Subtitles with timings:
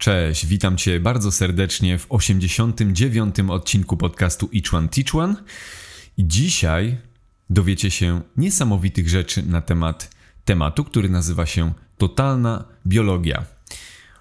[0.00, 3.36] Cześć, witam Cię bardzo serdecznie w 89.
[3.48, 5.34] odcinku podcastu Each One Teach One.
[6.16, 6.96] I dzisiaj
[7.50, 10.10] dowiecie się niesamowitych rzeczy na temat
[10.44, 13.44] tematu, który nazywa się totalna biologia.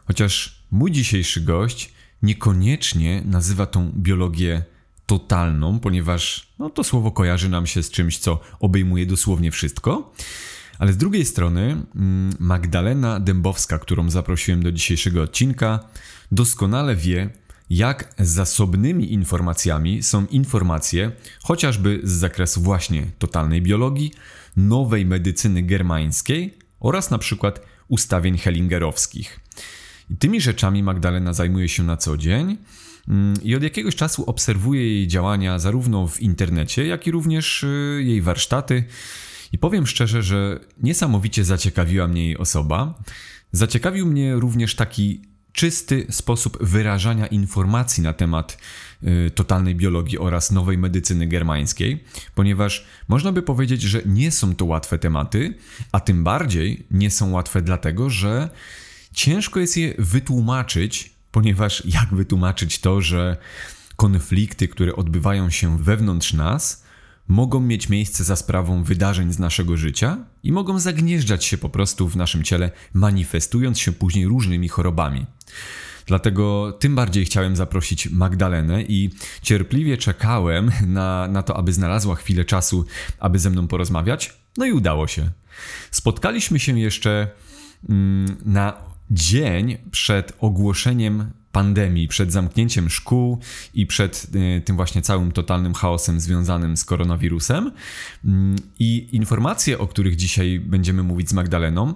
[0.06, 4.64] Chociaż mój dzisiejszy gość niekoniecznie nazywa tą biologię
[5.06, 10.14] totalną, ponieważ no, to słowo kojarzy nam się z czymś, co obejmuje dosłownie wszystko.
[10.80, 11.62] Ale z drugiej strony
[11.96, 15.80] mm, Magdalena Dębowska, którą zaprosiłem do dzisiejszego odcinka,
[16.32, 17.30] doskonale wie,
[17.70, 21.12] jak zasobnymi informacjami są informacje
[21.44, 24.12] chociażby z zakresu właśnie totalnej biologii,
[24.58, 29.40] nowej medycyny germańskiej oraz na przykład ustawień hellingerowskich.
[30.20, 32.58] Tymi rzeczami Magdalena zajmuje się na co dzień
[33.08, 38.02] mm, i od jakiegoś czasu obserwuje jej działania zarówno w internecie, jak i również y,
[38.04, 38.84] jej warsztaty
[39.52, 43.04] i powiem szczerze, że niesamowicie zaciekawiła mnie jej osoba.
[43.52, 48.58] Zaciekawił mnie również taki czysty sposób wyrażania informacji na temat
[49.04, 52.04] y, totalnej biologii oraz nowej medycyny germańskiej,
[52.36, 55.54] ponieważ można by powiedzieć, że nie są to łatwe tematy,
[55.92, 58.50] a tym bardziej nie są łatwe dlatego, że
[59.14, 63.38] ciężko jest je wytłumaczyć, ponieważ jak wytłumaczyć to, że
[63.96, 66.84] konflikty, które odbywają się wewnątrz nas,
[67.30, 72.08] mogą mieć miejsce za sprawą wydarzeń z naszego życia i mogą zagnieżdżać się po prostu
[72.08, 75.26] w naszym ciele, manifestując się później różnymi chorobami.
[76.06, 79.10] Dlatego tym bardziej chciałem zaprosić Magdalenę i
[79.42, 82.86] cierpliwie czekałem na, na to, aby znalazła chwilę czasu,
[83.20, 84.34] aby ze mną porozmawiać.
[84.58, 85.30] No i udało się.
[85.92, 87.28] Spotkaliśmy się jeszcze
[87.90, 88.74] mm, na
[89.12, 93.40] dzień przed ogłoszeniem pandemii, przed zamknięciem szkół
[93.74, 97.72] i przed y, tym właśnie całym totalnym chaosem związanym z koronawirusem.
[98.26, 101.94] Mm, I informacje, o których dzisiaj będziemy mówić z Magdaleną,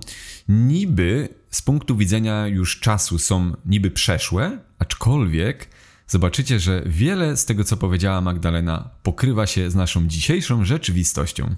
[0.49, 5.69] niby z punktu widzenia już czasu są niby przeszłe, aczkolwiek
[6.07, 11.55] zobaczycie, że wiele z tego, co powiedziała Magdalena, pokrywa się z naszą dzisiejszą rzeczywistością.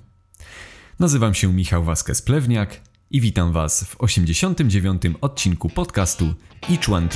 [1.00, 2.68] Nazywam się Michał Waskes-Plewniak
[3.16, 5.02] i witam Was w 89.
[5.22, 6.34] odcinku podcastu
[6.70, 7.08] Each One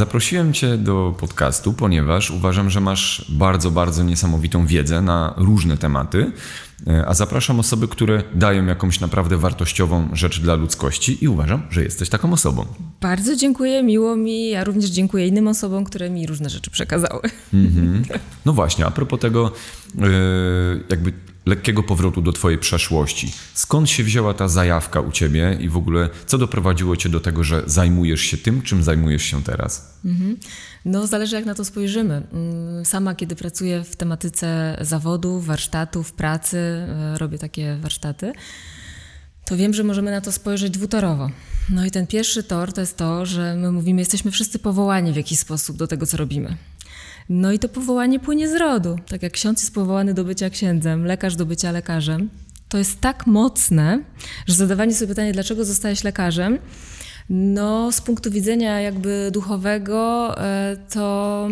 [0.00, 6.32] Zaprosiłem Cię do podcastu, ponieważ uważam, że masz bardzo, bardzo niesamowitą wiedzę na różne tematy,
[6.86, 11.82] e, a zapraszam osoby, które dają jakąś naprawdę wartościową rzecz dla ludzkości i uważam, że
[11.82, 12.66] jesteś taką osobą.
[13.00, 14.50] Bardzo dziękuję, miło mi.
[14.50, 17.22] Ja również dziękuję innym osobom, które mi różne rzeczy przekazały.
[17.54, 18.18] Mm -hmm.
[18.44, 19.52] No właśnie, a propos tego,
[19.98, 20.02] e,
[20.90, 21.12] jakby
[21.50, 23.32] lekkiego powrotu do Twojej przeszłości.
[23.54, 27.44] Skąd się wzięła ta zajawka u Ciebie i w ogóle co doprowadziło Cię do tego,
[27.44, 29.98] że zajmujesz się tym, czym zajmujesz się teraz?
[30.04, 30.36] Mhm.
[30.84, 32.22] No, zależy jak na to spojrzymy.
[32.32, 38.32] Mm, sama, kiedy pracuję w tematyce zawodu, warsztatów, pracy, e, robię takie warsztaty,
[39.44, 41.30] to wiem, że możemy na to spojrzeć dwutorowo.
[41.70, 45.16] No i ten pierwszy tor to jest to, że my mówimy, jesteśmy wszyscy powołani w
[45.16, 46.56] jakiś sposób do tego, co robimy.
[47.30, 48.98] No i to powołanie płynie z rodu.
[49.08, 52.30] Tak jak ksiądz jest powołany do bycia księdzem, lekarz do bycia lekarzem,
[52.68, 54.04] to jest tak mocne,
[54.46, 56.58] że zadawanie sobie pytania, dlaczego zostałeś lekarzem,
[57.28, 61.48] no z punktu widzenia jakby duchowego, e, to,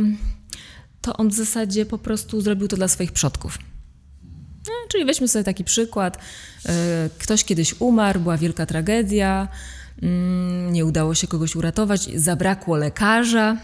[1.00, 3.59] to on w zasadzie po prostu zrobił to dla swoich przodków.
[4.67, 6.19] No, czyli weźmy sobie taki przykład.
[6.67, 9.49] E, ktoś kiedyś umarł, była wielka tragedia,
[10.03, 13.56] mm, nie udało się kogoś uratować, zabrakło lekarza,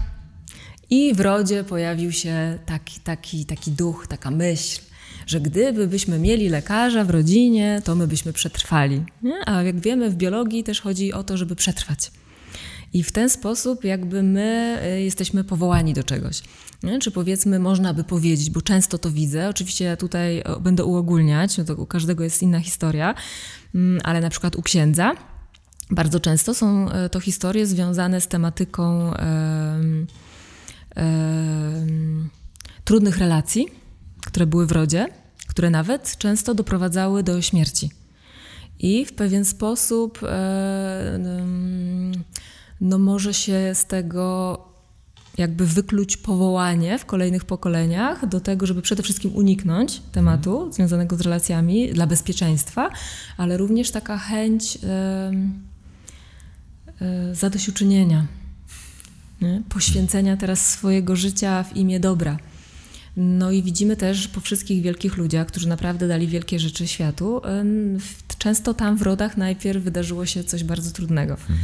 [0.90, 4.80] i w rodzie pojawił się taki, taki, taki duch, taka myśl,
[5.26, 9.02] że gdyby byśmy mieli lekarza w rodzinie, to my byśmy przetrwali.
[9.22, 9.48] Nie?
[9.48, 12.10] A jak wiemy, w biologii też chodzi o to, żeby przetrwać.
[12.92, 16.42] I w ten sposób jakby my y, jesteśmy powołani do czegoś.
[16.82, 16.98] Nie?
[16.98, 21.64] Czy powiedzmy, można by powiedzieć, bo często to widzę, oczywiście ja tutaj będę uogólniać, no
[21.64, 23.14] to u każdego jest inna historia,
[23.74, 25.12] mm, ale na przykład u księdza
[25.90, 29.12] bardzo często są e, to historie związane z tematyką
[32.84, 33.68] trudnych relacji,
[34.26, 35.08] które były w rodzie,
[35.46, 37.90] które nawet często doprowadzały do śmierci.
[38.78, 41.18] I w pewien sposób e,
[42.80, 44.58] no, może się z tego
[45.38, 50.72] jakby wykluć powołanie w kolejnych pokoleniach do tego, żeby przede wszystkim uniknąć tematu mhm.
[50.72, 52.90] związanego z relacjami dla bezpieczeństwa,
[53.36, 55.32] ale również taka chęć e,
[57.00, 58.26] e, zadośćuczynienia
[59.40, 59.62] nie?
[59.68, 62.38] poświęcenia teraz swojego życia w imię dobra.
[63.16, 67.40] No i widzimy też po wszystkich wielkich ludziach, którzy naprawdę dali wielkie rzeczy światu,
[68.38, 71.32] często tam w rodach najpierw wydarzyło się coś bardzo trudnego.
[71.34, 71.58] Mhm.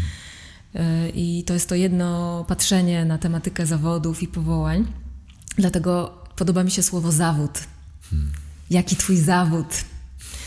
[1.15, 4.87] I to jest to jedno patrzenie na tematykę zawodów i powołań.
[5.59, 7.61] Dlatego podoba mi się słowo zawód.
[8.11, 8.33] Hmm.
[8.71, 9.67] Jaki twój zawód?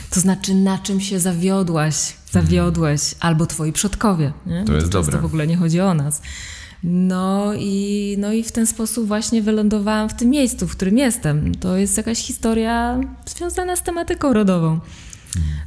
[0.09, 3.17] To znaczy, na czym się zawiodłaś, zawiodłeś, hmm.
[3.19, 4.33] albo twoi przodkowie.
[4.45, 4.65] Nie?
[4.65, 5.11] To jest dobre.
[5.11, 6.21] To w ogóle nie chodzi o nas.
[6.83, 11.55] No i, no i w ten sposób właśnie wylądowałam w tym miejscu, w którym jestem.
[11.55, 14.79] To jest jakaś historia związana z tematyką rodową.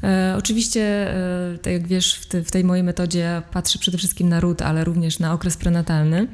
[0.03, 4.29] E, oczywiście, e, tak jak wiesz, w, te, w, tej mojej metodzie patrzę przede wszystkim
[4.29, 6.29] na ród, ale również na okres prenatalny.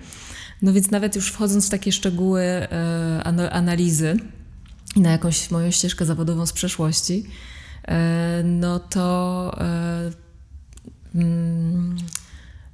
[0.62, 4.16] No więc nawet już wchodząc w takie szczegóły e, analizy
[4.96, 7.26] i na jakąś moją ścieżkę zawodową z przeszłości,
[7.88, 10.10] e, no to e,
[11.14, 11.96] mm,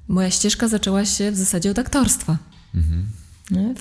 [0.09, 2.39] moja ścieżka zaczęła się w zasadzie od aktorstwa.
[2.75, 3.07] Mhm.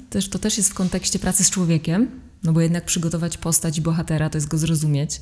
[0.10, 2.10] Też, to też jest w kontekście pracy z człowiekiem,
[2.44, 5.22] no bo jednak przygotować postać bohatera to jest go zrozumieć,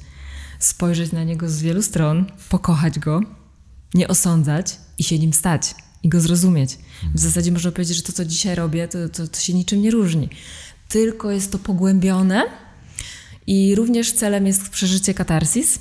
[0.59, 3.21] spojrzeć na niego z wielu stron, pokochać go,
[3.93, 6.77] nie osądzać i się nim stać i go zrozumieć.
[7.13, 9.91] W zasadzie można powiedzieć, że to, co dzisiaj robię, to, to, to się niczym nie
[9.91, 10.29] różni.
[10.89, 12.43] Tylko jest to pogłębione
[13.47, 15.79] i również celem jest przeżycie katarsis,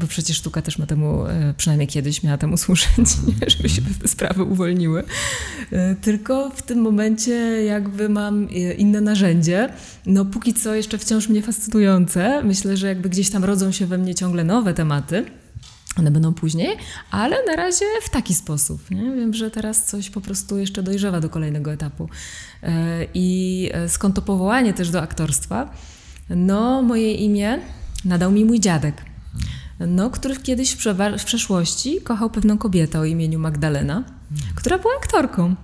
[0.00, 3.50] bo przecież sztuka też ma temu, e, przynajmniej kiedyś miała temu służyć, nie?
[3.50, 5.04] żeby się te sprawy uwolniły.
[5.72, 9.72] E, tylko w tym momencie jakby mam e, inne narzędzie.
[10.06, 12.42] No póki co jeszcze wciąż mnie fascynujące.
[12.44, 15.24] Myślę, że jakby gdzieś tam rodzą się we mnie ciągle nowe tematy.
[15.98, 16.76] One będą później,
[17.10, 18.90] ale na razie w taki sposób.
[18.90, 19.02] Nie?
[19.02, 22.08] Wiem, że teraz coś po prostu jeszcze dojrzewa do kolejnego etapu.
[23.14, 25.72] I skąd to powołanie też do aktorstwa?
[26.30, 27.58] No, moje imię
[28.04, 29.09] nadał mi mój dziadek
[29.86, 30.72] no, który kiedyś
[31.18, 34.04] w, przeszłości kochał pewną kobietę o imieniu Magdalena,
[34.54, 35.54] która była aktorką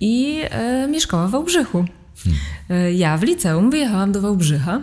[0.00, 1.84] i e, mieszkała w Wałbrzychu.
[2.70, 4.80] E, ja w liceum wyjechałam do Wałbrzycha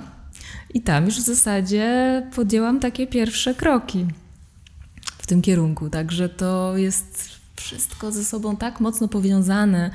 [0.73, 4.05] i tam już w zasadzie podjęłam takie pierwsze kroki
[5.17, 5.89] w tym kierunku.
[5.89, 9.91] Także to jest wszystko ze sobą tak mocno powiązane.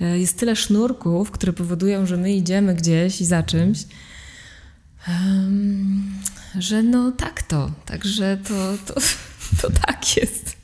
[0.00, 3.84] E, jest tyle sznurków, które powodują, że my idziemy gdzieś i za czymś
[6.58, 8.54] że no tak to, także to,
[8.86, 9.00] to,
[9.60, 10.56] to tak jest.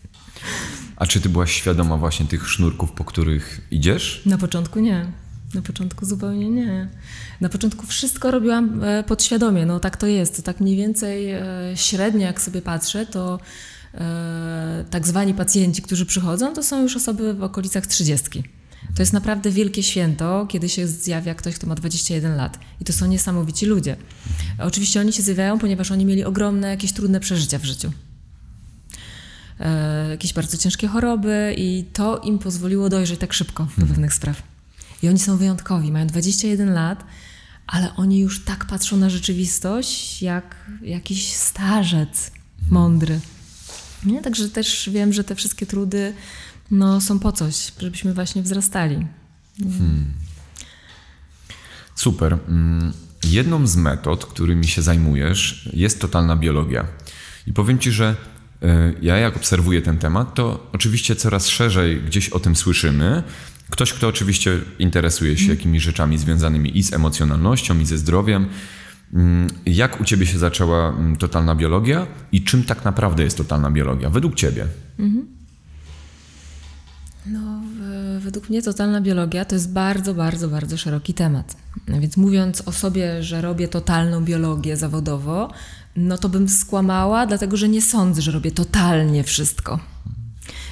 [0.96, 4.22] A czy ty byłaś świadoma właśnie tych sznurków, po których idziesz?
[4.26, 5.06] Na początku nie.
[5.54, 6.88] Na początku zupełnie nie.
[7.40, 10.36] Na początku wszystko robiłam e, podświadomie, no tak to jest.
[10.36, 11.42] To tak mniej więcej e,
[11.74, 13.40] średnio, jak sobie patrzę, to
[13.94, 18.44] e, tak zwani pacjenci, którzy przychodzą, to są już osoby w okolicach trzydziestki.
[18.94, 22.58] To jest naprawdę wielkie święto, kiedy się zjawia ktoś, kto ma 21 lat.
[22.80, 23.96] I to są niesamowici ludzie.
[24.58, 27.92] Oczywiście oni się zjawiają, ponieważ oni mieli ogromne, jakieś trudne przeżycia w życiu.
[29.60, 33.88] E, jakieś bardzo ciężkie choroby i to im pozwoliło dojrzeć tak szybko do mhm.
[33.88, 34.42] pewnych spraw.
[35.02, 37.04] I oni są wyjątkowi, mają 21 lat,
[37.66, 42.30] ale oni już tak patrzą na rzeczywistość, jak jakiś starzec
[42.70, 43.20] mądry.
[44.04, 44.22] Nie?
[44.22, 46.14] Także też wiem, że te wszystkie trudy
[46.70, 49.06] no, są po coś, żebyśmy właśnie wzrastali.
[49.62, 50.04] Hmm.
[51.94, 52.38] Super.
[52.48, 52.92] Mm,
[53.24, 56.86] jedną z metod, którymi się zajmujesz, jest totalna biologia.
[57.46, 58.16] I powiem Ci, że
[58.62, 63.22] e, ja jak obserwuję ten temat, to oczywiście coraz szerzej gdzieś o tym słyszymy.
[63.70, 65.58] Ktoś, kto oczywiście interesuje się hmm.
[65.58, 68.46] jakimiś rzeczami związanymi i z emocjonalnością, i ze zdrowiem.
[69.14, 73.70] Mm, jak u Ciebie się zaczęła mm, totalna biologia i czym tak naprawdę jest totalna
[73.70, 74.66] biologia, według Ciebie?
[74.98, 75.37] Mhm.
[77.32, 77.60] No,
[78.18, 81.56] według mnie totalna biologia to jest bardzo, bardzo, bardzo szeroki temat.
[81.88, 85.52] Więc mówiąc o sobie, że robię totalną biologię zawodowo,
[85.96, 89.80] no to bym skłamała, dlatego że nie sądzę, że robię totalnie wszystko.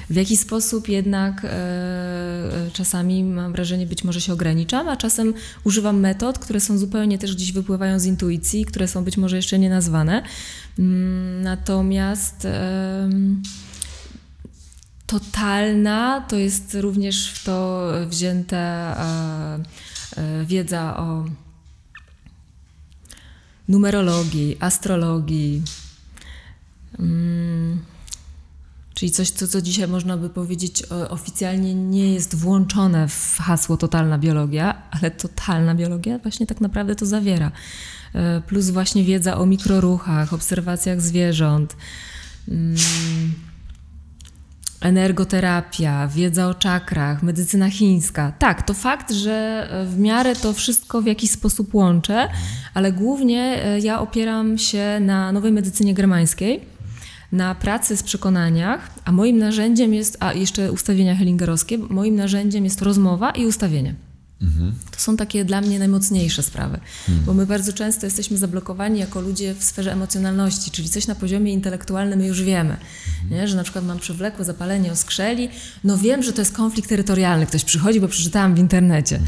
[0.09, 5.33] W jaki sposób jednak e, e czasami mam wrażenie, być może się ograniczam, a czasem
[5.63, 9.59] używam metod, które są zupełnie też gdzieś wypływają z intuicji, które są być może jeszcze
[9.59, 10.23] nie nazwane.
[10.79, 12.45] Mm, natomiast.
[12.45, 13.09] E,
[15.07, 21.25] totalna, to jest również w to wzięta e, e, wiedza o
[23.67, 25.63] numerologii, astrologii.
[26.99, 27.79] Mm,
[28.93, 34.17] czyli coś, co, co dzisiaj można by powiedzieć oficjalnie nie jest włączone w hasło totalna
[34.17, 37.51] biologia, ale totalna biologia właśnie tak naprawdę to zawiera.
[38.13, 41.75] E, plus właśnie wiedza o mikroruchach, obserwacjach zwierząt.
[42.47, 42.75] Mm,
[44.81, 48.33] energoterapia, wiedza o czakrach, medycyna chińska.
[48.39, 52.29] Tak, to fakt, że w miarę to wszystko w jakiś sposób łączę,
[52.73, 56.61] ale głównie e, ja opieram się na nowej medycynie germańskiej,
[57.31, 62.81] na pracy z przekonaniach, a moim narzędziem jest, a jeszcze ustawienia hellingerowskie, moim narzędziem jest
[62.81, 64.06] rozmowa i ustawienie.
[64.91, 67.25] To są takie dla mnie najmocniejsze sprawy, hmm.
[67.25, 71.53] bo my bardzo często jesteśmy zablokowani jako ludzie w sferze emocjonalności, czyli coś na poziomie
[71.53, 72.77] intelektualnym my już wiemy,
[73.31, 73.47] nie?
[73.47, 75.49] że na przykład mam przewlekłe zapalenie oskrzeli,
[75.83, 79.19] no wiem, że to jest konflikt terytorialny, ktoś przychodzi, bo przeczytałam w internecie,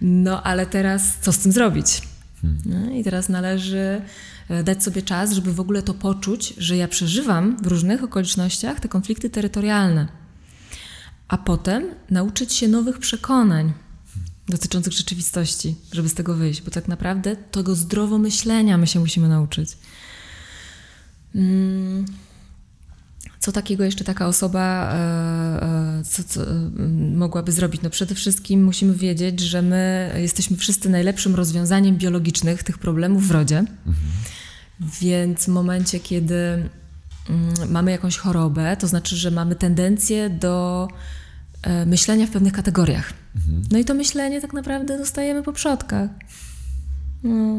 [0.00, 2.02] no ale teraz co z tym zrobić?
[2.64, 4.02] No, I teraz należy
[4.48, 8.80] e, dać sobie czas, żeby w ogóle to poczuć, że ja przeżywam w różnych okolicznościach
[8.80, 10.08] te konflikty terytorialne,
[11.28, 13.72] a potem nauczyć się nowych przekonań
[14.48, 19.28] dotyczących rzeczywistości, żeby z tego wyjść, bo tak naprawdę tego zdrowo myślenia my się musimy
[19.28, 19.70] nauczyć.
[21.34, 22.04] Mm,
[23.40, 26.40] co takiego jeszcze taka osoba e, e, co, co,
[27.14, 27.82] mogłaby zrobić?
[27.82, 33.30] No przede wszystkim musimy wiedzieć, że my jesteśmy wszyscy najlepszym rozwiązaniem biologicznych tych problemów w
[33.30, 33.58] rodzie.
[33.58, 33.96] Mhm.
[35.00, 36.70] Więc w momencie, kiedy mm,
[37.68, 40.88] mamy jakąś chorobę, to znaczy, że mamy tendencję do
[41.86, 43.12] myślenia w pewnych kategoriach.
[43.36, 43.62] Mhm.
[43.70, 46.10] No i to myślenie tak naprawdę dostajemy po przodkach.
[47.22, 47.58] No.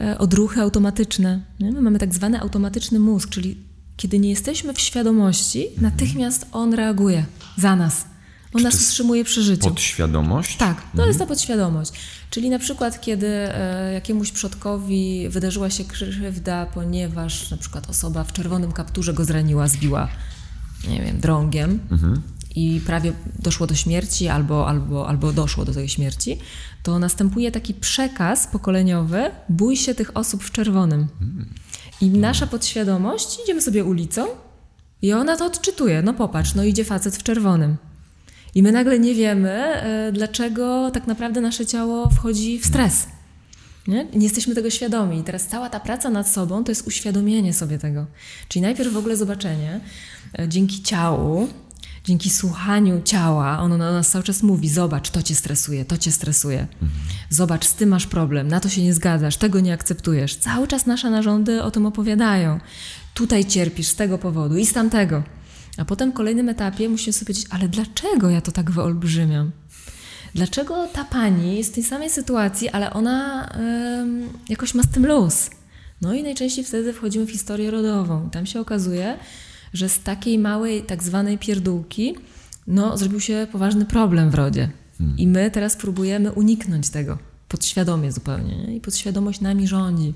[0.00, 1.40] E, odruchy automatyczne.
[1.60, 1.72] Nie?
[1.72, 3.56] My mamy tak zwany automatyczny mózg, czyli
[3.96, 5.82] kiedy nie jesteśmy w świadomości, mhm.
[5.82, 7.24] natychmiast on reaguje
[7.56, 8.04] za nas.
[8.54, 9.68] On Czy nas utrzymuje przy życiu.
[9.68, 10.56] Podświadomość?
[10.56, 11.08] Tak, to mhm.
[11.08, 11.92] jest ta podświadomość.
[12.30, 18.32] Czyli na przykład, kiedy e, jakiemuś przodkowi wydarzyła się krzywda, ponieważ na przykład osoba w
[18.32, 20.08] czerwonym kapturze go zraniła, zbiła,
[20.88, 22.22] nie wiem, drągiem, mhm
[22.54, 26.38] i prawie doszło do śmierci albo, albo, albo doszło do tej śmierci,
[26.82, 31.08] to następuje taki przekaz pokoleniowy, bój się tych osób w czerwonym.
[32.00, 34.26] I nasza podświadomość, idziemy sobie ulicą
[35.02, 36.02] i ona to odczytuje.
[36.02, 37.76] No popatrz, no idzie facet w czerwonym.
[38.54, 43.06] I my nagle nie wiemy, e, dlaczego tak naprawdę nasze ciało wchodzi w stres.
[43.88, 44.04] Nie?
[44.14, 45.18] nie jesteśmy tego świadomi.
[45.18, 48.06] I teraz cała ta praca nad sobą to jest uświadomienie sobie tego.
[48.48, 49.80] Czyli najpierw w ogóle zobaczenie
[50.38, 51.48] e, dzięki ciału,
[52.04, 56.12] dzięki słuchaniu ciała, ono na nas cały czas mówi: Zobacz, to cię stresuje, to cię
[56.12, 56.60] stresuje.
[56.60, 56.90] Mhm.
[57.30, 60.36] Zobacz, z tym masz problem, na to się nie zgadzasz, tego nie akceptujesz.
[60.36, 62.60] Cały czas nasze narządy o tym opowiadają.
[63.14, 65.22] Tutaj cierpisz z tego powodu i z tamtego.
[65.76, 69.50] A potem w kolejnym etapie musimy sobie powiedzieć: Ale dlaczego ja to tak wyolbrzymiam?
[70.34, 73.48] Dlaczego ta pani jest w tej samej sytuacji, ale ona
[74.48, 75.50] jakoś ma z tym luz?
[76.00, 78.30] No i najczęściej wtedy wchodzimy w historię rodową.
[78.30, 79.18] Tam się okazuje,
[79.72, 82.14] że z takiej małej tak zwanej pierdółki
[82.66, 84.70] no, zrobił się poważny problem w rodzie.
[84.98, 85.18] Hmm.
[85.18, 88.56] I my teraz próbujemy uniknąć tego podświadomie zupełnie.
[88.56, 88.76] Nie?
[88.76, 90.14] I podświadomość nami rządzi.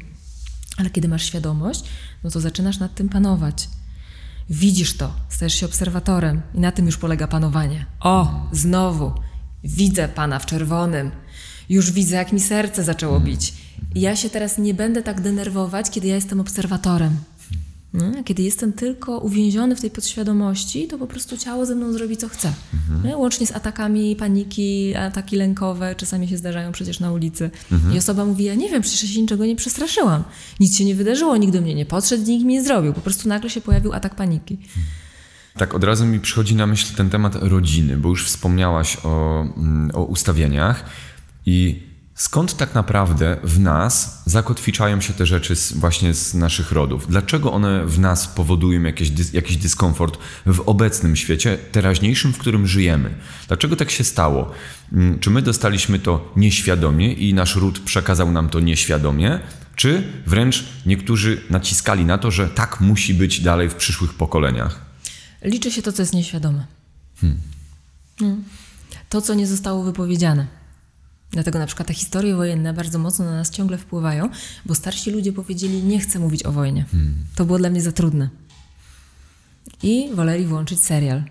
[0.77, 1.85] Ale kiedy masz świadomość,
[2.25, 3.69] no to zaczynasz nad tym panować.
[4.51, 7.87] Widzisz to, stajesz się obserwatorem i na tym już polega panowanie.
[8.01, 9.13] O, znowu,
[9.65, 11.11] widzę pana w czerwonym.
[11.69, 13.33] Już widzę, jak mi serce zaczęło hmm.
[13.33, 13.55] bić.
[13.95, 17.17] I ja się teraz nie będę tak denerwować, kiedy ja jestem obserwatorem.
[17.95, 18.25] Nie?
[18.25, 22.29] Kiedy jestem tylko uwięziony w tej podświadomości, to po prostu ciało ze mną zrobi co
[22.29, 22.53] chce.
[22.75, 23.21] Mhm.
[23.21, 27.51] Łącznie z atakami paniki, ataki lękowe, czasami się zdarzają przecież na ulicy.
[27.73, 27.95] Mhm.
[27.95, 30.25] I osoba mówi, ja nie wiem, przecież się niczego nie przestraszyłam.
[30.61, 32.93] Nic się nie wydarzyło, nikt do mnie nie podszedł, nikt mi nie zrobił.
[32.93, 34.59] Po prostu nagle się pojawił atak paniki.
[35.55, 39.91] Tak, od razu mi przychodzi na myśl ten temat rodziny, bo już wspomniałaś o, mm,
[39.95, 40.85] o ustawieniach
[41.47, 47.07] i Skąd tak naprawdę w nas zakotwiczają się te rzeczy z, właśnie z naszych rodów?
[47.09, 53.15] Dlaczego one w nas powodują jakieś, jakiś dyskomfort w obecnym świecie, teraźniejszym, w którym żyjemy?
[53.49, 54.51] Dlaczego tak się stało?
[54.93, 59.41] Mm, czy my dostaliśmy to nieświadomie i nasz ród przekazał nam to nieświadomie?
[59.77, 64.81] Czy wręcz niektórzy naciskali na to, że tak musi być dalej w przyszłych pokoleniach?
[65.43, 66.67] Liczy się to, co jest nieświadome.
[67.21, 67.39] Hmm.
[68.19, 68.45] hmm.
[69.09, 70.62] To, co nie zostało wypowiedziane.
[71.33, 74.29] Dlatego na przykład te historie wojenne bardzo mocno na nas ciągle wpływają,
[74.67, 76.85] bo starsi ludzie powiedzieli, nie chcę mówić o wojnie.
[76.91, 77.15] Hmm.
[77.35, 78.29] To było dla mnie za trudne.
[79.83, 81.25] I woleli włączyć serial.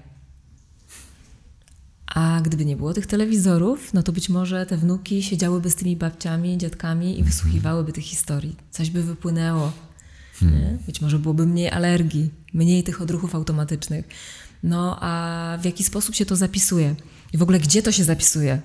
[2.15, 5.95] A gdyby nie było tych telewizorów, no to być może te wnuki siedziałyby z tymi
[5.95, 8.55] babciami, dziadkami i wysłuchiwałyby tych historii.
[8.71, 9.71] Coś by wypłynęło.
[10.39, 10.77] Hmm.
[10.85, 14.05] Być może byłoby mniej alergii, mniej tych odruchów automatycznych.
[14.63, 16.95] No a w jaki sposób się to zapisuje?
[17.33, 18.61] I w ogóle gdzie to się zapisuje?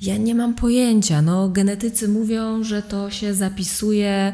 [0.00, 1.22] Ja nie mam pojęcia.
[1.22, 4.32] No, genetycy mówią, że to się zapisuje e,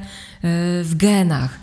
[0.84, 1.60] w genach.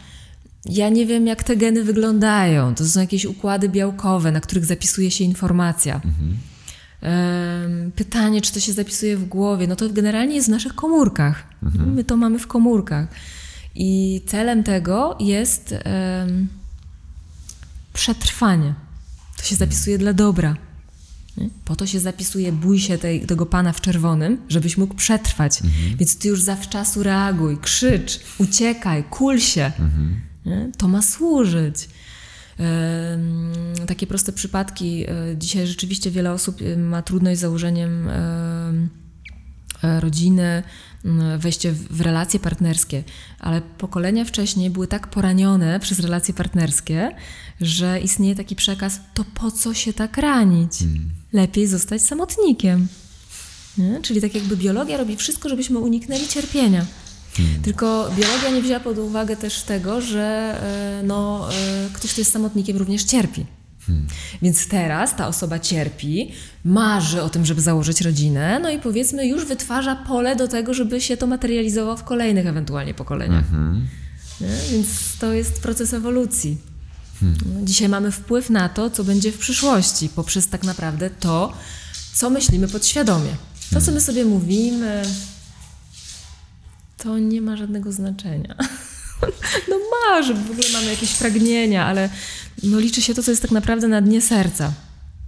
[0.65, 2.75] Ja nie wiem, jak te geny wyglądają.
[2.75, 6.01] To są jakieś układy białkowe, na których zapisuje się informacja.
[6.05, 6.37] Mhm.
[7.95, 9.67] Pytanie, czy to się zapisuje w głowie?
[9.67, 11.43] No to generalnie jest w naszych komórkach.
[11.63, 11.93] Mhm.
[11.93, 13.07] My to mamy w komórkach.
[13.75, 16.47] I celem tego jest um,
[17.93, 18.73] przetrwanie.
[19.37, 20.55] To się zapisuje dla dobra.
[21.65, 25.61] Po to się zapisuje, bój się tej, tego pana w czerwonym, żebyś mógł przetrwać.
[25.61, 25.97] Mhm.
[25.97, 29.71] Więc ty już zawczasu reaguj, krzycz, uciekaj, kul się.
[29.79, 30.21] Mhm.
[30.77, 31.89] To ma służyć.
[33.87, 35.05] takie proste przypadki.
[35.09, 40.63] E, dzisiaj rzeczywiście wiele osób e, ma trudność z założeniem e, rodziny,
[41.37, 43.03] wejście w relacje partnerskie,
[43.39, 47.15] ale pokolenia wcześniej były tak poranione przez relacje partnerskie,
[47.61, 50.77] że istnieje taki przekaz, to po co się tak ranić?
[50.79, 51.09] Hmm.
[51.33, 52.87] Lepiej zostać samotnikiem.
[53.77, 53.99] Nie?
[54.01, 56.85] Czyli tak jakby biologia robi wszystko, żebyśmy uniknęli cierpienia.
[57.33, 57.61] Hmm.
[57.61, 60.59] Tylko biologia nie wzięła pod uwagę też tego, że
[61.01, 63.45] e, no, e, ktoś, kto jest samotnikiem, również cierpi.
[63.89, 64.07] Hmm.
[64.41, 66.31] Więc teraz ta osoba cierpi,
[66.65, 71.01] marzy o tym, żeby założyć rodzinę, no i powiedzmy już wytwarza pole do tego, żeby
[71.01, 73.49] się to materializowało w kolejnych ewentualnie pokoleniach.
[73.51, 73.87] Hmm.
[74.71, 74.87] Więc
[75.19, 76.57] to jest proces ewolucji.
[77.19, 77.67] Hmm.
[77.67, 81.53] Dzisiaj mamy wpływ na to, co będzie w przyszłości, poprzez tak naprawdę to,
[82.13, 83.31] co myślimy podświadomie.
[83.69, 83.93] To, co hmm.
[83.93, 85.03] my sobie mówimy,
[86.97, 88.55] to nie ma żadnego znaczenia.
[89.69, 92.09] No ma, że w ogóle mamy jakieś pragnienia, ale
[92.63, 94.73] no liczy się to, co jest tak naprawdę na dnie serca.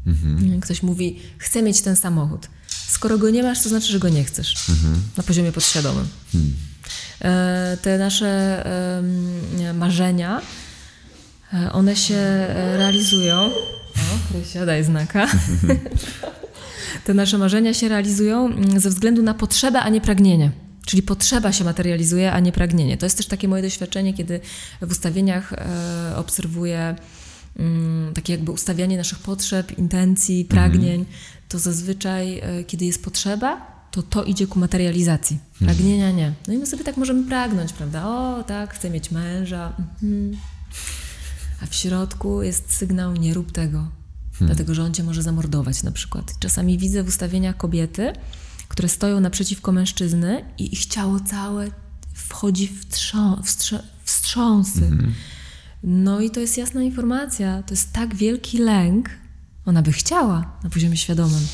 [0.07, 0.61] Mhm.
[0.61, 2.47] Ktoś mówi, chcę mieć ten samochód.
[2.87, 4.69] Skoro go nie masz, to znaczy, że go nie chcesz.
[4.69, 5.01] Mhm.
[5.17, 6.07] Na poziomie podświadomym.
[6.35, 6.53] Mhm.
[7.81, 8.63] Te nasze
[9.73, 10.41] marzenia,
[11.53, 13.39] e, one się e, realizują.
[13.95, 15.27] O, Krysia, daj znaka.
[17.05, 20.51] Te nasze marzenia się realizują mm, ze względu na potrzebę, a nie pragnienie.
[20.91, 22.97] Czyli potrzeba się materializuje, a nie pragnienie.
[22.97, 24.39] To jest też takie moje doświadczenie, kiedy
[24.81, 26.95] w ustawieniach e, obserwuję
[27.59, 30.99] mm, takie jakby ustawianie naszych potrzeb, intencji, pragnień.
[30.99, 31.17] Mhm.
[31.49, 35.39] To zazwyczaj, e, kiedy jest potrzeba, to to idzie ku materializacji.
[35.51, 35.75] Mhm.
[35.75, 36.33] Pragnienia nie.
[36.47, 38.07] No i my sobie tak możemy pragnąć, prawda?
[38.07, 39.73] O, tak, chcę mieć męża.
[39.77, 40.37] Mhm.
[41.63, 43.77] A w środku jest sygnał, nie rób tego.
[43.77, 44.55] Hmm.
[44.55, 46.33] Dlatego, że on cię może zamordować na przykład.
[46.39, 48.13] Czasami widzę w ustawieniach kobiety,
[48.71, 51.71] które stoją naprzeciwko mężczyzny i ich ciało całe
[52.13, 53.49] wchodzi w, trzą, w
[54.05, 54.85] wstrząsy.
[54.85, 55.13] Mhm.
[55.83, 57.63] No i to jest jasna informacja.
[57.63, 59.09] To jest tak wielki lęk.
[59.65, 61.47] Ona by chciała na poziomie świadomym,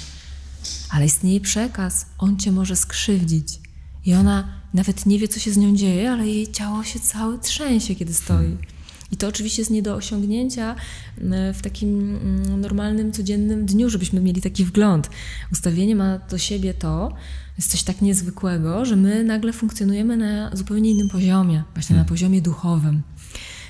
[0.90, 2.06] ale istnieje przekaz.
[2.18, 3.60] On cię może skrzywdzić.
[4.06, 7.40] I ona nawet nie wie, co się z nią dzieje, ale jej ciało się całe
[7.40, 8.58] trzęsie, kiedy stoi.
[9.12, 10.76] I to oczywiście jest nie do osiągnięcia
[11.32, 15.10] e, w takim mm, normalnym, codziennym dniu, żebyśmy mieli taki wgląd.
[15.52, 17.14] Ustawienie ma do siebie to,
[17.58, 22.10] jest coś tak niezwykłego, że my nagle funkcjonujemy na zupełnie innym poziomie, właśnie na hmm.
[22.10, 23.01] poziomie duchowym.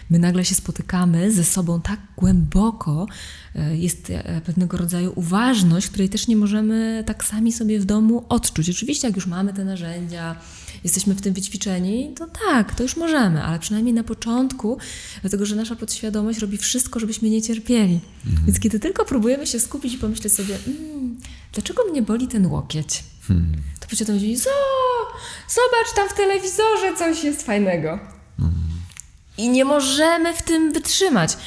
[0.10, 3.08] My nagle się spotykamy ze sobą tak głęboko,
[3.56, 8.26] e, jest e, pewnego rodzaju uważność, której też nie możemy tak sami sobie w domu
[8.30, 8.70] odczuć.
[8.70, 10.36] Oczywiście, jak już mamy te narzędzia,
[10.84, 14.78] jesteśmy w tym wyćwiczeni, to tak, to już możemy, ale przynajmniej na początku,
[15.22, 18.00] dlatego że nasza podświadomość robi wszystko, żebyśmy nie cierpieli.
[18.26, 18.46] Mhm.
[18.46, 21.18] Więc kiedy tylko próbujemy się skupić i pomyśleć sobie, mmm,
[21.54, 23.04] dlaczego mnie boli ten łokieć?
[23.28, 23.52] Hmm.
[23.80, 28.00] To podświadomość mówi, zobacz, tam w telewizorze coś jest fajnego.
[28.40, 28.54] Mhm.
[29.38, 31.38] I nie możemy w tym wytrzymać.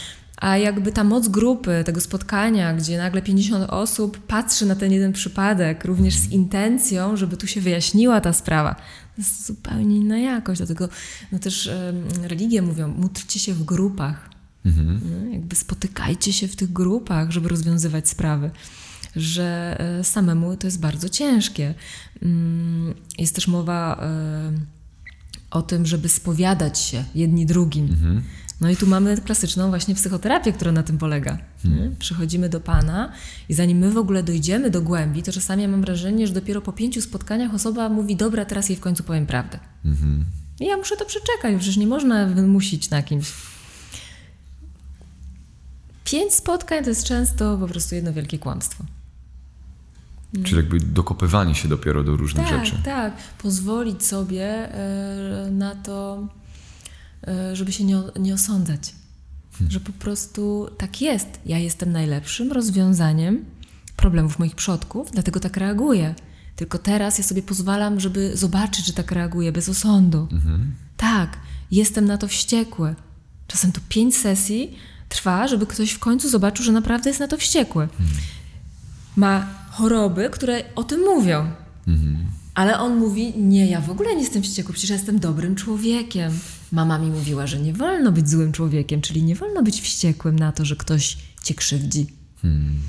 [0.40, 5.12] A jakby ta moc grupy, tego spotkania, gdzie nagle 50 osób patrzy na ten jeden
[5.12, 10.59] przypadek, również z intencją, żeby tu się wyjaśniła ta sprawa, to jest zupełnie inna jakość.
[10.59, 10.88] Dlatego
[11.33, 11.70] no też
[12.22, 14.31] religie mówią, módlcie się w grupach.
[14.66, 15.00] Mhm.
[15.05, 18.50] No, jakby spotykajcie się w tych grupach, żeby rozwiązywać sprawy.
[19.16, 21.74] Że e, samemu to jest bardzo ciężkie.
[22.22, 24.53] Mm, jest też mowa e,
[25.50, 27.85] o tym, żeby spowiadać się jedni drugim.
[27.85, 28.22] Mhm.
[28.61, 31.38] No i tu mamy klasyczną właśnie psychoterapię, która na tym polega.
[31.62, 31.96] Hmm.
[31.96, 33.12] Przychodzimy do Pana
[33.49, 36.61] i zanim my w ogóle dojdziemy do głębi, to czasami ja mam wrażenie, że dopiero
[36.61, 39.59] po pięciu spotkaniach osoba mówi, dobra, teraz jej w końcu powiem prawdę.
[39.83, 40.25] Hmm.
[40.61, 43.33] I ja muszę to przeczekać, przecież nie można wymusić na kimś.
[46.05, 48.85] Pięć spotkań to jest często po prostu jedno wielkie kłamstwo.
[50.44, 52.79] Czyli jakby dokopywanie się dopiero do różnych tak, rzeczy.
[52.85, 56.29] Tak, pozwolić sobie e, na to
[57.53, 58.95] żeby się nie, nie osądzać.
[59.53, 59.71] Hmm.
[59.73, 61.29] Że po prostu tak jest.
[61.47, 63.45] Ja jestem najlepszym rozwiązaniem
[63.97, 66.15] problemów moich przodków, dlatego tak reaguję.
[66.57, 70.29] Tylko teraz ja sobie pozwalam, żeby zobaczyć, że tak reaguję bez osądu.
[70.33, 70.75] Mhm.
[70.97, 71.39] Tak,
[71.71, 72.95] jestem na to wściekły.
[73.47, 74.77] Czasem to pięć sesji
[75.09, 77.83] trwa, żeby ktoś w końcu zobaczył, że naprawdę jest na to wściekły.
[77.83, 78.09] Mhm.
[79.17, 81.51] Ma choroby, które o tym mówią.
[81.89, 82.27] Mhm.
[82.55, 86.33] Ale on mówi: Nie, ja w ogóle nie jestem wściekły, przecież jestem dobrym człowiekiem.
[86.73, 90.53] Mama mi mówiła, że nie wolno być złym człowiekiem, czyli nie wolno być wściekłym na
[90.53, 92.07] to, że ktoś cię krzywdzi.
[92.43, 92.81] Hmm.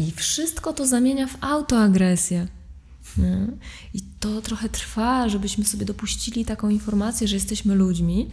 [0.00, 2.46] I wszystko to zamienia w autoagresję.
[3.16, 3.58] Hmm.
[3.94, 8.30] I to trochę trwa, żebyśmy sobie dopuścili taką informację, że jesteśmy ludźmi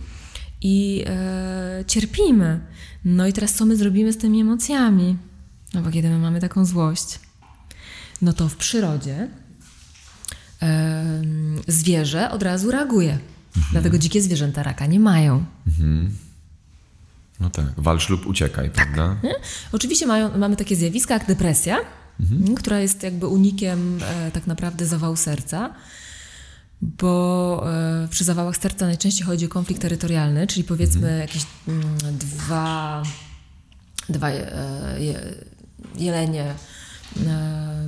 [0.62, 2.60] i e, cierpimy.
[3.06, 5.18] No i teraz co my zrobimy z tymi emocjami?
[5.74, 7.20] No bo kiedy my mamy taką złość,
[8.22, 9.30] no to w przyrodzie
[11.68, 13.12] zwierzę od razu reaguje.
[13.12, 13.72] Mhm.
[13.72, 15.46] Dlatego dzikie zwierzęta raka nie mają.
[15.68, 16.16] Mhm.
[17.40, 18.74] No tak, walcz lub uciekaj, tak.
[18.74, 19.16] prawda?
[19.72, 21.78] Oczywiście mają, mamy takie zjawiska jak depresja,
[22.20, 22.56] mhm.
[22.56, 25.74] która jest jakby unikiem e, tak naprawdę zawału serca
[26.82, 31.20] bo e, przy zawałach serca najczęściej chodzi o konflikt terytorialny, czyli powiedzmy mhm.
[31.20, 33.04] jakieś mm, dwa,
[34.10, 35.00] dwa e,
[35.98, 36.56] jelenie e,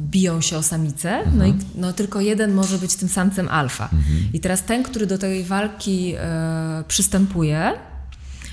[0.02, 3.84] biją się o samicę, no i no, tylko jeden może być tym samcem alfa.
[3.84, 4.30] Mhm.
[4.34, 6.16] I teraz ten, który do tej walki
[6.88, 7.74] przystępuje,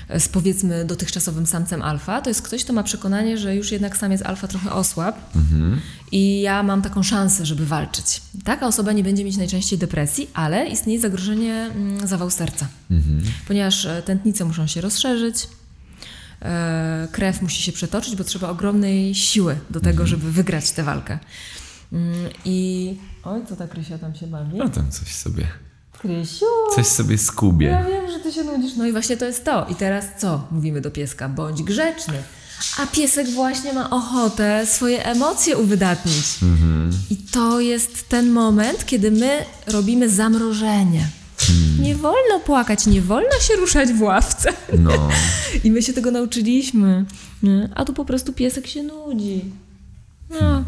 [0.09, 4.21] z powiedzmy dotychczasowym samcem alfa, to jest ktoś, kto ma przekonanie, że już jednak samiec
[4.21, 5.79] alfa trochę osłabł mhm.
[6.11, 8.21] i ja mam taką szansę, żeby walczyć.
[8.43, 13.21] Taka osoba nie będzie mieć najczęściej depresji, ale istnieje zagrożenie mm, zawał serca, mhm.
[13.47, 15.47] ponieważ e, tętnice muszą się rozszerzyć, e,
[17.11, 20.07] krew musi się przetoczyć, bo trzeba ogromnej siły do tego, mhm.
[20.07, 21.19] żeby wygrać tę walkę.
[21.93, 24.57] Mm, I oj, co ta Krysia tam się bawi?
[24.57, 25.47] No tam coś sobie.
[25.91, 26.45] Krysiu!
[26.75, 27.67] Coś sobie skubie.
[27.67, 28.75] Ja wiem, że ty się nudzisz.
[28.77, 29.65] No i właśnie to jest to.
[29.69, 30.47] I teraz co?
[30.51, 31.29] Mówimy do pieska.
[31.29, 32.23] Bądź grzeczny.
[32.77, 36.43] A piesek właśnie ma ochotę swoje emocje uwydatnić.
[36.43, 36.91] Mhm.
[37.09, 41.09] I to jest ten moment, kiedy my robimy zamrożenie.
[41.79, 44.53] Nie wolno płakać, nie wolno się ruszać w ławce.
[44.79, 45.09] No.
[45.63, 47.05] I my się tego nauczyliśmy.
[47.75, 49.45] A tu po prostu piesek się nudzi.
[50.29, 50.39] No.
[50.39, 50.65] Hmm.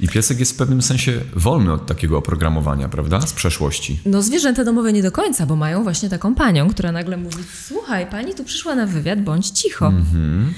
[0.00, 3.20] I piesek jest w pewnym sensie wolny od takiego oprogramowania, prawda?
[3.20, 4.00] Z przeszłości.
[4.06, 8.06] No zwierzęta domowe nie do końca, bo mają właśnie taką panią, która nagle mówi, słuchaj,
[8.06, 9.86] pani tu przyszła na wywiad, bądź cicho.
[9.86, 10.54] Mhm.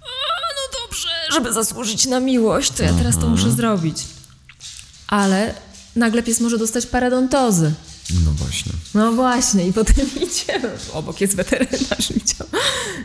[0.00, 4.04] no dobrze, żeby zasłużyć na miłość, to ja teraz to muszę zrobić.
[5.08, 5.54] Ale
[5.96, 7.72] nagle pies może dostać paradontozy.
[8.24, 8.72] No właśnie.
[8.94, 12.46] No właśnie i potem idziemy, obok jest weterynarz widział.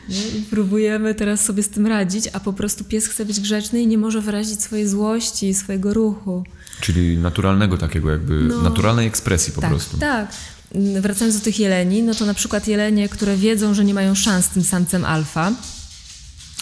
[0.09, 3.87] I próbujemy teraz sobie z tym radzić, a po prostu pies chce być grzeczny i
[3.87, 6.43] nie może wyrazić swojej złości i swojego ruchu.
[6.81, 9.97] Czyli naturalnego takiego jakby, no, naturalnej ekspresji po tak, prostu.
[9.97, 10.33] Tak,
[11.01, 14.45] Wracając do tych jeleni, no to na przykład jelenie, które wiedzą, że nie mają szans
[14.45, 15.51] z tym samcem alfa,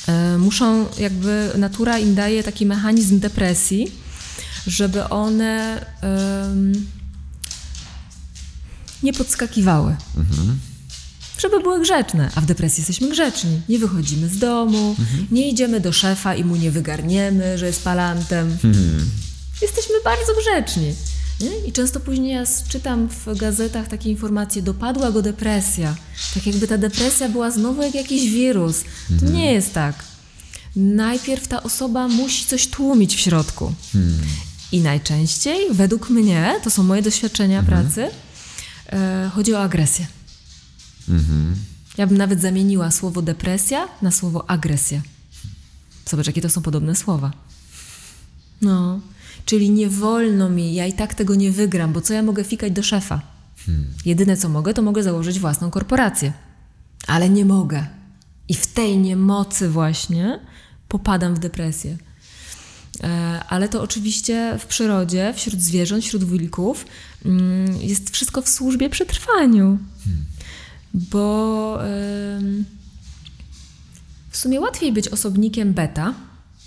[0.08, 3.92] e, muszą jakby, natura im daje taki mechanizm depresji,
[4.68, 5.86] żeby one
[9.04, 9.96] nie podskakiwały.
[10.18, 10.60] Mhm.
[11.42, 13.62] Żeby były grzeczne, a w depresji jesteśmy grzeczni.
[13.70, 15.28] Nie wychodzimy z domu, mhm.
[15.32, 18.52] nie idziemy do szefa i mu nie wygarniemy, że jest palantem.
[18.52, 19.10] Mhm.
[19.62, 20.94] Jesteśmy bardzo grzeczni.
[21.42, 21.68] Nie?
[21.68, 25.96] I często później ja czytam w gazetach takie informacje, dopadła go depresja.
[26.34, 28.84] Tak jakby ta depresja była znowu jak jakiś wirus.
[29.08, 29.34] To mhm.
[29.34, 29.96] nie jest tak.
[30.76, 33.74] Najpierw ta osoba musi coś tłumić w środku.
[33.94, 34.22] Hmm.
[34.72, 37.84] I najczęściej, według mnie, to są moje doświadczenia mhm.
[37.84, 38.10] pracy,
[39.32, 40.08] chodzi o agresję.
[41.10, 41.56] Mhm.
[41.98, 45.02] Ja bym nawet zamieniła słowo depresja na słowo agresja.
[46.06, 47.32] Zobacz, jakie to są podobne słowa.
[48.62, 49.00] No,
[49.46, 52.74] czyli nie wolno mi, ja i tak tego nie wygram, bo co ja mogę fikać
[52.74, 53.22] do szefa?
[53.66, 53.86] Hmm.
[54.06, 56.34] Jedyne co mogę, to mogę założyć własną korporację.
[57.08, 57.88] Ale nie mogę.
[58.48, 60.40] I w tej niemocy właśnie
[60.88, 61.98] popadam w depresję.
[63.04, 66.86] E, ale to oczywiście w przyrodzie, wśród zwierząt, wśród wilków
[67.26, 69.78] mm, jest wszystko w służbie przetrwaniu.
[70.04, 70.26] Hmm.
[70.94, 71.80] Bo
[74.30, 76.14] w sumie łatwiej być osobnikiem beta.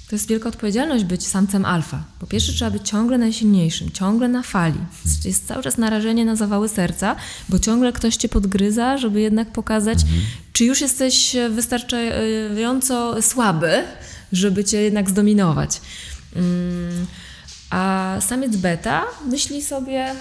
[0.08, 2.04] To jest wielka odpowiedzialność być samcem alfa.
[2.18, 4.78] Po pierwsze trzeba być ciągle najsilniejszym, ciągle na fali.
[5.24, 7.16] Jest cały czas narażenie na zawały serca,
[7.48, 10.20] bo ciągle ktoś cię podgryza, żeby jednak pokazać, mhm.
[10.52, 13.84] czy już jesteś wystarczająco słaby,
[14.32, 15.80] żeby cię jednak zdominować.
[16.36, 17.06] Mm,
[17.70, 20.14] a samiec beta myśli sobie,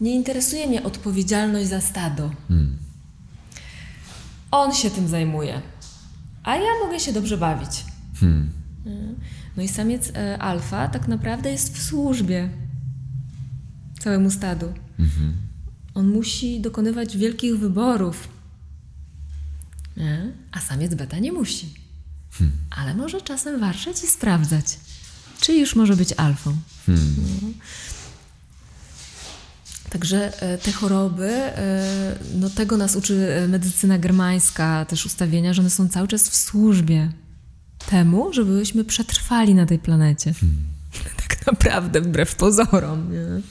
[0.00, 2.30] nie interesuje mnie odpowiedzialność za stado.
[2.48, 2.76] Hmm.
[4.50, 5.62] On się tym zajmuje,
[6.42, 7.84] a ja mogę się dobrze bawić.
[8.20, 8.50] Hmm.
[8.86, 9.14] Mm.
[9.56, 12.48] No i samiec e, alfa tak naprawdę jest w służbie
[14.00, 14.72] całemu stadu.
[14.98, 15.36] Mhm.
[15.94, 18.28] On musi dokonywać wielkich wyborów,
[20.52, 21.74] a samiec beta nie musi.
[22.30, 22.56] Hmm.
[22.70, 24.78] Ale może czasem warszać i sprawdzać
[25.40, 26.56] czy już może być alfą.
[26.86, 27.14] Hmm.
[27.42, 27.48] No.
[29.90, 35.62] Także e, te choroby, e, no tego nas uczy e, medycyna germańska, też ustawienia, że
[35.62, 37.12] one są cały czas w służbie
[37.90, 40.34] temu, żebyśmy przetrwali na tej planecie.
[40.34, 40.58] Hmm.
[41.28, 43.12] Tak naprawdę, wbrew pozorom.
[43.12, 43.42] Nie?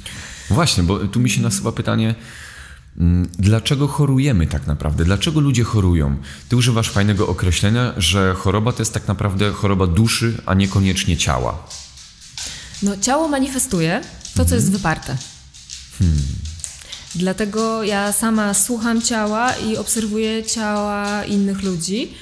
[0.55, 2.15] Właśnie, bo tu mi się nasuwa pytanie,
[3.39, 5.05] Dlaczego chorujemy tak naprawdę?
[5.05, 6.17] Dlaczego ludzie chorują?
[6.49, 11.67] Ty używasz fajnego określenia, że choroba to jest tak naprawdę choroba duszy, a niekoniecznie ciała.
[12.83, 14.01] No, ciało manifestuje
[14.35, 15.17] to, co jest wyparte.
[15.99, 16.21] Hmm.
[17.15, 22.13] Dlatego ja sama słucham ciała i obserwuję ciała innych ludzi,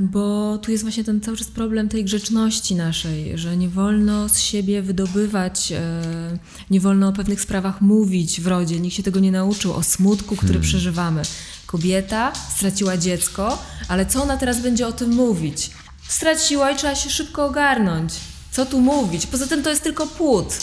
[0.00, 4.38] bo tu jest właśnie ten cały czas problem tej grzeczności naszej, że nie wolno z
[4.38, 6.38] siebie wydobywać, e,
[6.70, 8.80] nie wolno o pewnych sprawach mówić w rodzie.
[8.80, 10.68] Nikt się tego nie nauczył, o smutku, który hmm.
[10.68, 11.22] przeżywamy.
[11.66, 15.70] Kobieta straciła dziecko, ale co ona teraz będzie o tym mówić?
[16.12, 18.12] straciła i trzeba się szybko ogarnąć.
[18.50, 19.26] Co tu mówić?
[19.26, 20.54] Poza tym to jest tylko płód.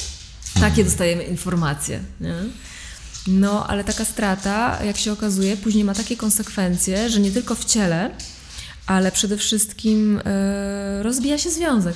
[0.60, 2.00] Takie dostajemy informacje.
[2.22, 2.36] Nie?
[3.28, 7.66] No, ale taka strata, jak się okazuje, później ma takie konsekwencje, że nie tylko w
[7.66, 8.12] ciele,
[8.90, 11.96] ale przede wszystkim yy, rozbija się związek.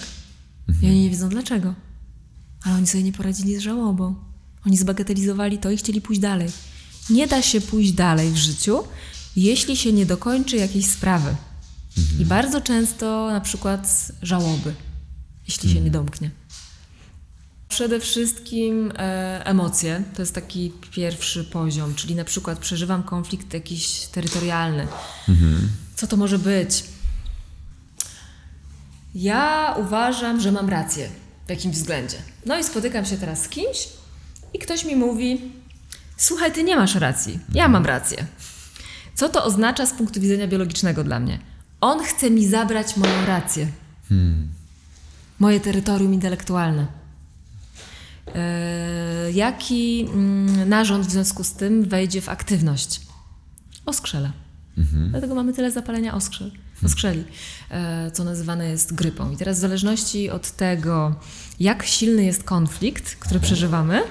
[0.82, 1.74] I oni nie wiedzą dlaczego.
[2.64, 4.16] Ale oni sobie nie poradzili z żałobą.
[4.66, 6.50] Oni zbagatelizowali to i chcieli pójść dalej.
[7.10, 8.84] Nie da się pójść dalej w życiu,
[9.36, 11.36] jeśli się nie dokończy jakiejś sprawy.
[11.98, 12.22] Mhm.
[12.22, 14.74] I bardzo często na przykład żałoby,
[15.48, 15.76] jeśli mhm.
[15.76, 16.32] się nie domknie.
[17.70, 24.00] Przede wszystkim e, emocje, to jest taki pierwszy poziom, czyli na przykład przeżywam konflikt jakiś
[24.00, 24.88] terytorialny.
[25.30, 25.70] Mhm.
[26.04, 26.84] Co to może być?
[29.16, 31.10] Ja uważam, że mam rację
[31.48, 32.18] w jakimś względzie.
[32.46, 33.88] No i spotykam się teraz z kimś
[34.54, 35.52] i ktoś mi mówi:
[36.18, 38.26] Słuchaj, ty nie masz racji, ja mam rację.
[39.16, 41.40] Co to oznacza z punktu widzenia biologicznego dla mnie?
[41.82, 43.68] On chce mi zabrać moją rację,
[44.10, 44.48] hmm.
[45.40, 46.88] moje terytorium intelektualne.
[48.36, 53.02] E, jaki mm, narząd w związku z tym wejdzie w aktywność?
[53.86, 54.43] Oskrzela.
[54.78, 55.10] Mhm.
[55.10, 56.52] Dlatego mamy tyle zapalenia oskrzel,
[56.86, 57.24] oskrzeli,
[57.70, 59.32] e, co nazywane jest grypą.
[59.32, 61.16] I teraz w zależności od tego,
[61.60, 64.02] jak silny jest konflikt, który przeżywamy,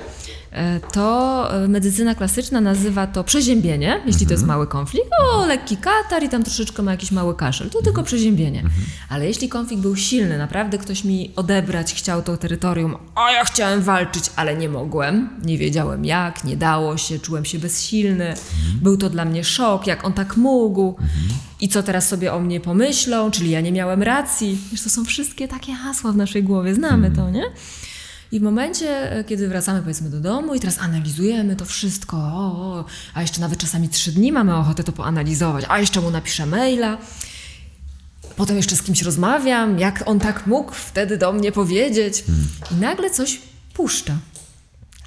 [0.93, 4.59] to e, medycyna klasyczna nazywa to przeziębienie, jeśli to jest mhm.
[4.59, 5.09] mały konflikt.
[5.33, 7.67] O, lekki katar i tam troszeczkę ma jakiś mały kaszel.
[7.67, 8.07] To tylko mhm.
[8.07, 8.61] przeziębienie.
[8.61, 8.83] Mhm.
[9.09, 13.83] Ale jeśli konflikt był silny, naprawdę ktoś mi odebrać chciał to terytorium, a ja chciałem
[13.83, 18.35] walczyć, ale nie mogłem, nie wiedziałem jak, nie dało się, czułem się bezsilny.
[18.83, 20.97] Był to dla mnie szok, jak on tak mógł.
[21.61, 24.59] I co teraz sobie o mnie pomyślą, czyli ja nie miałem racji.
[24.73, 27.43] Wiesz, to są wszystkie takie hasła w naszej głowie, znamy to, nie?
[28.33, 32.85] I w momencie, e, kiedy wracamy powiedzmy do domu i teraz analizujemy to wszystko, o,
[33.15, 36.99] a jeszcze nawet czasami trzy dni mamy ochotę to poanalizować, a jeszcze mu napiszę maila,
[38.37, 42.25] potem jeszcze z kimś rozmawiam, jak on tak mógł wtedy do mnie powiedzieć.
[42.71, 43.41] I nagle coś
[43.75, 44.19] puszcza.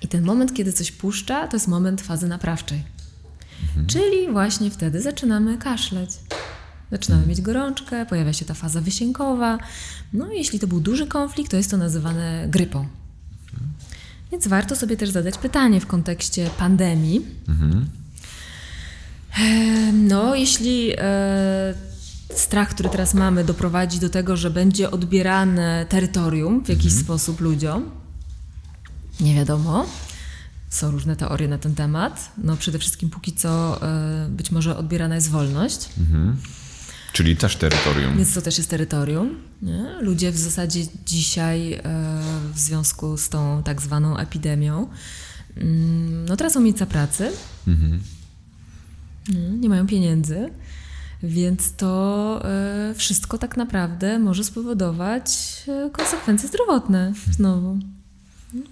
[0.01, 2.83] I ten moment, kiedy coś puszcza, to jest moment fazy naprawczej.
[3.67, 3.87] Mhm.
[3.87, 6.09] Czyli właśnie wtedy zaczynamy kaszleć.
[6.91, 9.57] Zaczynamy mieć gorączkę, pojawia się ta faza wysiękowa.
[10.13, 12.87] No i jeśli to był duży konflikt, to jest to nazywane grypą.
[14.31, 17.25] Więc warto sobie też zadać pytanie w kontekście pandemii.
[17.47, 17.89] Mhm.
[19.93, 21.73] No, jeśli e,
[22.35, 27.03] strach, który teraz mamy, doprowadzi do tego, że będzie odbierane terytorium w jakiś mhm.
[27.03, 27.91] sposób ludziom,
[29.19, 29.85] nie wiadomo.
[30.69, 32.31] Są różne teorie na ten temat.
[32.37, 35.89] No, przede wszystkim póki co e, być może odbierana jest wolność.
[35.99, 36.37] Mhm.
[37.15, 38.17] Czyli też terytorium.
[38.17, 39.35] Więc to też jest terytorium.
[39.61, 39.85] Nie?
[40.01, 41.81] Ludzie w zasadzie dzisiaj e,
[42.53, 44.87] w związku z tą tak zwaną epidemią
[45.57, 47.31] mm, no tracą miejsca pracy,
[47.67, 48.01] mhm.
[49.61, 50.49] nie mają pieniędzy,
[51.23, 55.29] więc to e, wszystko tak naprawdę może spowodować
[55.67, 57.79] e, konsekwencje zdrowotne znowu.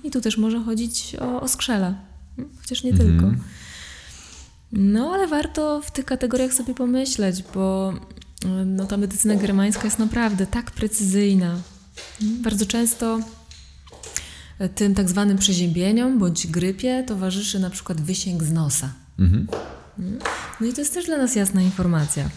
[0.03, 1.95] I tu też może chodzić o, o skrzela,
[2.61, 3.09] chociaż nie mhm.
[3.09, 3.35] tylko.
[4.71, 7.93] No, ale warto w tych kategoriach sobie pomyśleć, bo
[8.65, 11.61] no ta medycyna germańska jest naprawdę tak precyzyjna.
[12.21, 13.19] Bardzo często
[14.75, 18.93] tym tak zwanym przeziębieniom bądź grypie towarzyszy na przykład wysięg z nosa.
[19.19, 19.47] Mhm.
[20.61, 22.29] No i to jest też dla nas jasna informacja.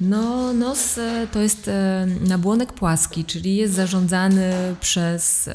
[0.00, 5.54] No, nos e, to jest e, nabłonek płaski, czyli jest zarządzany przez e,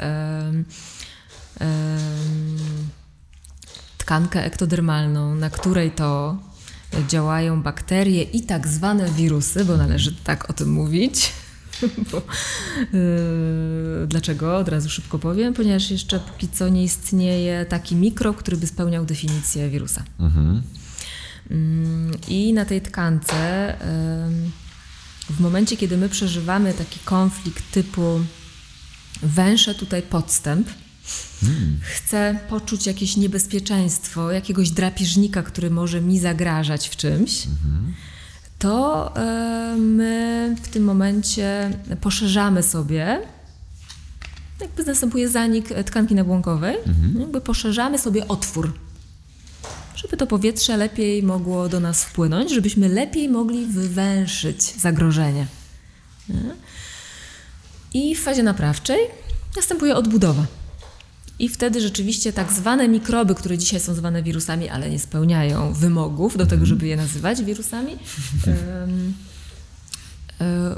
[1.62, 1.98] e,
[3.98, 6.38] tkankę ektodermalną, na której to
[7.08, 11.34] działają bakterie i tak zwane wirusy, bo należy tak o tym mówić.
[12.12, 12.22] Bo,
[12.98, 14.58] yy, dlaczego?
[14.58, 19.06] Od razu szybko powiem, ponieważ jeszcze póki co nie istnieje taki mikrob, który by spełniał
[19.06, 20.04] definicję wirusa.
[20.20, 20.62] Mhm.
[21.50, 21.58] Yy,
[22.28, 23.76] I na tej tkance,
[25.30, 28.20] yy, w momencie, kiedy my przeżywamy taki konflikt typu
[29.24, 30.70] węszę tutaj podstęp,
[31.82, 37.48] Chcę poczuć jakieś niebezpieczeństwo, jakiegoś drapieżnika, który może mi zagrażać w czymś.
[38.60, 39.14] To
[39.74, 43.22] y, my w tym momencie poszerzamy sobie,
[44.62, 46.78] jakby następuje zanik tkanki nabłonkowej,
[47.20, 48.74] jakby poszerzamy sobie otwór,
[49.96, 55.48] żeby to powietrze lepiej mogło do nas wpłynąć, żebyśmy lepiej mogli wywęszyć zagrożenie.
[57.94, 59.00] I w fazie naprawczej
[59.56, 60.46] następuje odbudowa.
[61.40, 66.38] I wtedy rzeczywiście tak zwane mikroby, które dzisiaj są zwane wirusami, ale nie spełniają wymogów
[66.38, 66.66] do tego, mhm.
[66.66, 67.92] żeby je nazywać wirusami,
[68.48, 69.14] um,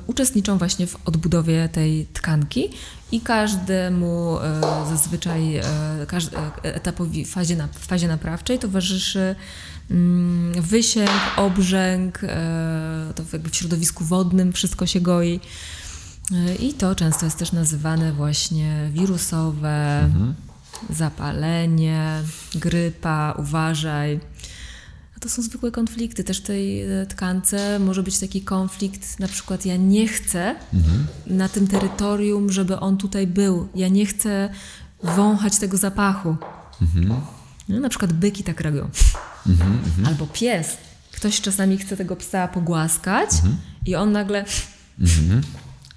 [0.07, 2.69] uczestniczą właśnie w odbudowie tej tkanki
[3.11, 5.61] i każdemu e, zazwyczaj
[6.63, 9.35] etapowi w fazie, w fazie naprawczej towarzyszy
[9.91, 12.19] mm, wysięg, obrzęk,
[13.15, 15.39] to jakby w środowisku wodnym wszystko się goi.
[16.59, 20.33] I to często jest też nazywane właśnie wirusowe, mhm.
[20.89, 22.21] Zapalenie,
[22.55, 24.19] grypa, uważaj.
[25.17, 26.23] A to są zwykłe konflikty.
[26.23, 31.07] Też w tej e, tkance może być taki konflikt, na przykład ja nie chcę mhm.
[31.27, 33.67] na tym terytorium, żeby on tutaj był.
[33.75, 34.49] Ja nie chcę
[35.03, 36.35] wąchać tego zapachu.
[36.81, 37.21] Mhm.
[37.69, 38.89] No, na przykład byki tak robią.
[39.47, 40.05] Mhm, mhm.
[40.05, 40.77] Albo pies.
[41.11, 43.57] Ktoś czasami chce tego psa pogłaskać mhm.
[43.85, 44.45] i on nagle
[44.99, 45.41] mhm.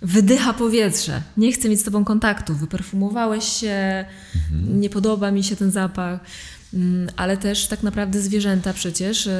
[0.02, 1.22] Wydycha powietrze.
[1.36, 2.54] Nie chce mieć z tobą kontaktu.
[2.54, 4.80] Wyperfumowałeś się, mhm.
[4.80, 6.20] nie podoba mi się ten zapach.
[6.74, 9.32] Mm, ale też tak naprawdę zwierzęta przecież e,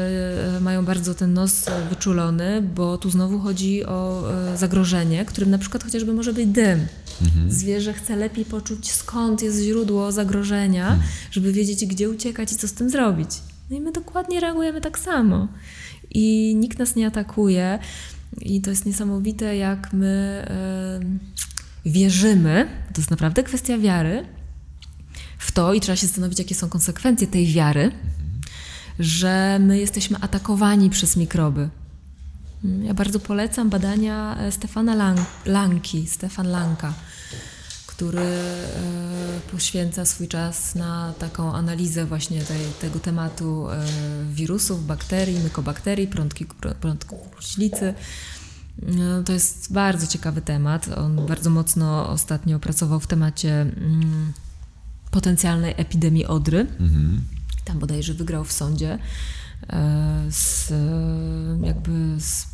[0.57, 5.59] e, mają bardzo ten nos wyczulony, bo tu znowu chodzi o e, zagrożenie, którym na
[5.59, 6.87] przykład chociażby może być dym.
[7.23, 7.53] Mhm.
[7.53, 11.09] Zwierzę chce lepiej poczuć skąd jest źródło zagrożenia, mhm.
[11.31, 13.31] żeby wiedzieć gdzie uciekać i co z tym zrobić.
[13.71, 15.49] No i my dokładnie reagujemy tak samo.
[16.11, 17.79] I nikt nas nie atakuje.
[18.39, 20.45] I to jest niesamowite, jak my
[21.87, 24.27] wierzymy, to jest naprawdę kwestia wiary,
[25.39, 27.93] w to i trzeba się zastanowić, jakie są konsekwencje tej wiary,
[28.99, 31.69] że my jesteśmy atakowani przez mikroby.
[32.83, 36.95] Ja bardzo polecam badania e, Stefana Lang Lanki, Stefan Lanka,
[38.01, 43.87] który e, poświęca swój czas na taką analizę właśnie tej, tego tematu e,
[44.33, 46.47] wirusów, bakterii, mykobakterii, prądki,
[46.81, 47.95] prądków ślicy.
[49.25, 50.89] To jest bardzo ciekawy temat.
[50.89, 54.33] On bardzo mocno ostatnio pracował w temacie mm,
[55.11, 56.61] potencjalnej epidemii odry.
[56.61, 57.25] Mhm.
[57.65, 58.99] Tam bodajże wygrał w sądzie e,
[60.31, 60.73] z,
[61.63, 62.47] jakby z,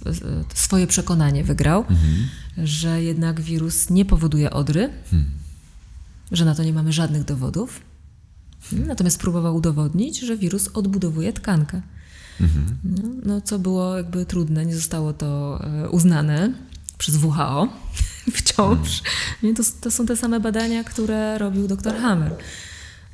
[0.54, 2.28] swoje przekonanie wygrał, mhm.
[2.58, 5.30] że jednak wirus nie powoduje odry, mhm.
[6.32, 7.80] że na to nie mamy żadnych dowodów.
[8.72, 11.82] Natomiast próbował udowodnić, że wirus odbudowuje tkankę.
[12.40, 12.78] Mhm.
[12.84, 16.52] No, no, co było jakby trudne, nie zostało to e, uznane
[16.98, 17.68] przez WHO
[18.36, 19.02] wciąż.
[19.56, 22.32] To, to są te same badania, które robił dr Hammer.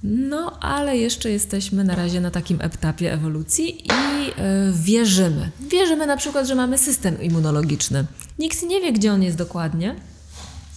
[0.03, 4.35] No, ale jeszcze jesteśmy na razie na takim etapie ewolucji i yy,
[4.75, 5.51] wierzymy.
[5.61, 8.05] Wierzymy na przykład, że mamy system immunologiczny.
[8.39, 9.97] Nikt nie wie, gdzie on jest dokładnie,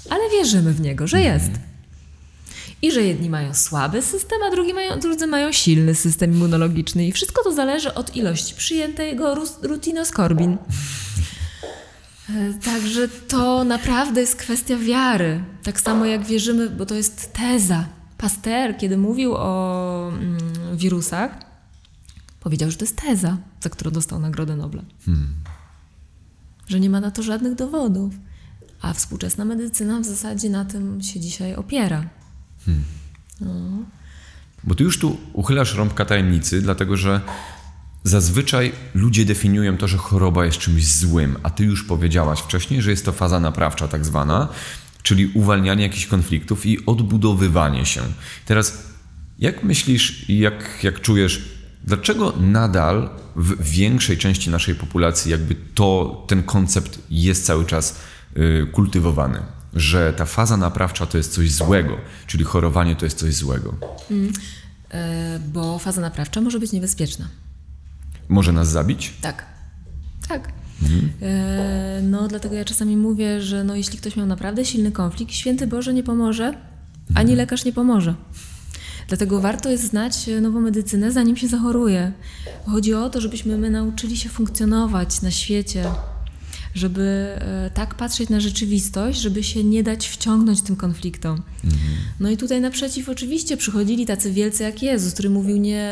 [0.09, 1.51] ale wierzymy w niego, że jest.
[2.81, 7.07] I że jedni mają słaby system, a drugi mają, drudzy mają silny system immunologiczny.
[7.07, 10.57] I wszystko to zależy od ilości przyjętego rutinoskorbin.
[12.29, 15.43] E, także to naprawdę jest kwestia wiary.
[15.63, 17.85] Tak samo jak wierzymy, bo to jest teza.
[18.17, 20.37] Pasteur, kiedy mówił o mm,
[20.77, 21.31] wirusach,
[22.39, 24.81] powiedział, że to jest teza, za którą dostał Nagrodę Nobla.
[25.05, 25.27] Hmm.
[26.67, 28.13] Że nie ma na to żadnych dowodów.
[28.81, 32.05] A współczesna medycyna w zasadzie na tym się dzisiaj opiera.
[32.65, 32.83] Hmm.
[33.41, 33.85] No.
[34.63, 37.21] Bo ty już tu uchylasz rąbka tajemnicy, dlatego że
[38.05, 42.91] Zazwyczaj ludzie definiują to, że choroba jest czymś złym, a ty już powiedziałaś wcześniej, że
[42.91, 44.47] jest to faza naprawcza, tak zwana,
[45.05, 48.01] czyli uwalnianie jakichś konfliktów i odbudowywanie się.
[48.45, 48.83] Teraz,
[49.39, 51.41] jak myślisz i jak, jak czujesz,
[51.83, 57.99] dlaczego nadal w większej części naszej populacji jakby to, ten koncept jest cały czas
[58.37, 59.39] y, kultywowany?
[59.73, 63.73] Że ta faza naprawcza to jest coś złego, czyli chorowanie to jest coś złego.
[64.11, 64.33] Mm,
[64.91, 67.27] e, bo faza naprawcza może być niebezpieczna.
[68.29, 69.13] Może nas zabić?
[69.21, 69.45] Tak.
[70.27, 70.51] Tak.
[70.83, 71.09] Mhm.
[71.21, 75.67] E, no, dlatego ja czasami mówię, że no, jeśli ktoś miał naprawdę silny konflikt, święty
[75.67, 76.47] Boże nie pomoże,
[77.09, 77.37] ani mhm.
[77.37, 78.15] lekarz nie pomoże.
[79.07, 82.11] Dlatego warto jest znać nową medycynę, zanim się zachoruje.
[82.65, 85.83] Chodzi o to, żebyśmy my nauczyli się funkcjonować na świecie,
[86.75, 91.41] żeby e, tak patrzeć na rzeczywistość, żeby się nie dać wciągnąć tym konfliktom.
[91.63, 91.81] Mhm.
[92.19, 95.89] No i tutaj naprzeciw oczywiście przychodzili tacy wielcy jak Jezus, który mówił nie,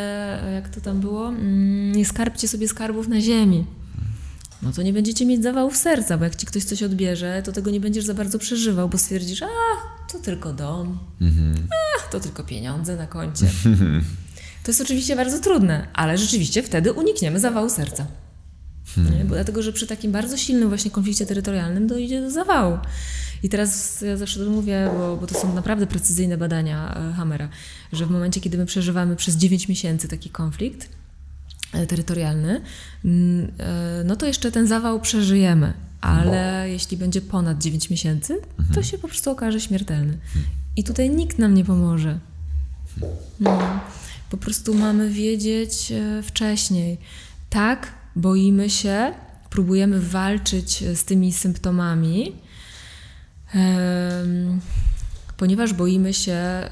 [0.53, 3.65] jak to tam było, mm, nie skarbcie sobie skarbów na ziemi.
[4.63, 7.71] No to nie będziecie mieć zawałów serca, bo jak ci ktoś coś odbierze, to tego
[7.71, 9.47] nie będziesz za bardzo przeżywał, bo stwierdzisz, a
[10.11, 11.67] to tylko dom, mhm.
[12.05, 13.45] a to tylko pieniądze na koncie.
[14.63, 18.07] To jest oczywiście bardzo trudne, ale rzeczywiście wtedy unikniemy zawału serca.
[18.95, 19.27] Hmm.
[19.27, 22.77] Bo dlatego, że przy takim bardzo silnym właśnie konflikcie terytorialnym dojdzie do zawału.
[23.43, 27.49] I teraz ja zawsze to mówię, bo, bo to są naprawdę precyzyjne badania e, Hammera,
[27.93, 30.89] że w momencie, kiedy my przeżywamy przez 9 miesięcy taki konflikt
[31.87, 32.61] terytorialny,
[33.05, 35.73] e, no to jeszcze ten zawał przeżyjemy.
[36.01, 38.83] Ale jeśli będzie ponad 9 miesięcy, to mhm.
[38.83, 40.17] się po prostu okaże śmiertelny.
[40.75, 42.19] I tutaj nikt nam nie pomoże.
[43.39, 43.79] No,
[44.29, 45.93] po prostu mamy wiedzieć
[46.23, 46.97] wcześniej.
[47.49, 49.13] Tak, boimy się,
[49.49, 52.35] próbujemy walczyć z tymi symptomami,
[55.37, 56.69] ponieważ boimy się, e,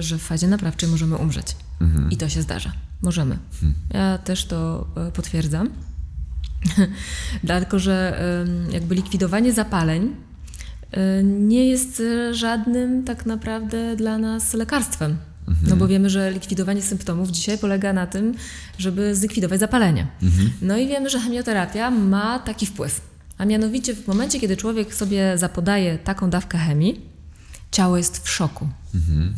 [0.00, 1.56] że w fazie naprawczej możemy umrzeć.
[1.80, 2.10] Mhm.
[2.10, 2.72] I to się zdarza.
[3.02, 3.38] Możemy.
[3.52, 3.74] Mhm.
[3.90, 5.70] Ja też to e, potwierdzam.
[7.44, 8.24] Dlatego, że
[8.72, 10.16] jakby likwidowanie zapaleń
[11.22, 12.02] nie jest
[12.32, 15.16] żadnym tak naprawdę dla nas lekarstwem.
[15.48, 15.68] Mhm.
[15.70, 18.34] No bo wiemy, że likwidowanie symptomów dzisiaj polega na tym,
[18.78, 20.06] żeby zlikwidować zapalenie.
[20.22, 20.50] Mhm.
[20.62, 23.00] No i wiemy, że chemioterapia ma taki wpływ.
[23.38, 27.00] A mianowicie w momencie, kiedy człowiek sobie zapodaje taką dawkę chemii,
[27.70, 28.68] ciało jest w szoku.
[28.94, 29.34] Mhm.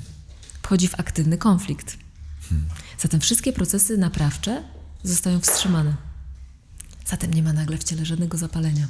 [0.62, 1.98] Wchodzi w aktywny konflikt.
[2.48, 2.68] Hmm.
[2.98, 4.62] Zatem wszystkie procesy naprawcze
[5.02, 5.94] zostają wstrzymane.
[7.06, 8.88] Zatem nie ma nagle w ciele żadnego zapalenia.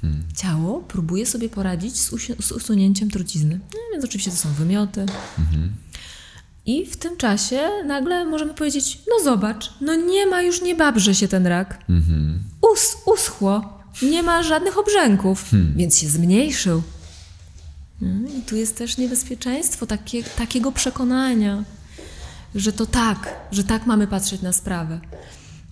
[0.00, 0.24] Hmm.
[0.36, 3.60] Ciało próbuje sobie poradzić z, z usunięciem trucizny.
[3.74, 5.06] No, więc oczywiście to są wymioty.
[5.38, 5.72] Mhm.
[6.66, 11.14] I w tym czasie nagle możemy powiedzieć: No zobacz, no nie ma już, nie babrze
[11.14, 11.84] się ten rak.
[11.88, 12.42] Mhm.
[12.72, 15.74] Us, uschło, nie ma żadnych obrzęków, hmm.
[15.76, 16.82] więc się zmniejszył.
[18.00, 21.64] No, I tu jest też niebezpieczeństwo takie, takiego przekonania,
[22.56, 25.00] że to tak, że tak mamy patrzeć na sprawę.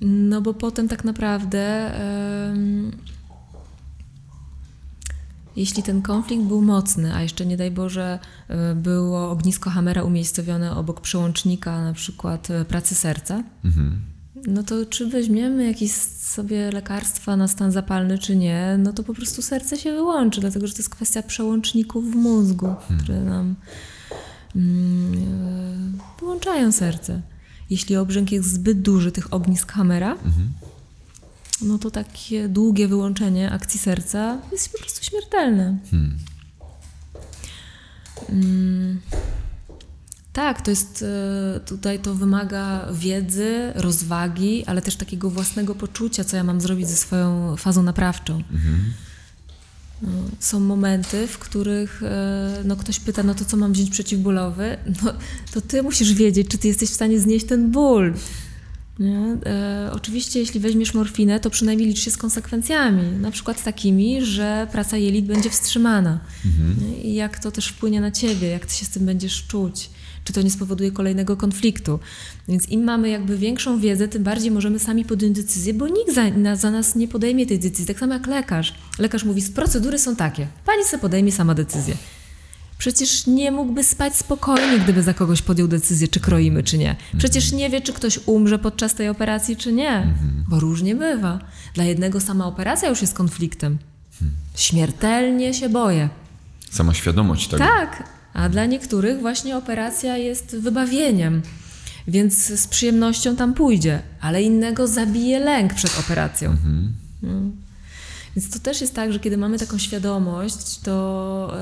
[0.01, 1.91] No bo potem tak naprawdę.
[2.55, 3.14] Yy,
[5.57, 8.18] jeśli ten konflikt był mocny, a jeszcze nie daj Boże
[8.49, 14.01] e, było ognisko Hamera umiejscowione obok przełącznika na przykład e, pracy serca, mhm.
[14.47, 19.14] no to czy weźmiemy jakieś sobie lekarstwa na stan zapalny, czy nie, no to po
[19.14, 23.01] prostu serce się wyłączy, dlatego że to jest kwestia przełączników w mózgu, mhm.
[23.01, 23.55] które nam
[24.57, 27.20] mm, e, wyłączają serce.
[27.70, 30.50] Jeśli obrzęk jest zbyt duży, tych ognisk Hamera, mhm
[31.62, 35.78] no to takie długie wyłączenie akcji serca jest po prostu śmiertelne.
[35.90, 36.18] Hmm.
[38.28, 39.00] Mm.
[40.32, 41.05] Tak, to jest
[41.57, 46.88] e, tutaj to wymaga wiedzy, rozwagi, ale też takiego własnego poczucia, co ja mam zrobić
[46.88, 48.36] ze swoją fazą naprawczą.
[48.36, 48.92] Mhm.
[50.03, 50.09] No,
[50.40, 54.76] są momenty, w których e, no, ktoś pyta, no to co mam wziąć przeciwbólowy?
[55.05, 55.12] No,
[55.53, 58.14] to ty musisz wiedzieć, czy ty jesteś w stanie znieść ten ból.
[59.47, 64.68] E, oczywiście, jeśli weźmiesz morfinę, to przynajmniej licz się z konsekwencjami, na przykład takimi, że
[64.72, 66.20] praca jelit będzie wstrzymana.
[66.45, 67.03] Mhm.
[67.03, 69.90] I jak to też wpłynie na ciebie, jak ty się z tym będziesz czuć,
[70.24, 71.98] czy to nie spowoduje kolejnego konfliktu.
[72.48, 76.22] Więc im mamy jakby większą wiedzę, tym bardziej możemy sami podjąć decyzję, bo nikt za,
[76.56, 77.86] za nas nie podejmie tej decyzji.
[77.86, 78.74] Tak samo jak lekarz.
[78.98, 81.94] Lekarz mówi, procedury są takie, pani sobie podejmie sama decyzję.
[82.78, 86.96] Przecież nie mógłby spać spokojnie, gdyby za kogoś podjął decyzję, czy kroimy, czy nie.
[87.18, 90.14] Przecież nie wie, czy ktoś umrze podczas tej operacji, czy nie.
[90.48, 91.38] Bo różnie bywa.
[91.74, 93.78] Dla jednego sama operacja już jest konfliktem.
[94.54, 96.08] Śmiertelnie się boję.
[96.70, 97.64] Sama świadomość tego.
[97.64, 101.43] Tak, a dla niektórych właśnie operacja jest wybawieniem.
[102.09, 106.51] Więc z przyjemnością tam pójdzie, ale innego zabije lęk przed operacją.
[106.51, 106.93] Mhm.
[107.22, 107.30] No.
[108.37, 111.55] Więc to też jest tak, że kiedy mamy taką świadomość, to.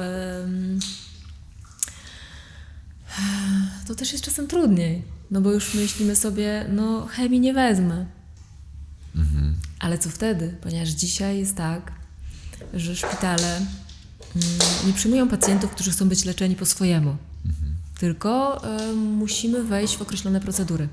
[3.87, 5.03] To też jest czasem trudniej.
[5.31, 8.07] No bo już myślimy sobie, no chemii nie wezmę.
[9.17, 9.55] Mhm.
[9.79, 10.57] Ale co wtedy?
[10.61, 11.93] Ponieważ dzisiaj jest tak,
[12.75, 13.61] że szpitale
[14.87, 17.17] nie przyjmują pacjentów, którzy chcą być leczeni po swojemu.
[17.47, 17.75] Mhm.
[18.01, 20.89] Tylko y, musimy wejść w określone procedury,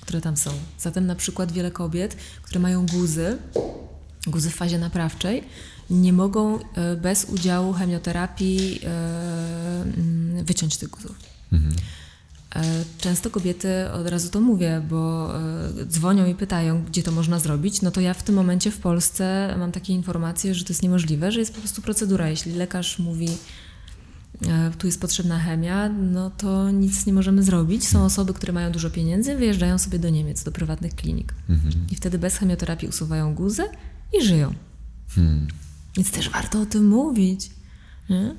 [0.00, 0.50] które tam są.
[0.78, 3.38] Zatem na przykład wiele kobiet, które mają guzy,
[4.26, 5.44] guzy w fazie naprawczej,
[5.90, 11.16] nie mogą e, bez udziału chemioterapii e, mm, wyciąć tych guzów.
[11.52, 11.74] Mhm.
[12.54, 15.30] E, często kobiety, od razu to mówię, bo
[15.86, 17.82] dzwonią i pytają, gdzie to można zrobić.
[17.82, 21.32] No to ja w tym momencie w Polsce mam takie informacje, że to jest niemożliwe,
[21.32, 22.28] że jest po prostu procedura.
[22.28, 23.28] Jeśli lekarz mówi,
[24.78, 27.88] tu jest potrzebna chemia, no to nic nie możemy zrobić.
[27.88, 31.34] Są osoby, które mają dużo pieniędzy, wyjeżdżają sobie do Niemiec, do prywatnych klinik.
[31.48, 31.86] Mhm.
[31.90, 33.64] I wtedy bez chemioterapii usuwają guzę
[34.18, 34.54] i żyją.
[35.08, 35.46] Hmm.
[35.96, 37.50] Więc też warto o tym mówić.
[38.10, 38.34] Nie?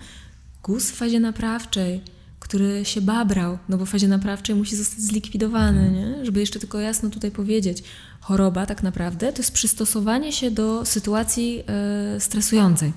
[0.63, 2.01] Guz w fazie naprawczej,
[2.45, 5.95] który się babrał, no bo w fazie naprawczej musi zostać zlikwidowany, hmm.
[5.95, 6.25] nie?
[6.25, 7.83] żeby jeszcze tylko jasno tutaj powiedzieć.
[8.21, 11.63] Choroba tak naprawdę to jest przystosowanie się do sytuacji
[12.15, 12.93] y, stresującej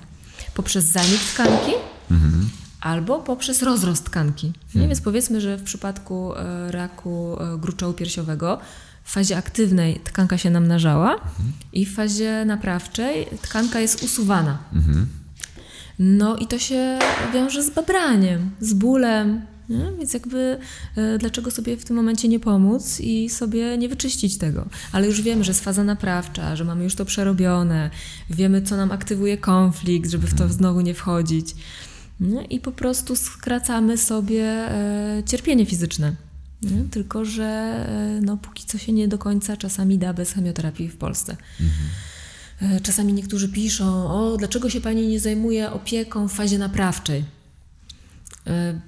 [0.53, 1.71] poprzez zanik tkanki
[2.09, 2.49] hmm.
[2.81, 4.53] albo poprzez rozrost tkanki.
[4.73, 4.89] Hmm.
[4.89, 8.59] Więc powiedzmy, że w przypadku y, raku y, gruczołu piersiowego
[9.03, 11.51] w fazie aktywnej tkanka się namnażała mhm.
[11.73, 14.57] i w fazie naprawczej tkanka jest usuwana.
[14.73, 15.07] Mhm.
[15.99, 16.99] No i to się
[17.33, 19.41] wiąże z babraniem, z bólem.
[19.69, 19.85] Nie?
[19.97, 20.57] Więc jakby
[20.95, 24.65] e, dlaczego sobie w tym momencie nie pomóc i sobie nie wyczyścić tego?
[24.91, 27.89] Ale już wiemy, że jest faza naprawcza, że mamy już to przerobione,
[28.29, 30.51] wiemy, co nam aktywuje konflikt, żeby w to mhm.
[30.51, 31.55] znowu nie wchodzić.
[32.19, 32.45] Nie?
[32.45, 36.15] I po prostu skracamy sobie e, cierpienie fizyczne.
[36.61, 36.83] Nie?
[36.91, 40.97] Tylko, że e, no, póki co się nie do końca czasami da bez chemioterapii w
[40.97, 41.37] Polsce.
[41.59, 41.89] Mhm.
[42.83, 47.23] Czasami niektórzy piszą, o, dlaczego się pani nie zajmuje opieką w fazie naprawczej?
[48.47, 48.79] E,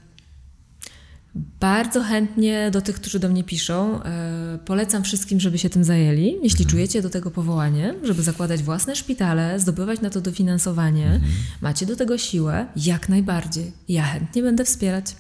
[1.60, 6.26] Bardzo chętnie do tych, którzy do mnie piszą, e, polecam wszystkim, żeby się tym zajęli.
[6.44, 6.70] Jeśli mhm.
[6.70, 11.32] czujecie do tego powołanie, żeby zakładać własne szpitale, zdobywać na to dofinansowanie, mhm.
[11.62, 13.72] macie do tego siłę, jak najbardziej.
[13.90, 15.16] Ja chętnie będę wspierać.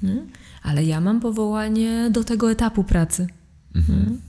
[0.00, 0.26] Hmm.
[0.62, 3.26] Ale ja mam powołanie do tego etapu pracy.
[3.74, 3.98] Mhm.
[3.98, 4.20] Hmm.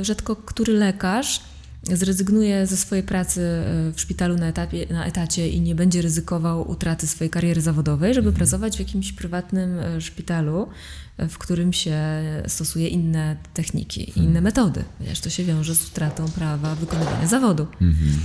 [0.00, 1.40] E, rzadko który lekarz
[1.82, 6.70] zrezygnuje ze swojej pracy e, w szpitalu na, etapie, na etacie i nie będzie ryzykował
[6.70, 8.36] utraty swojej kariery zawodowej, żeby mhm.
[8.36, 10.68] pracować w jakimś prywatnym e, szpitalu,
[11.16, 11.98] e, w którym się
[12.46, 14.26] stosuje inne techniki, mhm.
[14.26, 17.66] inne metody, ponieważ to się wiąże z utratą prawa wykonywania zawodu.
[17.80, 18.20] Mhm.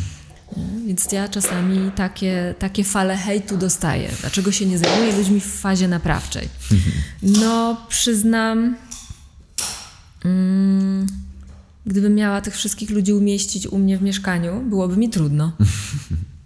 [0.87, 4.09] Więc ja czasami takie, takie fale hejtu dostaję.
[4.21, 6.49] Dlaczego się nie zajmuję ludźmi w fazie naprawczej?
[7.41, 8.75] No, przyznam.
[10.25, 11.07] Mm,
[11.85, 15.51] Gdybym miała tych wszystkich ludzi umieścić u mnie w mieszkaniu, byłoby mi trudno.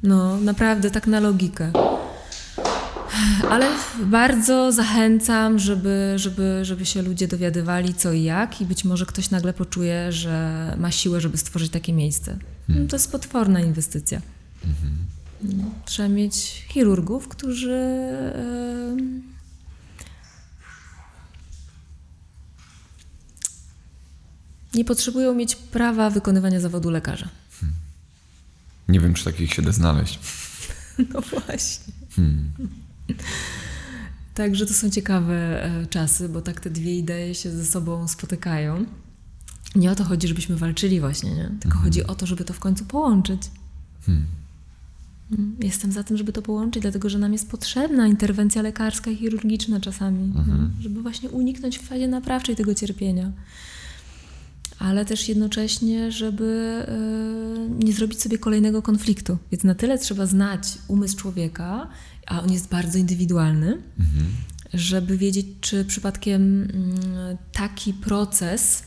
[0.03, 1.71] No, naprawdę, tak na logikę.
[3.49, 3.67] Ale
[4.05, 9.29] bardzo zachęcam, żeby, żeby, żeby się ludzie dowiadywali co i jak, i być może ktoś
[9.29, 12.37] nagle poczuje, że ma siłę, żeby stworzyć takie miejsce.
[12.67, 12.87] Hmm.
[12.87, 14.21] To jest potworna inwestycja.
[14.65, 14.93] Mhm.
[15.85, 17.79] Trzeba mieć chirurgów, którzy.
[18.97, 19.38] Yy,
[24.79, 27.29] nie potrzebują mieć prawa wykonywania zawodu lekarza.
[27.59, 27.77] Hmm.
[28.87, 30.19] Nie wiem, czy takich się da znaleźć.
[31.13, 31.93] No właśnie.
[32.15, 32.51] Hmm.
[34.33, 38.85] Także to są ciekawe e, czasy, bo tak te dwie idee się ze sobą spotykają.
[39.75, 41.49] Nie o to chodzi, żebyśmy walczyli właśnie, nie?
[41.59, 41.83] tylko hmm.
[41.83, 43.41] chodzi o to, żeby to w końcu połączyć.
[44.05, 44.25] Hmm.
[45.29, 45.55] hmm.
[45.59, 49.79] Jestem za tym, żeby to połączyć, dlatego że nam jest potrzebna interwencja lekarska i chirurgiczna
[49.79, 50.71] czasami, mhm.
[50.79, 53.31] żeby właśnie uniknąć w fazie naprawczej tego cierpienia
[54.79, 56.45] ale też jednocześnie, żeby
[56.87, 59.37] e, nie zrobić sobie kolejnego konfliktu.
[59.51, 61.87] Więc na tyle trzeba znać umysł człowieka,
[62.27, 63.67] a on jest bardzo indywidualny,
[63.99, 64.25] mhm.
[64.73, 66.67] żeby wiedzieć, czy przypadkiem mm,
[67.51, 68.83] taki proces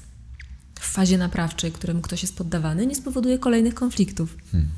[0.81, 4.37] w fazie naprawczej, któremu ktoś jest poddawany, nie spowoduje kolejnych konfliktów.
[4.53, 4.71] Hmm.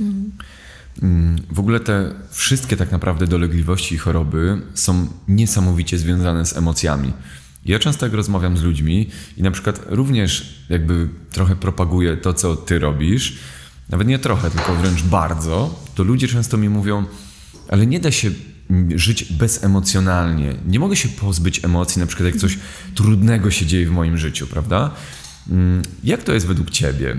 [0.00, 0.32] Mhm.
[1.02, 7.12] Mm, w ogóle te wszystkie tak naprawdę dolegliwości i choroby są niesamowicie związane z emocjami.
[7.64, 12.56] Ja często jak rozmawiam z ludźmi i na przykład również jakby trochę propaguję to, co
[12.56, 13.38] ty robisz,
[13.90, 17.04] nawet nie trochę, tylko wręcz bardzo, to ludzie często mi mówią,
[17.68, 18.30] ale nie da się
[18.94, 20.54] żyć bezemocjonalnie.
[20.66, 22.58] Nie mogę się pozbyć emocji, na przykład jak coś
[22.94, 24.90] trudnego się dzieje w moim życiu, prawda?
[25.50, 27.16] Mm, jak to jest według Ciebie?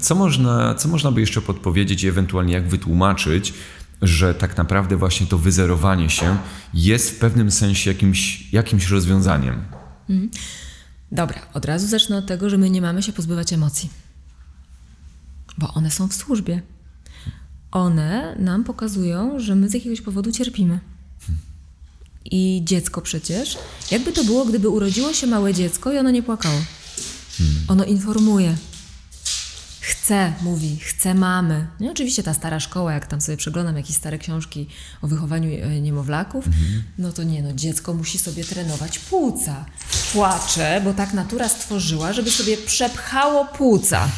[0.00, 3.54] Co można, co można by jeszcze podpowiedzieć i ewentualnie jak wytłumaczyć,
[4.02, 6.36] że tak naprawdę właśnie to wyzerowanie się
[6.74, 9.62] jest w pewnym sensie jakimś, jakimś rozwiązaniem?
[10.10, 10.30] Mhm.
[11.12, 13.90] Dobra, od razu zacznę od tego, że my nie mamy się pozbywać emocji.
[15.58, 16.62] Bo one są w służbie.
[17.70, 20.78] One nam pokazują, że my z jakiegoś powodu cierpimy.
[22.24, 23.58] I dziecko przecież,
[23.90, 26.60] jakby to było, gdyby urodziło się małe dziecko i ono nie płakało.
[27.38, 27.56] Hmm.
[27.68, 28.56] Ono informuje,
[29.86, 31.66] chce, mówi, chce mamy.
[31.80, 34.68] No oczywiście ta stara szkoła, jak tam sobie przeglądam jakieś stare książki
[35.02, 36.82] o wychowaniu e, niemowlaków, mhm.
[36.98, 39.64] no to nie, no dziecko musi sobie trenować płuca.
[40.12, 44.08] Płacze, bo tak natura stworzyła, żeby sobie przepchało płuca.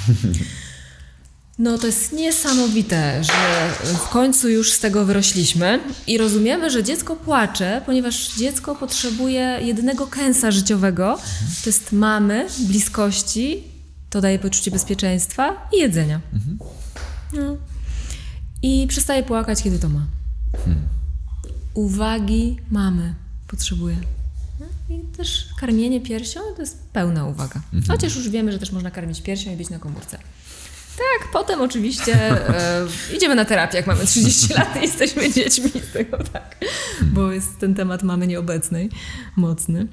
[1.58, 7.16] No to jest niesamowite, że w końcu już z tego wyrośliśmy i rozumiemy, że dziecko
[7.16, 11.18] płacze, ponieważ dziecko potrzebuje jedynego kęsa życiowego,
[11.64, 13.62] to jest mamy, bliskości
[14.10, 16.20] to daje poczucie bezpieczeństwa i jedzenia.
[16.32, 16.58] Mhm.
[17.32, 17.56] No.
[18.62, 20.06] I przestaje płakać, kiedy to ma.
[20.64, 20.88] Hmm.
[21.74, 23.14] Uwagi mamy
[23.48, 23.96] potrzebuje.
[24.60, 24.66] No.
[24.96, 27.60] I też karmienie piersią to jest pełna uwaga.
[27.74, 27.84] Mhm.
[27.88, 30.18] Chociaż już wiemy, że też można karmić piersią i być na komórce.
[30.98, 32.86] Tak, potem oczywiście e,
[33.16, 36.56] idziemy na terapię, jak mamy 30 lat i jesteśmy dziećmi z tego, tak.
[37.02, 38.90] Bo jest ten temat mamy nieobecnej,
[39.36, 39.86] mocny.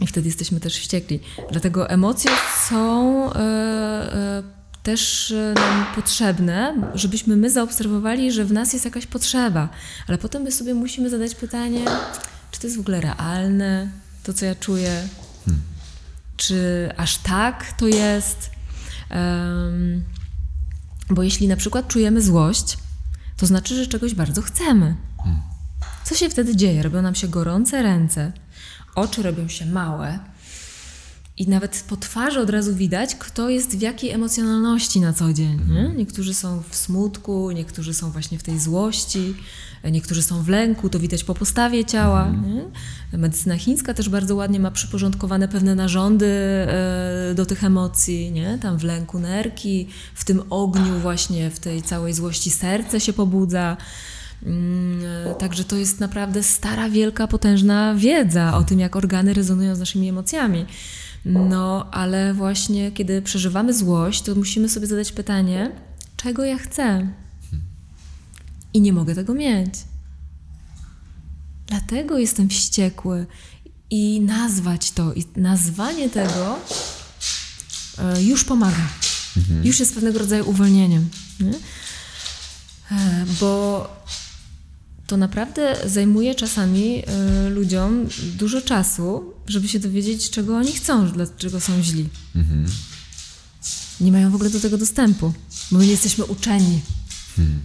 [0.00, 1.20] I wtedy jesteśmy też wściekli.
[1.50, 2.30] Dlatego emocje
[2.68, 4.42] są e, e,
[4.82, 9.68] też nam potrzebne, żebyśmy my zaobserwowali, że w nas jest jakaś potrzeba.
[10.08, 11.84] Ale potem my sobie musimy zadać pytanie,
[12.50, 13.90] czy to jest w ogóle realne,
[14.22, 15.08] to co ja czuję?
[15.44, 15.62] Hmm.
[16.36, 18.50] Czy aż tak to jest?
[19.10, 20.04] Um,
[21.10, 22.78] bo jeśli na przykład czujemy złość,
[23.36, 24.96] to znaczy, że czegoś bardzo chcemy.
[25.24, 25.42] Hmm.
[26.04, 26.82] Co się wtedy dzieje?
[26.82, 28.32] Robią nam się gorące ręce,
[28.94, 30.18] oczy robią się małe.
[31.36, 35.60] I nawet po twarzy od razu widać, kto jest w jakiej emocjonalności na co dzień.
[35.68, 35.80] Nie?
[35.80, 35.96] Mhm.
[35.96, 39.34] Niektórzy są w smutku, niektórzy są właśnie w tej złości,
[39.92, 42.26] niektórzy są w lęku, to widać po postawie ciała.
[42.26, 42.54] Mhm.
[42.54, 43.18] Nie?
[43.18, 48.32] Medycyna chińska też bardzo ładnie ma przyporządkowane pewne narządy e, do tych emocji.
[48.32, 48.58] Nie?
[48.62, 53.76] Tam w lęku nerki, w tym ogniu właśnie, w tej całej złości serce się pobudza.
[54.44, 55.02] Mm,
[55.38, 60.08] także to jest naprawdę stara, wielka, potężna wiedza o tym, jak organy rezonują z naszymi
[60.08, 60.66] emocjami.
[61.24, 65.72] No, ale właśnie kiedy przeżywamy złość, to musimy sobie zadać pytanie,
[66.16, 67.08] czego ja chcę?
[68.74, 69.74] I nie mogę tego mieć.
[71.66, 73.26] Dlatego jestem wściekły.
[73.90, 76.58] I nazwać to, i nazwanie tego
[77.98, 78.88] e, już pomaga.
[79.36, 79.64] Mhm.
[79.64, 81.08] Już jest pewnego rodzaju uwolnieniem.
[81.40, 81.54] Nie?
[82.90, 83.88] E, bo
[85.06, 87.02] to naprawdę zajmuje czasami
[87.46, 92.08] y, ludziom dużo czasu, żeby się dowiedzieć, czego oni chcą, dlaczego są źli.
[92.36, 92.66] Mhm.
[94.00, 95.32] Nie mają w ogóle do tego dostępu,
[95.70, 96.80] bo my nie jesteśmy uczeni.
[97.36, 97.60] Hmm.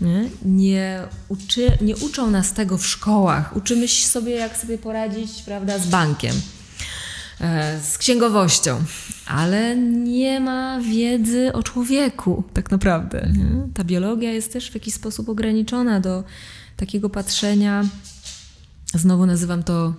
[0.00, 0.30] Nie?
[0.44, 3.56] Nie, uczy, nie uczą nas tego w szkołach.
[3.56, 6.36] Uczymy się sobie, jak sobie poradzić prawda, z bankiem,
[7.40, 8.84] e, z księgowością,
[9.26, 13.32] ale nie ma wiedzy o człowieku, tak naprawdę.
[13.36, 13.72] Nie?
[13.74, 16.24] Ta biologia jest też w jakiś sposób ograniczona do
[16.76, 17.84] takiego patrzenia,
[18.94, 19.94] znowu nazywam to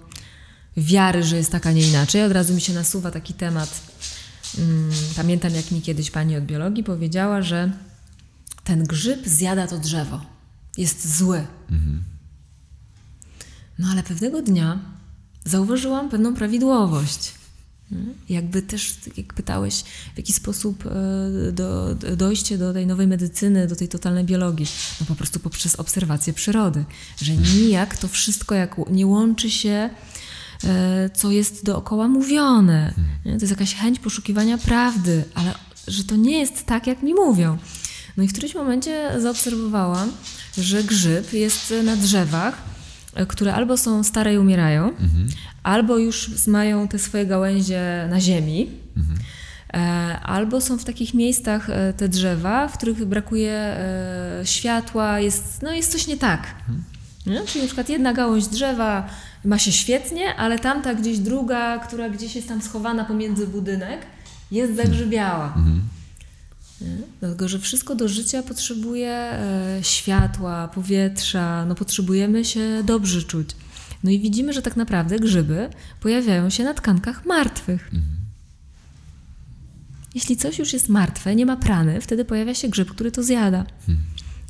[0.77, 2.23] wiary, że jest tak, a nie inaczej.
[2.23, 3.81] Od razu mi się nasuwa taki temat.
[4.57, 7.71] Mm, pamiętam, jak mi kiedyś pani od biologii powiedziała, że
[8.63, 10.21] ten grzyb zjada to drzewo.
[10.77, 11.47] Jest zły.
[11.71, 12.03] Mhm.
[13.79, 14.79] No ale pewnego dnia
[15.45, 17.31] zauważyłam pewną prawidłowość.
[18.29, 19.83] Jakby też, tak jak pytałeś,
[20.13, 24.67] w jaki sposób e, do, dojście do tej nowej medycyny, do tej totalnej biologii?
[24.99, 26.85] No po prostu poprzez obserwację przyrody,
[27.21, 29.89] że nijak to wszystko jak nie łączy się,
[30.63, 32.93] e, co jest dookoła mówione.
[33.23, 35.53] To jest jakaś chęć poszukiwania prawdy, ale
[35.87, 37.57] że to nie jest tak, jak mi mówią.
[38.17, 40.11] No i w którymś momencie zaobserwowałam,
[40.57, 42.61] że grzyb jest na drzewach,
[43.13, 45.27] e, które albo są stare i umierają, mhm
[45.65, 49.19] albo już mają te swoje gałęzie na ziemi, mhm.
[50.23, 55.71] albo są w takich miejscach e, te drzewa, w których brakuje e, światła, jest, no
[55.71, 56.55] jest coś nie tak.
[56.59, 56.83] Mhm.
[57.25, 57.47] Nie?
[57.47, 59.09] Czyli na przykład jedna gałąź drzewa
[59.45, 64.05] ma się świetnie, ale tamta gdzieś druga, która gdzieś jest tam schowana pomiędzy budynek,
[64.51, 64.87] jest mhm.
[64.87, 65.45] zagrzybiała.
[65.45, 65.81] Mhm.
[67.19, 73.49] Dlatego, że wszystko do życia potrzebuje e, światła, powietrza, no potrzebujemy się dobrze czuć.
[74.05, 75.69] No i widzimy, że tak naprawdę grzyby
[76.01, 77.85] pojawiają się na tkankach martwych.
[77.85, 78.15] Mhm.
[80.15, 83.65] Jeśli coś już jest martwe, nie ma prany, wtedy pojawia się grzyb, który to zjada.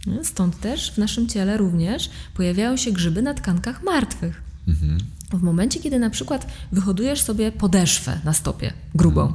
[0.07, 0.25] Mhm.
[0.25, 4.41] Stąd też w naszym ciele również pojawiają się grzyby na tkankach martwych.
[4.67, 4.97] Mhm.
[5.33, 9.33] W momencie, kiedy na przykład wyhodujesz sobie podeszwę na stopie grubą,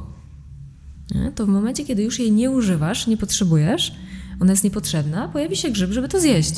[1.35, 3.95] to w momencie, kiedy już jej nie używasz, nie potrzebujesz,
[4.39, 6.53] ona jest niepotrzebna, pojawi się grzyb, żeby to zjeść.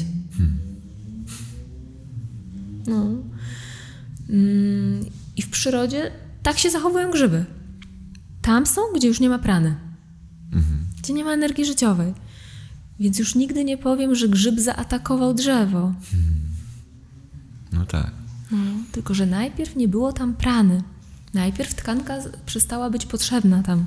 [2.88, 3.33] No.
[4.30, 5.06] Mm,
[5.36, 6.12] I w przyrodzie
[6.44, 7.46] tak się zachowują grzyby.
[8.42, 9.76] Tam są, gdzie już nie ma prany,
[10.54, 10.86] mhm.
[10.98, 12.14] gdzie nie ma energii życiowej.
[13.00, 15.94] Więc już nigdy nie powiem, że grzyb zaatakował drzewo.
[16.12, 16.34] Hmm.
[17.72, 18.12] No tak.
[18.52, 18.58] No,
[18.92, 20.84] tylko, że najpierw nie było tam prany.
[21.34, 23.86] Najpierw tkanka przestała być potrzebna tam.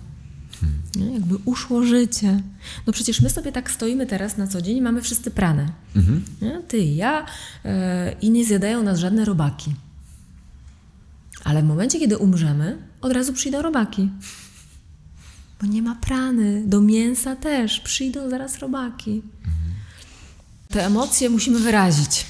[0.61, 1.13] Hmm.
[1.15, 2.43] Jakby uszło życie.
[2.87, 5.73] No przecież my sobie tak stoimy teraz na co dzień i mamy wszyscy pranę.
[5.97, 6.23] Mhm.
[6.69, 7.27] Ty i ja
[7.65, 9.75] e, i nie zjadają nas żadne robaki.
[11.47, 14.09] Ale w momencie, kiedy umrzemy, od razu przyjdą robaki.
[15.61, 16.63] Bo nie ma prany.
[16.67, 19.23] Do mięsa też przyjdą zaraz robaki.
[20.69, 22.27] Te emocje musimy wyrazić.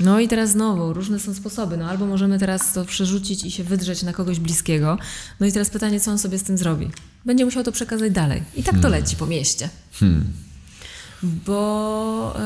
[0.00, 1.76] No i teraz znowu, różne są sposoby.
[1.76, 4.98] No albo możemy teraz to przerzucić i się wydrzeć na kogoś bliskiego.
[5.40, 6.90] No i teraz pytanie, co on sobie z tym zrobi?
[7.24, 8.42] Będzie musiał to przekazać dalej.
[8.56, 9.00] I tak to hmm.
[9.00, 9.68] leci po mieście.
[9.92, 10.24] Hmm.
[11.22, 12.36] Bo...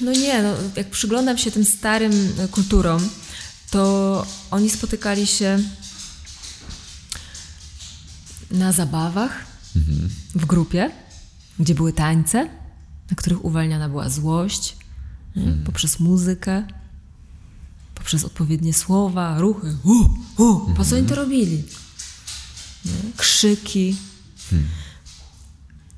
[0.00, 2.12] no nie, no, jak przyglądam się tym starym
[2.50, 3.08] kulturom,
[3.70, 5.58] to oni spotykali się
[8.50, 9.46] na zabawach
[9.76, 10.10] mhm.
[10.34, 10.90] w grupie,
[11.58, 12.48] gdzie były tańce,
[13.10, 14.76] na których uwalniana była złość
[15.36, 15.64] mhm.
[15.64, 16.66] poprzez muzykę,
[17.94, 19.76] poprzez odpowiednie słowa, ruchy.
[19.84, 21.16] Uh, uh, po co oni to mhm.
[21.16, 21.64] robili?
[22.84, 22.92] Nie?
[23.16, 23.96] Krzyki.
[24.50, 24.68] Hmm.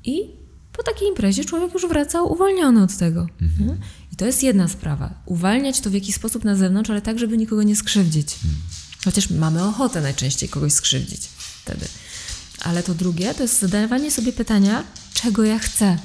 [0.03, 0.40] I
[0.71, 3.27] po takiej imprezie człowiek już wracał uwolniony od tego.
[3.41, 3.79] Mhm.
[4.13, 5.13] I to jest jedna sprawa.
[5.25, 8.33] Uwalniać to w jakiś sposób na zewnątrz, ale tak, żeby nikogo nie skrzywdzić.
[8.33, 8.61] Mhm.
[9.05, 11.29] Chociaż mamy ochotę najczęściej kogoś skrzywdzić
[11.63, 11.85] wtedy.
[12.61, 15.97] Ale to drugie to jest zadawanie sobie pytania, czego ja chcę.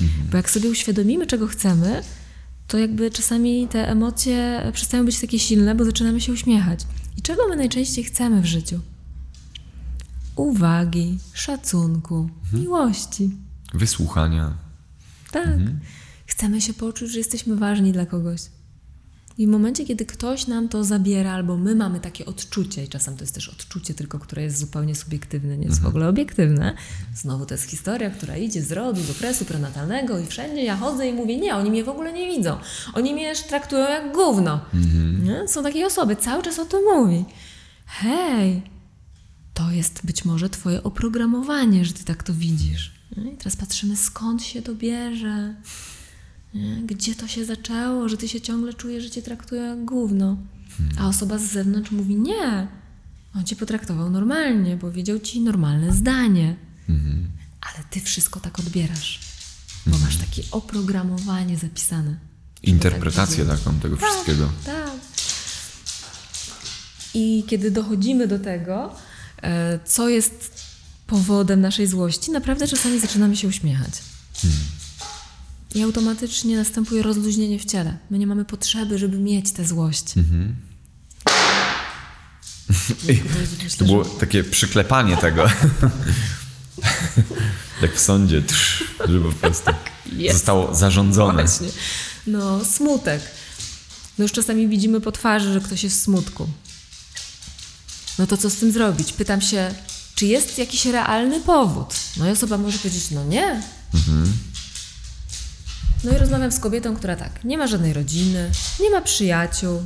[0.00, 0.28] Mhm.
[0.30, 2.02] Bo jak sobie uświadomimy, czego chcemy,
[2.68, 6.80] to jakby czasami te emocje przestają być takie silne, bo zaczynamy się uśmiechać.
[7.16, 8.80] I czego my najczęściej chcemy w życiu?
[10.36, 12.62] Uwagi, szacunku, mhm.
[12.62, 13.30] miłości
[13.74, 14.56] wysłuchania.
[15.30, 15.46] Tak.
[15.46, 15.80] Mhm.
[16.26, 18.40] Chcemy się poczuć, że jesteśmy ważni dla kogoś.
[19.38, 23.16] I w momencie, kiedy ktoś nam to zabiera, albo my mamy takie odczucie, i czasem
[23.16, 26.74] to jest też odczucie tylko, które jest zupełnie subiektywne, nie jest w ogóle obiektywne.
[27.14, 31.08] Znowu to jest historia, która idzie z rodu, z okresu prenatalnego i wszędzie ja chodzę
[31.08, 32.56] i mówię, nie, oni mnie w ogóle nie widzą.
[32.92, 34.60] Oni mnie traktują jak gówno.
[35.22, 35.48] Nie?
[35.48, 37.24] Są takie osoby, cały czas o tym mówi.
[37.86, 38.62] Hej,
[39.54, 42.93] to jest być może twoje oprogramowanie, że ty tak to widzisz.
[43.16, 43.32] Nie?
[43.32, 45.54] I teraz patrzymy, skąd się to bierze.
[46.54, 46.76] Nie?
[46.86, 50.36] Gdzie to się zaczęło, że ty się ciągle czujesz, że cię traktują jak gówno.
[50.98, 52.68] A osoba z zewnątrz mówi, nie,
[53.36, 56.56] on cię potraktował normalnie, powiedział ci normalne zdanie.
[57.60, 59.20] Ale ty wszystko tak odbierasz,
[59.86, 62.16] bo masz takie oprogramowanie zapisane.
[62.54, 64.48] to Interpretację tak taką tego wszystkiego.
[64.66, 64.90] tak.
[67.14, 68.94] I kiedy dochodzimy do tego,
[69.42, 70.53] e, co jest
[71.06, 73.90] powodem naszej złości, naprawdę czasami zaczynamy się uśmiechać.
[75.74, 77.98] I automatycznie następuje rozluźnienie w ciele.
[78.10, 80.04] My nie mamy potrzeby, żeby mieć tę złość.
[83.08, 83.22] I
[83.64, 85.46] Myślę, to było takie przyklepanie tego.
[87.82, 89.70] Jak w sądzie, trz, żeby po prostu
[90.12, 90.36] Jest.
[90.36, 91.44] zostało zarządzone.
[91.44, 91.68] Właśnie.
[92.26, 93.22] No, smutek.
[94.18, 96.48] No już czasami widzimy po twarzy, że ktoś jest w smutku.
[98.18, 99.12] No to co z tym zrobić?
[99.12, 99.74] Pytam się,
[100.14, 101.94] czy jest jakiś realny powód?
[102.16, 103.62] No i osoba może powiedzieć, no nie.
[106.04, 108.50] No i rozmawiam z kobietą, która tak, nie ma żadnej rodziny,
[108.80, 109.82] nie ma przyjaciół.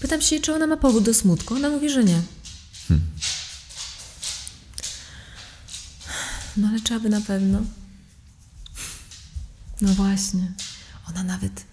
[0.00, 1.54] Pytam się, czy ona ma powód do smutku.
[1.54, 2.22] Ona mówi, że nie.
[6.56, 7.62] No ale czy aby na pewno?
[9.80, 10.52] No właśnie.
[11.08, 11.64] Ona nawet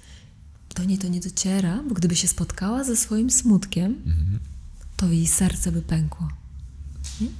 [0.76, 3.96] do niej to nie dociera, bo gdyby się spotkała ze swoim smutkiem,
[4.98, 6.28] to jej serce by pękło.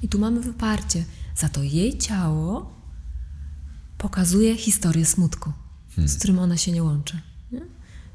[0.02, 1.04] I tu mamy wyparcie.
[1.36, 2.72] Za to jej ciało
[3.98, 5.52] pokazuje historię smutku,
[5.96, 7.20] z którym ona się nie łączy.
[7.52, 7.60] Nie?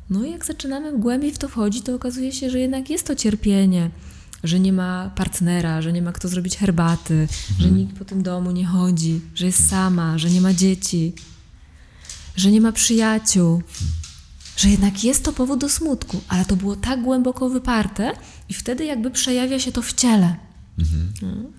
[0.10, 3.16] No i jak zaczynamy głębiej w to wchodzić, to okazuje się, że jednak jest to
[3.16, 3.90] cierpienie,
[4.44, 7.28] że nie ma partnera, że nie ma kto zrobić herbaty,
[7.60, 11.14] że nikt po tym domu nie chodzi, że jest sama, że nie ma dzieci,
[12.36, 13.62] że nie ma przyjaciół,
[14.58, 18.12] że jednak jest to powód do smutku, ale to było tak głęboko wyparte
[18.50, 20.36] i wtedy jakby przejawia się to w ciele.
[21.24, 21.52] Mm.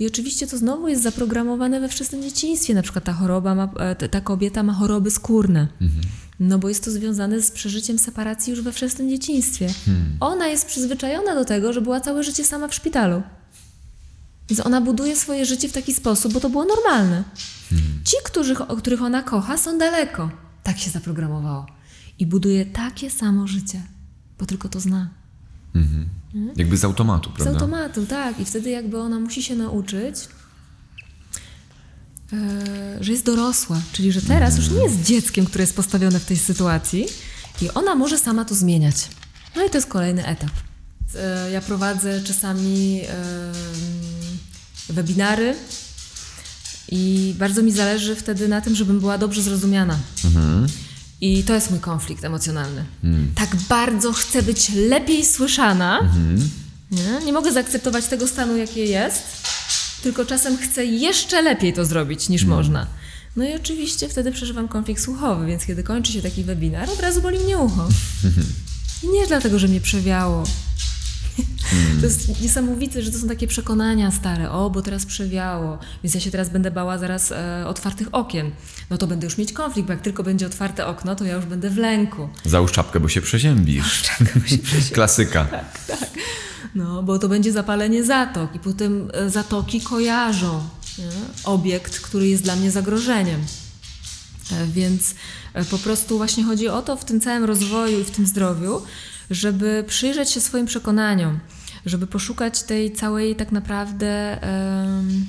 [0.00, 2.74] I oczywiście to znowu jest zaprogramowane we wczesnym dzieciństwie.
[2.74, 5.68] Na przykład ta choroba, ma, e, ta- ta kobieta ma choroby skórne.
[6.40, 9.66] No bo jest to związane z przeżyciem separacji już we wczesnym dzieciństwie.
[10.20, 13.22] Ona jest przyzwyczajona do tego, że była całe życie sama w szpitalu.
[14.50, 17.24] Więc ona buduje swoje życie w taki sposób, bo to było normalne.
[18.04, 20.30] Ci, których, o których ona kocha, są daleko.
[20.62, 21.66] Tak się zaprogramowało.
[22.18, 23.82] I buduje takie samo życie,
[24.38, 25.08] bo tylko to zna.
[26.56, 27.52] Jakby z automatu, Z prawda?
[27.52, 28.40] automatu, tak.
[28.40, 30.14] I wtedy jakby ona musi się nauczyć,
[32.32, 36.24] e, że jest dorosła, czyli że teraz już nie jest dzieckiem, które jest postawione w
[36.24, 37.06] tej sytuacji
[37.62, 39.08] i ona może sama to zmieniać.
[39.56, 40.50] No i to jest kolejny etap.
[41.16, 43.00] E, ja prowadzę czasami
[44.88, 45.54] webinary
[46.88, 49.98] i bardzo mi zależy wtedy na tym, żebym była dobrze zrozumiana.
[51.20, 52.84] I to jest mój konflikt emocjonalny.
[53.34, 56.00] Tak bardzo chcę być lepiej słyszana.
[56.90, 57.26] Nie?
[57.26, 59.22] nie mogę zaakceptować tego stanu, jaki jest,
[60.02, 62.86] tylko czasem chcę jeszcze lepiej to zrobić niż można.
[63.36, 67.22] No i oczywiście wtedy przeżywam konflikt słuchowy, więc kiedy kończy się taki webinar, od razu
[67.22, 67.88] boli mnie ucho.
[69.02, 70.44] I nie dlatego, że mnie przewiało.
[72.00, 74.50] To jest niesamowite, że to są takie przekonania stare.
[74.50, 78.50] O, bo teraz przewiało, więc ja się teraz będę bała zaraz e, otwartych okien.
[78.90, 81.44] No to będę już mieć konflikt, bo jak tylko będzie otwarte okno, to ja już
[81.44, 82.28] będę w lęku.
[82.44, 84.04] Załóż czapkę, bo się przeziębisz.
[84.94, 85.46] Klasyka.
[86.74, 90.68] No, bo to będzie zapalenie zatok i potem e, zatoki kojarzą
[90.98, 91.04] nie?
[91.44, 93.40] obiekt, który jest dla mnie zagrożeniem.
[94.52, 95.14] E, Więc
[95.54, 98.82] e, po prostu właśnie chodzi o to w tym całym rozwoju i w tym zdrowiu,
[99.30, 101.40] żeby przyjrzeć się swoim przekonaniom,
[101.86, 105.26] żeby poszukać tej całej tak naprawdę em,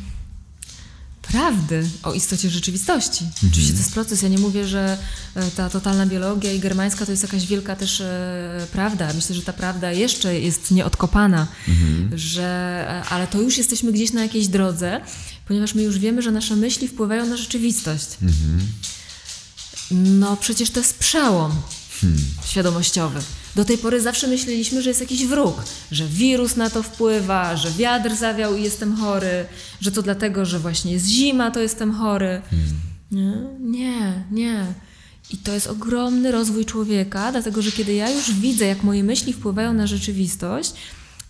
[1.32, 3.26] prawdy o istocie rzeczywistości.
[3.52, 4.22] Oczywiście to jest proces.
[4.22, 4.98] Ja nie mówię, że
[5.36, 9.14] e, ta totalna biologia i germańska to jest jakaś wielka też e, prawda.
[9.14, 11.48] Myślę, że ta prawda jeszcze jest nieodkopana,
[12.16, 15.02] że, e, ale to już jesteśmy gdzieś na jakiejś drodze,
[15.48, 18.08] ponieważ my już wiemy, że nasze myśli wpływają na rzeczywistość.
[19.92, 21.52] No przecież to jest przełom
[22.46, 23.20] świadomościowy.
[23.58, 27.72] Do tej pory zawsze myśleliśmy, że jest jakiś wróg, że wirus na to wpływa, że
[27.72, 29.46] wiatr zawiał i jestem chory,
[29.82, 32.42] że to dlatego, że właśnie jest zima, to jestem chory.
[33.12, 34.66] Nie, nie, nie.
[35.34, 39.34] I to jest ogromny rozwój człowieka, dlatego że kiedy ja już widzę, jak moje myśli
[39.34, 40.74] wpływają na rzeczywistość,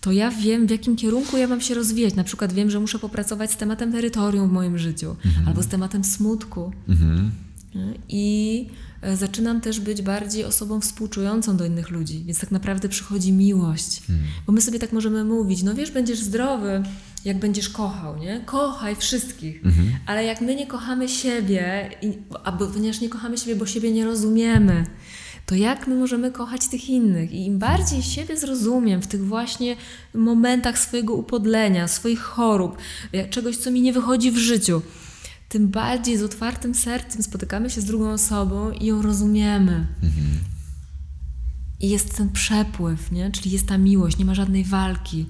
[0.00, 2.14] to ja wiem, w jakim kierunku ja mam się rozwijać.
[2.14, 5.16] Na przykład wiem, że muszę popracować z tematem terytorium w moim życiu,
[5.46, 6.72] albo z tematem smutku.
[7.74, 7.94] Nie?
[8.08, 8.66] I
[9.14, 14.06] zaczynam też być bardziej osobą współczującą do innych ludzi, więc tak naprawdę przychodzi miłość.
[14.06, 14.26] Hmm.
[14.46, 16.82] Bo my sobie tak możemy mówić, no wiesz, będziesz zdrowy,
[17.24, 18.40] jak będziesz kochał, nie?
[18.46, 19.64] Kochaj wszystkich.
[19.64, 19.90] Mhm.
[20.06, 21.90] Ale jak my nie kochamy siebie,
[22.44, 24.86] a ponieważ nie kochamy siebie, bo siebie nie rozumiemy,
[25.46, 27.32] to jak my możemy kochać tych innych?
[27.32, 29.76] I im bardziej siebie zrozumiem w tych właśnie
[30.14, 32.76] momentach swojego upodlenia, swoich chorób,
[33.30, 34.82] czegoś, co mi nie wychodzi w życiu,
[35.48, 39.86] tym bardziej z otwartym sercem spotykamy się z drugą osobą i ją rozumiemy.
[40.02, 40.26] Mhm.
[41.80, 43.30] I jest ten przepływ, nie?
[43.30, 45.26] czyli jest ta miłość, nie ma żadnej walki.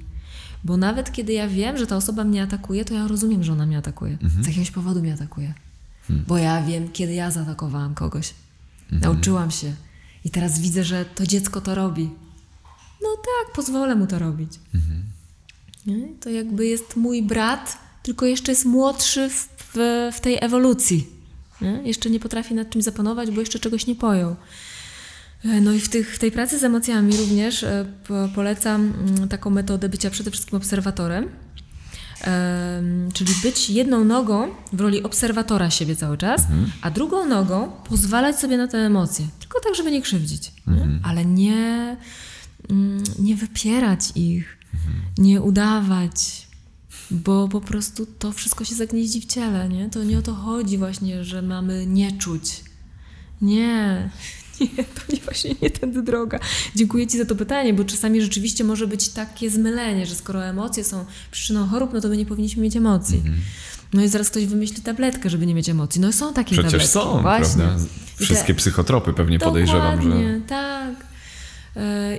[0.64, 3.66] Bo nawet kiedy ja wiem, że ta osoba mnie atakuje, to ja rozumiem, że ona
[3.66, 4.18] mnie atakuje.
[4.22, 4.44] Mhm.
[4.44, 5.54] Z jakiegoś powodu mnie atakuje.
[6.06, 6.24] Hmm.
[6.28, 8.34] Bo ja wiem, kiedy ja zaatakowałam kogoś.
[8.92, 9.02] Mhm.
[9.02, 9.74] Nauczyłam się.
[10.24, 12.10] I teraz widzę, że to dziecko to robi.
[13.02, 14.52] No tak, pozwolę mu to robić.
[14.74, 15.02] Mhm.
[16.20, 19.48] To jakby jest mój brat, tylko jeszcze jest młodszy w,
[19.78, 21.06] w, w tej ewolucji.
[21.60, 21.80] Nie?
[21.84, 24.36] Jeszcze nie potrafi nad czymś zapanować, bo jeszcze czegoś nie pojął.
[25.44, 27.86] E, no i w, tych, w tej pracy z emocjami również e,
[28.34, 31.28] polecam mm, taką metodę bycia przede wszystkim obserwatorem.
[33.12, 36.70] Czyli być jedną nogą w roli obserwatora siebie cały czas, mhm.
[36.82, 39.26] a drugą nogą pozwalać sobie na te emocje.
[39.40, 40.52] Tylko tak, żeby nie krzywdzić.
[40.68, 40.92] Mhm.
[40.92, 41.00] Nie?
[41.02, 41.96] Ale nie,
[42.70, 44.94] mm, nie wypierać ich, mhm.
[45.18, 46.47] nie udawać,
[47.11, 49.68] bo po prostu to wszystko się zagnieździ w ciele.
[49.68, 49.90] Nie?
[49.90, 52.64] To nie o to chodzi właśnie, że mamy nie czuć.
[53.42, 54.11] Nie,
[54.61, 56.38] nie, to nie właśnie nie tędy droga.
[56.76, 60.84] Dziękuję Ci za to pytanie, bo czasami rzeczywiście może być takie zmylenie, że skoro emocje
[60.84, 63.18] są przyczyną chorób, no to my nie powinniśmy mieć emocji.
[63.18, 63.40] Mm -hmm.
[63.92, 66.00] No i zaraz ktoś wymyśli tabletkę, żeby nie mieć emocji.
[66.00, 66.92] No są takie Przecież tabletki.
[66.92, 67.62] są, właśnie.
[67.62, 67.84] prawda?
[68.16, 68.54] Wszystkie te...
[68.54, 70.40] psychotropy pewnie podejrzewam, że...
[70.48, 71.07] tak.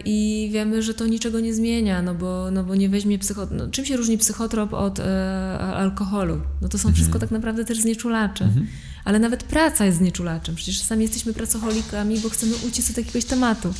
[0.06, 3.60] I wiemy, że to niczego nie zmienia, no bo, no bo nie weźmie psychotrop.
[3.60, 6.42] No, czym się różni psychotrop od e, alkoholu?
[6.62, 6.96] No to są mhm.
[6.96, 8.46] wszystko tak naprawdę też znieczulacze.
[8.46, 8.68] Mhm.
[9.06, 10.56] Ale nawet praca jest znieczulaczem.
[10.56, 13.74] Przecież sami jesteśmy pracocholikami, bo chcemy uciec od jakiegoś tematu.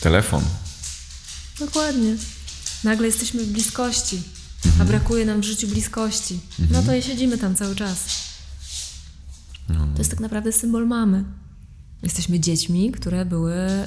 [0.00, 0.42] Telefon.
[1.58, 2.16] Dokładnie.
[2.84, 4.22] Nagle jesteśmy w bliskości,
[4.66, 4.82] mhm.
[4.82, 6.40] a brakuje nam w życiu bliskości.
[6.58, 7.02] No to mhm.
[7.02, 8.04] siedzimy tam cały czas.
[9.68, 9.88] No.
[9.92, 11.24] To jest tak naprawdę symbol mamy.
[12.02, 13.86] Jesteśmy dziećmi, które były e,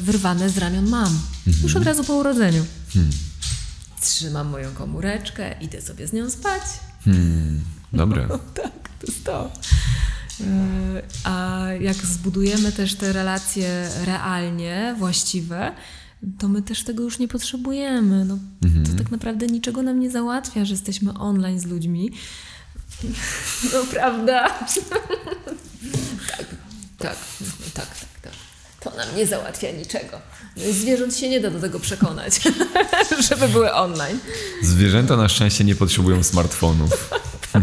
[0.00, 1.20] wyrwane z ramion mam.
[1.46, 1.62] Mhm.
[1.62, 2.64] Już od razu po urodzeniu.
[2.94, 3.12] Hmm.
[4.00, 6.62] Trzymam moją komóreczkę, idę sobie z nią spać.
[7.04, 7.60] Hmm.
[7.92, 8.26] Dobre.
[8.30, 9.52] No, tak, to jest to.
[10.40, 15.72] E, a jak zbudujemy też te relacje realnie, właściwe,
[16.38, 18.24] to my też tego już nie potrzebujemy.
[18.24, 18.86] No, mhm.
[18.86, 22.10] To tak naprawdę niczego nam nie załatwia, że jesteśmy online z ludźmi.
[23.72, 24.48] No prawda?
[26.30, 26.46] tak,
[27.00, 27.16] tak,
[27.74, 28.32] tak, tak, tak.
[28.80, 30.20] To nam nie załatwia niczego.
[30.72, 32.40] Zwierząt się nie da do tego przekonać,
[33.28, 34.18] żeby były online.
[34.62, 37.10] Zwierzęta na szczęście nie potrzebują smartfonów.
[37.52, 37.62] tak.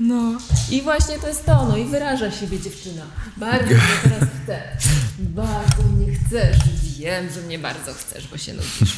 [0.00, 0.38] No
[0.70, 3.06] i właśnie to jest to, no i wyraża siebie dziewczyna.
[3.36, 4.62] Bardzo mnie teraz chce.
[5.18, 6.56] Bardzo mnie chcesz.
[6.98, 8.96] Wiem, że mnie bardzo chcesz, bo się nudzisz.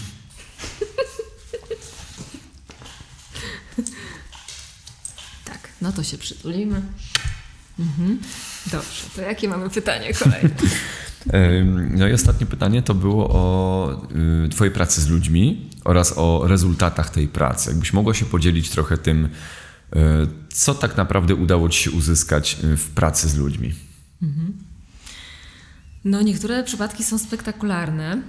[5.44, 6.82] tak, no to się przytulimy.
[7.78, 8.18] Mhm.
[8.72, 10.50] Dobrze, to jakie mamy pytanie kolejne?
[11.90, 14.02] No i ostatnie pytanie to było o
[14.44, 17.70] y, Twojej pracy z ludźmi oraz o rezultatach tej pracy.
[17.70, 19.28] Jakbyś mogła się podzielić trochę tym, y,
[20.52, 23.74] co tak naprawdę udało Ci się uzyskać y, w pracy z ludźmi?
[24.22, 24.52] Mhm.
[26.04, 28.22] No, niektóre przypadki są spektakularne.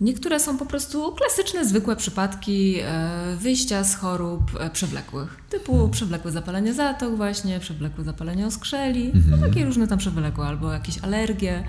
[0.00, 5.90] Niektóre są po prostu klasyczne, zwykłe przypadki e, wyjścia z chorób e, przewlekłych, typu mhm.
[5.90, 9.50] przewlekłe zapalenie zatok właśnie, przewlekłe zapalenie oskrzeli, no mhm.
[9.50, 11.64] takie różne tam przewlekłe, albo jakieś alergie.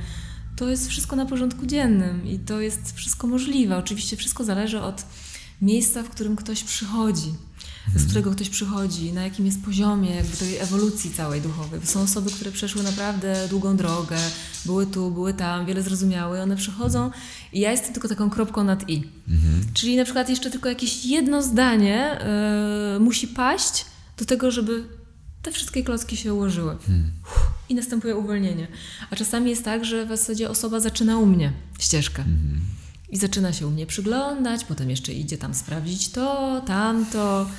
[0.55, 3.78] To jest wszystko na porządku dziennym i to jest wszystko możliwe.
[3.78, 5.05] Oczywiście wszystko zależy od
[5.61, 7.34] miejsca, w którym ktoś przychodzi
[7.86, 8.05] z mhm.
[8.05, 11.79] którego ktoś przychodzi, na jakim jest poziomie jakby tej ewolucji całej duchowej.
[11.79, 14.17] Bo są osoby, które przeszły naprawdę długą drogę,
[14.65, 17.11] były tu, były tam, wiele zrozumiały, one przychodzą
[17.53, 19.03] i ja jestem tylko taką kropką nad i.
[19.29, 19.65] Mhm.
[19.73, 22.19] Czyli na przykład jeszcze tylko jakieś jedno zdanie
[22.93, 23.86] yy, musi paść
[24.17, 24.83] do tego, żeby
[25.41, 26.77] te wszystkie klocki się ułożyły.
[26.88, 27.11] Hmm.
[27.69, 28.67] I następuje uwolnienie.
[29.09, 32.23] A czasami jest tak, że w zasadzie osoba zaczyna u mnie ścieżkę.
[32.23, 32.59] Hmm.
[33.09, 37.49] I zaczyna się u mnie przyglądać, potem jeszcze idzie tam sprawdzić to, tamto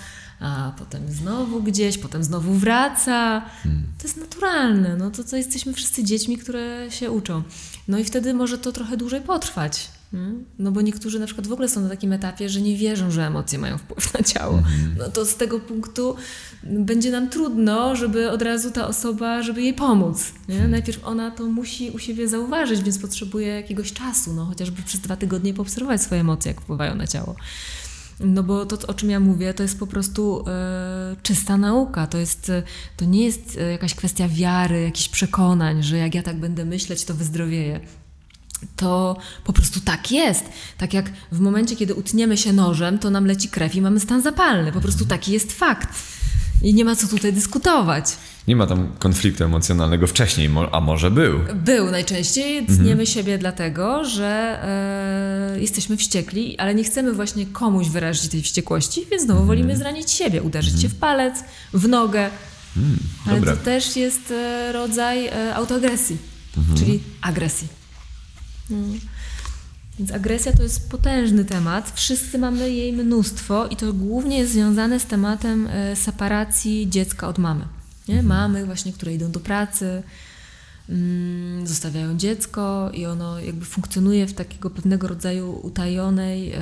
[0.41, 3.43] a potem znowu gdzieś, potem znowu wraca.
[3.63, 3.83] Hmm.
[3.99, 7.43] To jest naturalne, no to, to jesteśmy wszyscy dziećmi, które się uczą.
[7.89, 9.91] No i wtedy może to trochę dłużej potrwać.
[10.11, 10.45] Hmm?
[10.59, 13.27] No bo niektórzy na przykład w ogóle są na takim etapie, że nie wierzą, że
[13.27, 14.63] emocje mają wpływ na ciało.
[14.63, 14.95] Hmm.
[14.99, 16.17] No to z tego punktu
[16.63, 20.33] będzie nam trudno, żeby od razu ta osoba, żeby jej pomóc.
[20.49, 20.55] Nie?
[20.55, 20.71] Hmm.
[20.71, 25.17] Najpierw ona to musi u siebie zauważyć, więc potrzebuje jakiegoś czasu, no chociażby przez dwa
[25.17, 27.37] tygodnie poobserwować swoje emocje, jak wpływają na ciało.
[28.21, 32.07] No bo to, o czym ja mówię, to jest po prostu e, czysta nauka.
[32.07, 32.53] To, jest,
[32.97, 37.05] to nie jest e, jakaś kwestia wiary, jakichś przekonań, że jak ja tak będę myśleć,
[37.05, 37.81] to wyzdrowieję.
[38.77, 40.45] To po prostu tak jest.
[40.79, 44.23] Tak jak w momencie, kiedy utniemy się nożem, to nam leci krew i mamy stan
[44.23, 44.73] zapalny.
[44.73, 45.89] Po prostu taki jest fakt.
[46.63, 48.05] I nie ma co tutaj dyskutować.
[48.49, 51.39] Nie ma tam konfliktu emocjonalnego wcześniej, a może był?
[51.55, 52.67] Był najczęściej.
[52.67, 53.07] Tniemy mhm.
[53.07, 54.59] siebie dlatego, że
[55.55, 59.47] e, jesteśmy wściekli, ale nie chcemy właśnie komuś wyrazić tej wściekłości, więc znowu mhm.
[59.47, 60.83] wolimy zranić siebie, uderzyć mhm.
[60.83, 61.35] się w palec,
[61.73, 62.31] w nogę.
[62.77, 66.17] Mm, ale to też jest e, rodzaj e, autoagresji,
[66.57, 66.79] mhm.
[66.79, 67.69] czyli agresji.
[69.99, 71.93] Więc agresja to jest potężny temat.
[71.95, 77.39] Wszyscy mamy jej mnóstwo i to głównie jest związane z tematem e, separacji dziecka od
[77.39, 77.65] mamy.
[78.09, 78.19] Nie?
[78.19, 78.27] Mhm.
[78.27, 80.03] Mamy właśnie, które idą do pracy,
[80.89, 86.59] mm, zostawiają dziecko i ono jakby funkcjonuje w takiego pewnego rodzaju utajonej y,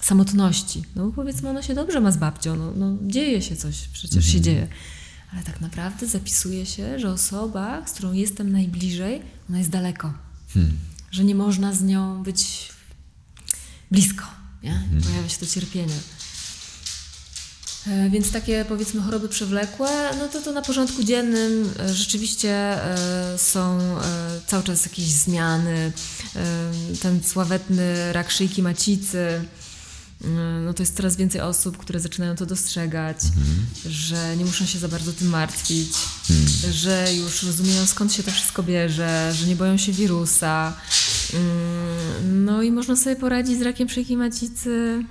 [0.00, 0.84] samotności.
[0.96, 4.16] No bo powiedzmy, ono się dobrze ma z babcią, no, no dzieje się coś, przecież
[4.16, 4.32] mhm.
[4.32, 4.68] się dzieje.
[5.32, 10.12] Ale tak naprawdę zapisuje się, że osoba, z którą jestem najbliżej, ona jest daleko.
[10.54, 10.72] Hmm.
[11.12, 12.68] Że nie można z nią być
[13.90, 14.24] blisko.
[14.62, 14.72] Nie?
[14.72, 15.02] Hmm.
[15.02, 15.94] Pojawia się to cierpienie.
[17.86, 23.38] E, więc takie powiedzmy choroby przewlekłe, no to to na porządku dziennym e, rzeczywiście e,
[23.38, 23.78] są
[24.46, 25.92] cały czas jakieś zmiany.
[27.02, 29.44] Ten sławetny rak szyjki macicy,
[30.64, 33.66] no to jest coraz więcej osób, które zaczynają to dostrzegać, mhm.
[33.92, 35.92] że nie muszą się za bardzo tym martwić,
[36.30, 36.72] mhm.
[36.72, 40.72] że już rozumieją skąd się to wszystko bierze, że nie boją się wirusa.
[41.34, 45.04] Mm, no i można sobie poradzić z rakiem szyjki macicy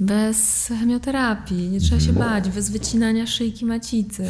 [0.00, 2.28] bez chemioterapii, nie trzeba się mhm.
[2.28, 4.24] bać, bez wycinania szyjki macicy.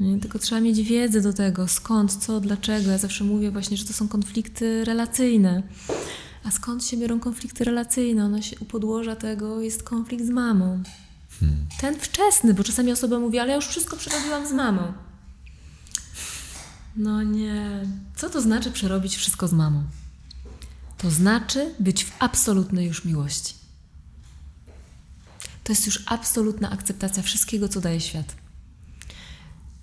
[0.00, 2.90] Nie, tylko trzeba mieć wiedzę do tego, skąd, co, dlaczego.
[2.90, 5.62] Ja zawsze mówię właśnie, że to są konflikty relacyjne.
[6.44, 8.24] A skąd się biorą konflikty relacyjne?
[8.24, 10.82] Ono się u podłoża tego jest konflikt z mamą.
[11.40, 11.66] Hmm.
[11.80, 14.92] Ten wczesny, bo czasami osoba mówi, ale ja już wszystko przerobiłam z mamą.
[16.96, 17.82] No nie.
[18.16, 19.82] Co to znaczy przerobić wszystko z mamą?
[20.98, 23.62] To znaczy być w absolutnej już miłości
[25.64, 28.34] to jest już absolutna akceptacja wszystkiego, co daje świat.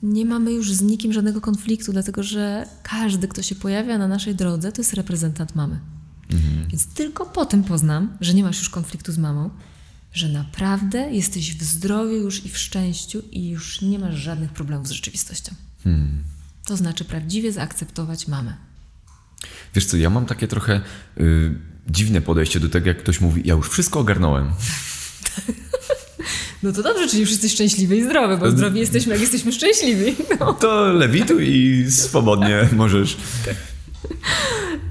[0.04, 4.36] Nie mamy już z nikim żadnego konfliktu, dlatego że każdy, kto się pojawia na naszej
[4.36, 5.80] drodze, to jest reprezentant mamy.
[6.30, 6.68] Mhm.
[6.68, 9.50] Więc tylko po tym poznam, że nie masz już konfliktu z mamą,
[10.14, 14.88] że naprawdę jesteś w zdrowiu już i w szczęściu i już nie masz żadnych problemów
[14.88, 15.52] z rzeczywistością.
[15.84, 16.24] Hmm.
[16.66, 18.54] To znaczy prawdziwie zaakceptować mamę.
[19.76, 20.82] Wiesz co, ja mam takie trochę
[21.20, 21.56] y,
[21.88, 24.52] dziwne podejście do tego, jak ktoś mówi, ja już wszystko ogarnąłem.
[26.64, 30.16] No to dobrze, czyli wszyscy szczęśliwi i zdrowi, bo zdrowi jesteśmy, jak jesteśmy szczęśliwi.
[30.40, 30.54] No.
[30.54, 33.18] To lewituj i swobodnie możesz.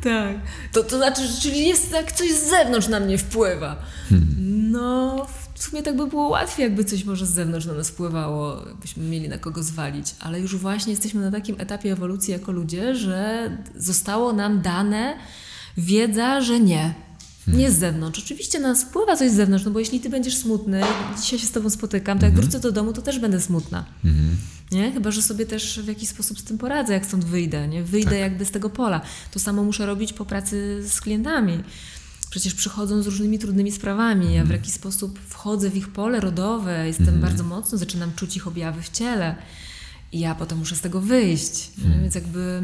[0.03, 0.37] Tak.
[0.73, 3.77] To, to znaczy, czyli jest tak coś z zewnątrz na mnie wpływa.
[4.09, 4.29] Hmm.
[4.71, 8.57] No, w sumie tak by było łatwiej, jakby coś może z zewnątrz na nas wpływało,
[8.81, 10.15] byśmy mieli na kogo zwalić.
[10.21, 15.17] Ale już właśnie jesteśmy na takim etapie ewolucji jako ludzie, że zostało nam dane
[15.77, 16.95] wiedza, że nie
[17.53, 18.19] nie z zewnątrz.
[18.25, 20.83] Oczywiście nas wpływa coś z zewnątrz, no bo jeśli ty będziesz smutny,
[21.23, 22.51] dzisiaj się z tobą spotykam, to jak mhm.
[22.51, 23.85] wrócę do domu, to też będę smutna.
[24.05, 24.37] Mhm.
[24.73, 24.93] Nie?
[24.93, 27.69] Chyba, że sobie też w jakiś sposób z tym poradzę, jak stąd wyjdę.
[27.69, 27.83] Nie?
[27.83, 28.19] Wyjdę tak.
[28.19, 29.01] jakby z tego pola.
[29.31, 31.63] To samo muszę robić po pracy z klientami.
[32.31, 34.25] Przecież przychodzą z różnymi trudnymi sprawami.
[34.25, 34.61] Ja w mhm.
[34.61, 37.23] jakiś sposób wchodzę w ich pole rodowe, jestem mhm.
[37.23, 39.37] bardzo mocno, zaczynam czuć ich objawy w ciele.
[40.13, 41.71] I ja potem muszę z tego wyjść.
[41.79, 42.03] Mhm.
[42.03, 42.63] Więc jakby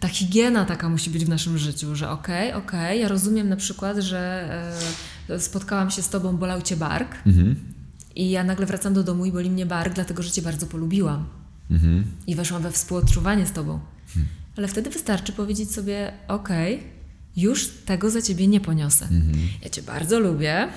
[0.00, 3.48] ta higiena taka musi być w naszym życiu, że okej, okay, okej, okay, ja rozumiem
[3.48, 4.50] na przykład, że
[5.28, 7.56] e, spotkałam się z tobą, bolał cię bark mhm.
[8.14, 11.26] i ja nagle wracam do domu i boli mnie bark, dlatego że cię bardzo polubiłam
[11.70, 12.04] mhm.
[12.26, 13.80] i weszłam we współodczuwanie z tobą.
[14.06, 14.26] Mhm.
[14.56, 16.88] Ale wtedy wystarczy powiedzieć sobie, okej, okay,
[17.36, 19.04] już tego za ciebie nie poniosę.
[19.04, 19.48] Mhm.
[19.62, 20.68] Ja cię bardzo lubię,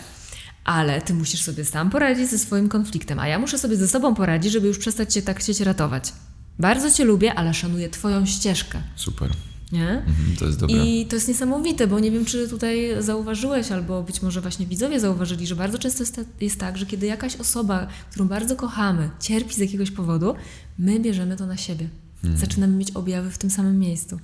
[0.63, 4.15] ale ty musisz sobie sam poradzić ze swoim konfliktem, a ja muszę sobie ze sobą
[4.15, 6.13] poradzić, żeby już przestać cię tak chcieć ratować.
[6.59, 8.81] Bardzo Cię lubię, ale szanuję Twoją ścieżkę.
[8.95, 9.31] Super.
[9.71, 9.89] Nie?
[9.89, 10.85] Mhm, to jest dobre.
[10.85, 14.99] I to jest niesamowite, bo nie wiem, czy tutaj zauważyłeś, albo być może właśnie widzowie
[14.99, 19.53] zauważyli, że bardzo często jest, jest tak, że kiedy jakaś osoba, którą bardzo kochamy, cierpi
[19.53, 20.35] z jakiegoś powodu,
[20.79, 21.89] my bierzemy to na siebie.
[22.23, 22.39] Mhm.
[22.39, 24.19] Zaczynamy mieć objawy w tym samym miejscu.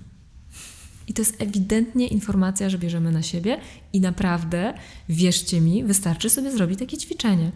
[1.08, 3.60] I to jest ewidentnie informacja, że bierzemy na siebie
[3.94, 4.74] i naprawdę,
[5.10, 7.52] wierzcie mi, wystarczy sobie zrobić takie ćwiczenie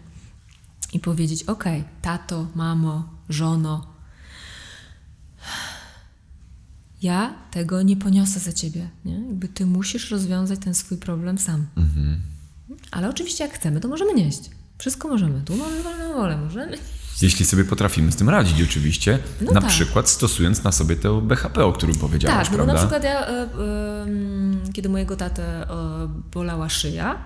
[0.93, 1.63] i powiedzieć: OK,
[2.01, 3.98] tato, mamo, żono,
[7.01, 8.89] ja tego nie poniosę za ciebie.
[9.05, 9.13] Nie?
[9.13, 11.67] Jakby ty musisz rozwiązać ten swój problem sam.
[11.77, 12.21] Mhm.
[12.91, 14.41] Ale oczywiście, jak chcemy, to możemy nieść.
[14.77, 15.41] Wszystko możemy.
[15.41, 16.77] Tu mamy wolną wolę, możemy.
[17.21, 19.69] Jeśli sobie potrafimy z tym radzić, oczywiście, no na tak.
[19.69, 22.73] przykład stosując na sobie to BHP, o którym powiedziałaś, tak, prawda?
[22.73, 25.67] Tak, no na przykład ja, y, y, kiedy mojego tatę y,
[26.31, 27.23] bolała szyja,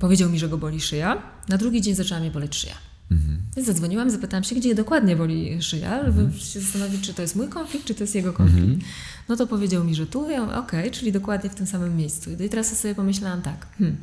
[0.00, 1.22] Powiedział mi, że go boli szyja.
[1.48, 2.74] Na drugi dzień zaczęła mnie boleć szyja.
[3.10, 3.38] Mhm.
[3.56, 6.40] Więc zadzwoniłam, zapytałam się, gdzie dokładnie boli szyja, żeby mhm.
[6.40, 8.64] się zastanowić, czy to jest mój konflikt, czy to jest jego konflikt.
[8.64, 8.80] Mhm.
[9.28, 12.30] No to powiedział mi, że tu, ja okej, okay, czyli dokładnie w tym samym miejscu.
[12.30, 13.96] I teraz sobie pomyślałam tak, hmm,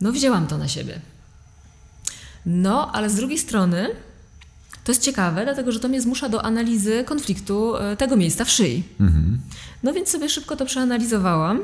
[0.00, 1.00] no wzięłam to na siebie.
[2.46, 3.88] No, ale z drugiej strony
[4.84, 8.50] to jest ciekawe, dlatego że to mnie zmusza do analizy konfliktu e, tego miejsca w
[8.50, 8.82] szyi.
[9.00, 9.40] Mhm.
[9.82, 11.60] No więc sobie szybko to przeanalizowałam.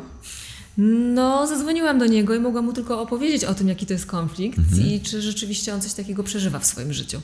[1.15, 4.59] No, zadzwoniłam do niego i mogłam mu tylko opowiedzieć o tym, jaki to jest konflikt
[4.59, 4.83] mhm.
[4.83, 7.21] i czy rzeczywiście on coś takiego przeżywa w swoim życiu.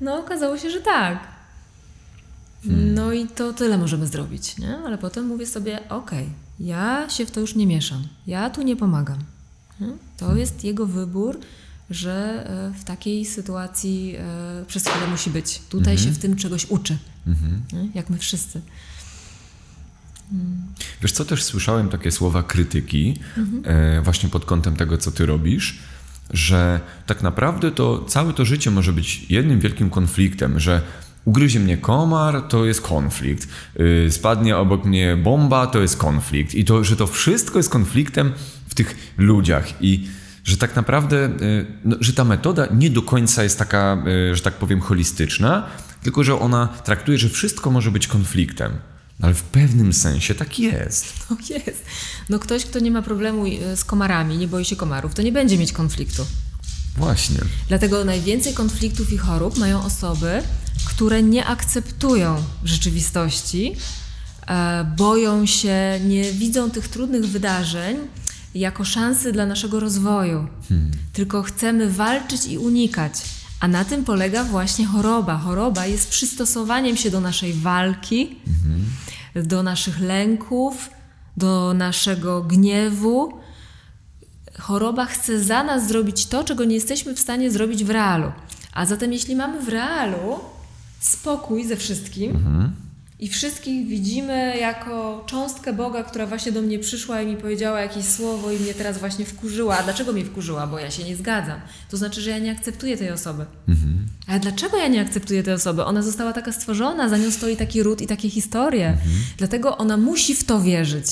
[0.00, 1.18] No, okazało się, że tak.
[2.64, 2.94] Hmm.
[2.94, 4.78] No i to tyle możemy zrobić, nie?
[4.78, 8.62] Ale potem mówię sobie, okej, okay, ja się w to już nie mieszam, ja tu
[8.62, 9.18] nie pomagam.
[9.80, 9.86] Nie?
[10.16, 10.38] To hmm.
[10.38, 11.38] jest jego wybór,
[11.90, 15.62] że e, w takiej sytuacji e, przez chwilę musi być.
[15.68, 15.98] Tutaj mhm.
[15.98, 17.62] się w tym czegoś uczy, mhm.
[17.94, 18.60] jak my wszyscy.
[20.30, 20.56] Hmm.
[21.02, 24.04] Wiesz co, też słyszałem takie słowa krytyki mhm.
[24.04, 25.78] właśnie pod kątem tego, co ty robisz,
[26.30, 30.82] że tak naprawdę to całe to życie może być jednym wielkim konfliktem, że
[31.24, 33.48] ugryzie mnie komar, to jest konflikt,
[33.80, 38.32] y, spadnie obok mnie bomba, to jest konflikt i to, że to wszystko jest konfliktem
[38.68, 40.08] w tych ludziach i
[40.44, 44.42] że tak naprawdę, y, no, że ta metoda nie do końca jest taka, y, że
[44.42, 45.66] tak powiem, holistyczna,
[46.02, 48.72] tylko że ona traktuje, że wszystko może być konfliktem.
[49.22, 51.06] Ale w pewnym sensie tak jest.
[51.30, 51.84] No jest.
[52.28, 53.44] No ktoś, kto nie ma problemu
[53.76, 56.26] z komarami, nie boi się komarów, to nie będzie mieć konfliktu.
[56.96, 57.38] Właśnie.
[57.68, 60.42] Dlatego najwięcej konfliktów i chorób mają osoby,
[60.84, 63.76] które nie akceptują rzeczywistości,
[64.46, 67.96] e, boją się, nie widzą tych trudnych wydarzeń
[68.54, 70.90] jako szansy dla naszego rozwoju, hmm.
[71.12, 73.12] tylko chcemy walczyć i unikać.
[73.60, 75.38] A na tym polega właśnie choroba.
[75.38, 78.86] Choroba jest przystosowaniem się do naszej walki, hmm.
[79.48, 80.90] do naszych lęków,
[81.36, 83.32] do naszego gniewu.
[84.58, 88.32] Choroba chce za nas zrobić to, czego nie jesteśmy w stanie zrobić w realu.
[88.72, 90.40] A zatem, jeśli mamy w realu
[91.00, 92.85] spokój ze wszystkim mhm.
[93.18, 98.04] I wszystkich widzimy jako cząstkę Boga, która właśnie do mnie przyszła i mi powiedziała jakieś
[98.04, 99.78] słowo i mnie teraz właśnie wkurzyła.
[99.78, 100.66] A dlaczego mnie wkurzyła?
[100.66, 101.60] Bo ja się nie zgadzam.
[101.90, 103.46] To znaczy, że ja nie akceptuję tej osoby.
[103.68, 104.06] Mhm.
[104.26, 105.84] Ale dlaczego ja nie akceptuję tej osoby?
[105.84, 108.88] Ona została taka stworzona, za nią stoi taki ród i takie historie.
[108.88, 109.10] Mhm.
[109.36, 111.06] Dlatego ona musi w to wierzyć.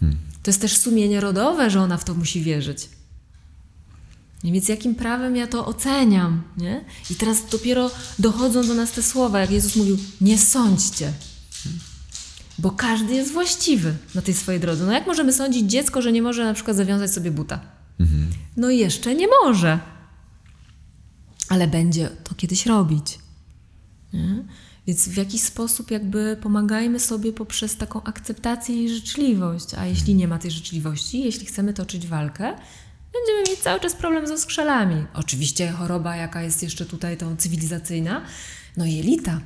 [0.00, 0.18] Hmm.
[0.42, 2.88] To jest też sumienie rodowe, że ona w to musi wierzyć.
[4.44, 6.42] Więc jakim prawem ja to oceniam?
[6.56, 6.84] Nie?
[7.10, 11.12] I teraz dopiero dochodzą do nas te słowa, jak Jezus mówił: Nie sądźcie.
[12.62, 14.86] Bo każdy jest właściwy na tej swojej drodze.
[14.86, 17.60] No jak możemy sądzić dziecko, że nie może na przykład zawiązać sobie buta?
[18.00, 18.26] Mhm.
[18.56, 19.78] No jeszcze nie może.
[21.48, 23.18] Ale będzie to kiedyś robić.
[24.12, 24.44] Nie?
[24.86, 29.74] Więc w jakiś sposób jakby pomagajmy sobie poprzez taką akceptację i życzliwość.
[29.74, 32.54] A jeśli nie ma tej życzliwości, jeśli chcemy toczyć walkę,
[33.12, 35.04] będziemy mieć cały czas problem ze skrzelami.
[35.14, 38.22] Oczywiście choroba, jaka jest jeszcze tutaj tą cywilizacyjna,
[38.76, 39.40] no jelita.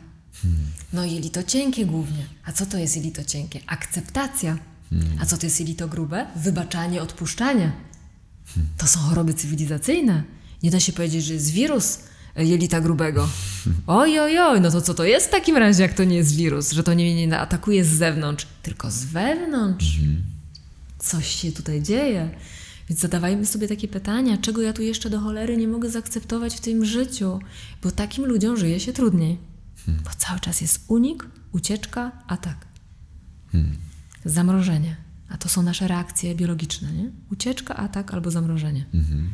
[0.92, 2.26] No jelito cienkie głównie.
[2.44, 3.60] A co to jest jelito cienkie?
[3.66, 4.58] Akceptacja.
[5.20, 6.26] A co to jest jelito grube?
[6.36, 7.72] Wybaczanie, odpuszczanie.
[8.78, 10.22] To są choroby cywilizacyjne.
[10.62, 11.98] Nie da się powiedzieć, że jest wirus
[12.36, 13.28] jelita grubego.
[13.86, 16.36] Oj, oj, oj, no to co to jest w takim razie, jak to nie jest
[16.36, 16.72] wirus?
[16.72, 20.00] Że to nie, nie atakuje z zewnątrz, tylko z wewnątrz.
[20.98, 22.30] Coś się tutaj dzieje.
[22.88, 26.60] Więc zadawajmy sobie takie pytania, czego ja tu jeszcze do cholery nie mogę zaakceptować w
[26.60, 27.40] tym życiu,
[27.82, 29.38] bo takim ludziom żyje się trudniej.
[29.86, 30.04] Hmm.
[30.04, 32.66] Bo cały czas jest unik, ucieczka, atak.
[33.52, 33.76] Hmm.
[34.24, 34.96] Zamrożenie.
[35.28, 37.10] A to są nasze reakcje biologiczne, nie?
[37.30, 38.86] Ucieczka, atak albo zamrożenie.
[38.92, 39.30] Hmm.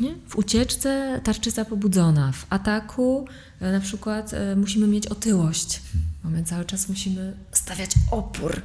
[0.00, 0.14] Nie?
[0.28, 3.28] W ucieczce tarczyca pobudzona, w ataku
[3.60, 5.82] e, na przykład e, musimy mieć otyłość.
[6.24, 8.62] Bo my cały czas musimy stawiać opór.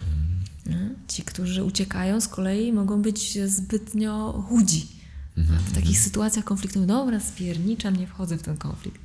[0.66, 0.96] Hmm.
[1.08, 4.88] Ci, którzy uciekają z kolei mogą być zbytnio chudzi.
[5.38, 5.60] Mhm.
[5.60, 9.02] w takich sytuacjach konfliktowych, dobra, spierniczam, nie wchodzę w ten konflikt.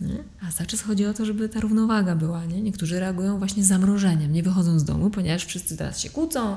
[0.00, 0.22] Mhm.
[0.48, 2.44] A cały czas chodzi o to, żeby ta równowaga była.
[2.44, 2.62] Nie?
[2.62, 6.56] Niektórzy reagują właśnie zamrożeniem, nie wychodzą z domu, ponieważ wszyscy teraz się kłócą,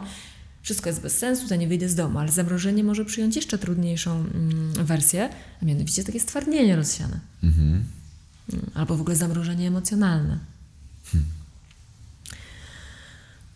[0.61, 4.19] wszystko jest bez sensu, to nie wyjdę z domu, ale zamrożenie może przyjąć jeszcze trudniejszą
[4.19, 5.29] mm, wersję,
[5.61, 7.19] a mianowicie takie stwardnienie rozsiane.
[7.43, 7.83] Mhm.
[8.73, 10.39] Albo w ogóle zamrożenie emocjonalne.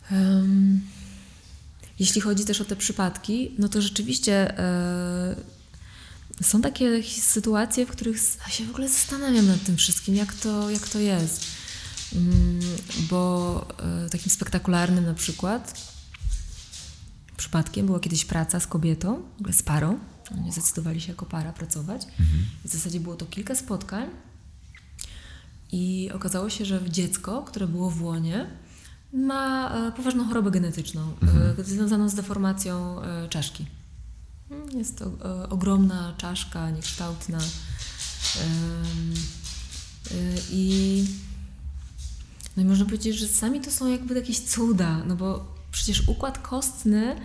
[0.10, 0.82] Hmm.
[1.99, 5.36] Jeśli chodzi też o te przypadki, no to rzeczywiście e,
[6.41, 8.18] są takie sytuacje, w których
[8.49, 11.45] się w ogóle zastanawiam nad tym wszystkim, jak to, jak to jest.
[12.16, 12.60] Mm,
[13.10, 13.68] bo
[14.06, 15.95] e, takim spektakularnym na przykład
[17.38, 19.22] przypadkiem była kiedyś praca z kobietą,
[19.52, 19.99] z parą.
[20.38, 22.03] Oni zdecydowali się jako para pracować.
[22.06, 22.45] Mhm.
[22.66, 24.10] W zasadzie było to kilka spotkań.
[25.72, 28.48] I okazało się, że dziecko, które było w łonie,
[29.14, 31.64] ma e, poważną chorobę genetyczną, e, mhm.
[31.64, 33.66] związaną z deformacją czaszki.
[34.52, 37.40] Mm, jest to e, ogromna czaszka, niekształtna.
[40.52, 41.06] I,
[42.58, 46.40] no i można powiedzieć, że sami to są jakby jakieś cuda, no bo przecież układ
[46.40, 47.22] kostny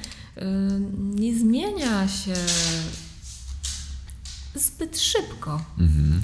[1.14, 2.34] nie zmienia się
[4.54, 5.64] zbyt szybko.
[5.78, 6.20] Mhm.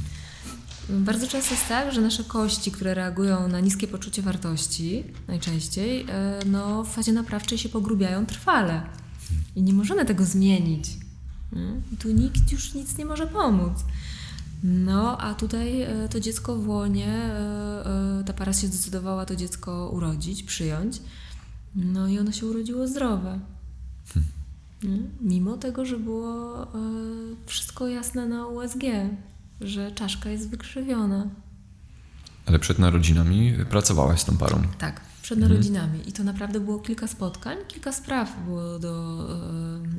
[0.88, 6.38] Bardzo często jest tak, że nasze kości, które reagują na niskie poczucie wartości, najczęściej, e,
[6.46, 8.82] no, w fazie naprawczej się pogrubiają trwale.
[9.56, 10.90] I nie możemy tego zmienić.
[11.92, 13.72] I tu nikt już nic nie może pomóc.
[14.64, 19.90] No, a tutaj e, to dziecko w łonie, e, ta para się zdecydowała to dziecko
[19.92, 21.00] urodzić, przyjąć.
[21.74, 23.40] No i ono się urodziło zdrowe.
[24.80, 25.10] Hmm.
[25.20, 26.66] Mimo tego, że było
[27.46, 28.82] wszystko jasne na USG
[29.60, 31.26] że czaszka jest wykrzywiona.
[32.46, 34.62] Ale przed narodzinami pracowałaś z tą parą?
[34.78, 35.52] Tak, przed mhm.
[35.52, 36.08] narodzinami.
[36.08, 39.26] I to naprawdę było kilka spotkań, kilka spraw było do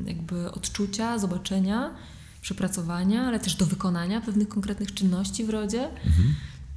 [0.06, 1.96] e, jakby odczucia, zobaczenia,
[2.42, 5.90] przepracowania, ale też do wykonania pewnych konkretnych czynności w rodzie.
[5.90, 6.36] Mhm.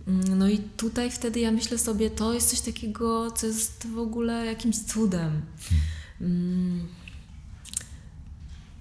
[0.08, 3.98] Mm, no i tutaj wtedy ja myślę sobie, to jest coś takiego, co jest w
[3.98, 5.42] ogóle jakimś cudem.
[6.18, 6.88] Hmm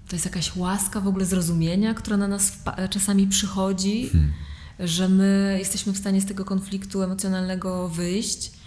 [0.08, 2.52] to jest jakaś łaska w ogóle zrozumienia, która na nas
[2.90, 4.32] czasami przychodzi, hmm.
[4.78, 8.59] że my jesteśmy w stanie z tego konfliktu emocjonalnego wyjść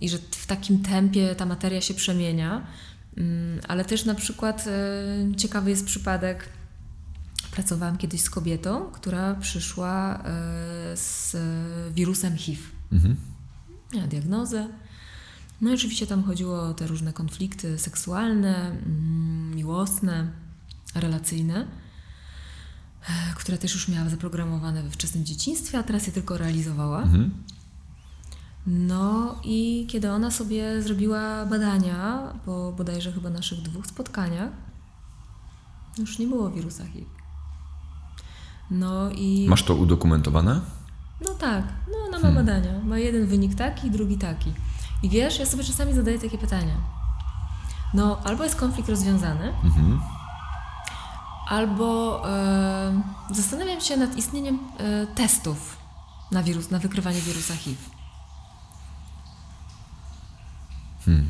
[0.00, 2.66] i że w takim tempie ta materia się przemienia.
[3.16, 4.64] Mm, ale też na przykład
[5.36, 6.48] ciekawy jest przypadek.
[7.50, 11.36] Pracowałam kiedyś z kobietą, która przyszła e, z
[11.94, 12.62] wirusem HIV.
[12.92, 13.16] Mhm.
[13.94, 14.68] Miała diagnozę
[15.60, 20.30] no i oczywiście tam chodziło o te różne konflikty seksualne, mm, miłosne,
[20.94, 21.66] relacyjne,
[23.08, 27.02] e, które też już miała zaprogramowane we wczesnym dzieciństwie, a teraz je tylko realizowała.
[27.02, 27.30] Mhm.
[28.66, 34.50] No i kiedy ona sobie zrobiła badania, po bodajże chyba naszych dwóch spotkaniach,
[35.98, 37.06] już nie było wirusa HIV.
[38.70, 39.46] No i...
[39.48, 40.60] Masz to udokumentowane?
[41.20, 42.34] No tak, no ona ma hmm.
[42.34, 42.80] badania.
[42.84, 44.52] Ma jeden wynik taki, drugi taki.
[45.02, 46.74] I wiesz, ja sobie czasami zadaję takie pytania.
[47.94, 50.00] No, albo jest konflikt rozwiązany, mhm.
[51.48, 55.76] albo e, zastanawiam się nad istnieniem e, testów
[56.30, 57.97] na wirus, na wykrywanie wirusa HIV.
[61.08, 61.26] Hmm.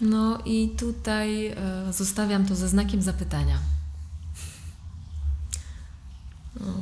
[0.00, 1.56] No i tutaj e,
[1.92, 3.58] zostawiam to ze znakiem zapytania.
[6.60, 6.74] No.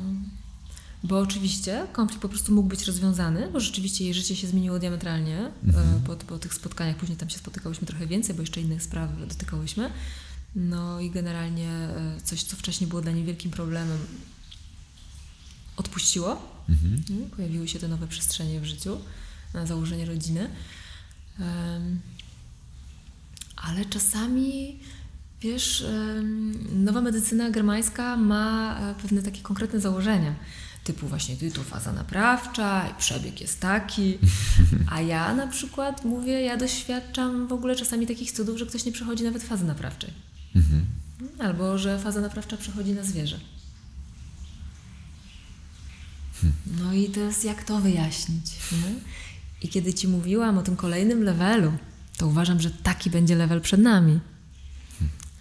[1.04, 5.38] Bo oczywiście konflikt po prostu mógł być rozwiązany, bo rzeczywiście jej życie się zmieniło diametralnie
[5.38, 6.02] e, mhm.
[6.02, 6.96] po, po tych spotkaniach.
[6.96, 9.90] Później tam się spotykałyśmy trochę więcej, bo jeszcze innych spraw dotykałyśmy.
[10.56, 13.98] No i generalnie e, coś, co wcześniej było dla niej wielkim problemem,
[15.76, 16.42] odpuściło.
[16.68, 17.30] Mhm.
[17.30, 18.98] Pojawiły się te nowe przestrzenie w życiu
[19.54, 20.50] na założenie rodziny.
[23.62, 24.78] Ale czasami
[25.42, 25.84] Wiesz,
[26.72, 30.34] nowa medycyna germańska ma e, pewne takie konkretne założenia
[30.84, 34.18] typu właśnie tu faza naprawcza i przebieg jest taki.
[34.92, 38.92] A ja na przykład mówię, ja doświadczam w ogóle czasami takich cudów, że ktoś nie
[38.92, 40.10] przechodzi nawet fazy naprawczej.
[40.56, 40.86] Mhm.
[41.38, 43.38] Albo że faza naprawcza przechodzi na zwierzę.
[46.80, 48.46] No i to jest jak to wyjaśnić.
[48.72, 48.94] Nie?
[49.62, 51.72] I kiedy ci mówiłam o tym kolejnym levelu,
[52.16, 54.20] to uważam, że taki będzie level przed nami.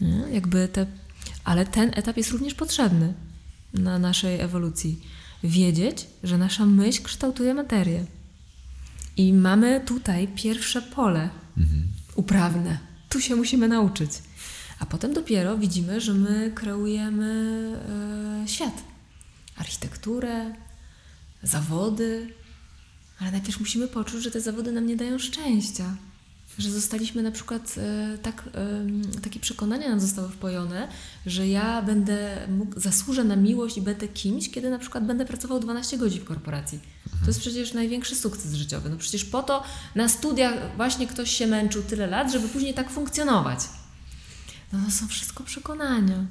[0.02, 0.26] Nie?
[0.32, 0.86] Jakby te,
[1.44, 3.14] ale ten etap jest również potrzebny
[3.74, 5.02] na naszej ewolucji
[5.44, 8.06] wiedzieć, że nasza myśl kształtuje materię.
[9.18, 11.88] I mamy tutaj pierwsze pole mhm.
[12.16, 12.78] uprawne.
[13.10, 14.12] Tu się musimy nauczyć.
[14.80, 17.32] A potem dopiero widzimy, że my kreujemy
[18.44, 18.84] e, świat.
[19.56, 20.56] Architekturę,
[21.44, 22.34] zawody,
[23.20, 25.96] ale najpierw musimy poczuć, że te zawody nam nie dają szczęścia
[26.58, 28.50] że zostaliśmy na przykład e, tak,
[29.24, 30.88] takie przekonania nam zostały wpojone,
[31.26, 35.60] że ja będę mógł, zasłużę na miłość i będę kimś, kiedy na przykład będę pracował
[35.60, 36.80] 12 godzin w korporacji.
[37.22, 38.90] To jest przecież największy sukces życiowy.
[38.90, 39.64] No przecież po to
[39.96, 43.60] na studiach właśnie ktoś się męczył tyle lat, żeby później tak funkcjonować.
[44.74, 46.26] No to są wszystko przekonania.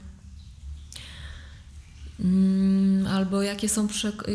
[2.25, 3.89] Mm, albo jakie są,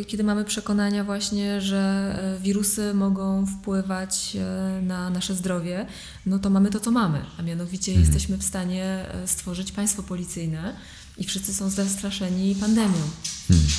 [0.07, 5.85] kiedy mamy przekonania właśnie, że e, wirusy mogą wpływać e, na nasze zdrowie,
[6.25, 8.05] no to mamy to, co mamy, a mianowicie mhm.
[8.05, 10.75] jesteśmy w stanie e, stworzyć państwo policyjne
[11.17, 13.01] i wszyscy są zastraszeni pandemią.
[13.49, 13.69] Mhm.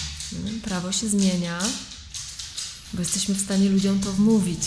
[0.47, 1.59] Mm, prawo się zmienia,
[2.95, 4.61] bo jesteśmy w stanie ludziom to wmówić.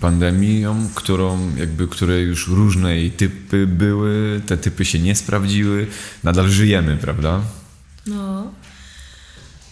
[0.00, 5.86] Pandemią, którą jakby, które już różne typy były, te typy się nie sprawdziły,
[6.24, 7.42] nadal żyjemy, prawda?
[8.06, 8.52] No.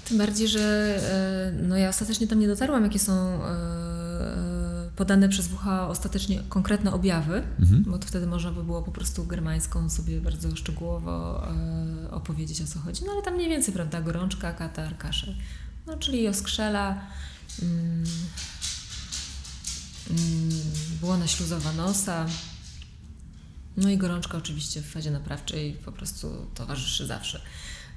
[0.05, 5.29] Tym bardziej, że e, no ja ostatecznie tam nie dotarłam, jakie są e, e, podane
[5.29, 7.85] przez WHO ostatecznie konkretne objawy, mhm.
[7.87, 11.43] bo to wtedy można by było po prostu germańską sobie bardzo szczegółowo
[12.11, 13.05] opowiedzieć o co chodzi.
[13.05, 15.35] No ale tam mniej więcej, prawda, gorączka, katar, kaszel.
[15.87, 17.01] No czyli oskrzela,
[17.63, 18.05] mm,
[20.11, 20.51] mm,
[21.01, 22.27] błona śluzowa nosa,
[23.77, 27.41] no i gorączka oczywiście w fazie naprawczej po prostu towarzyszy zawsze.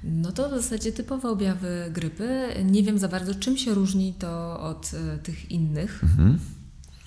[0.04, 2.54] No to w zasadzie typowe objawy grypy.
[2.64, 6.38] Nie wiem za bardzo, czym się różni to od e, tych innych mhm.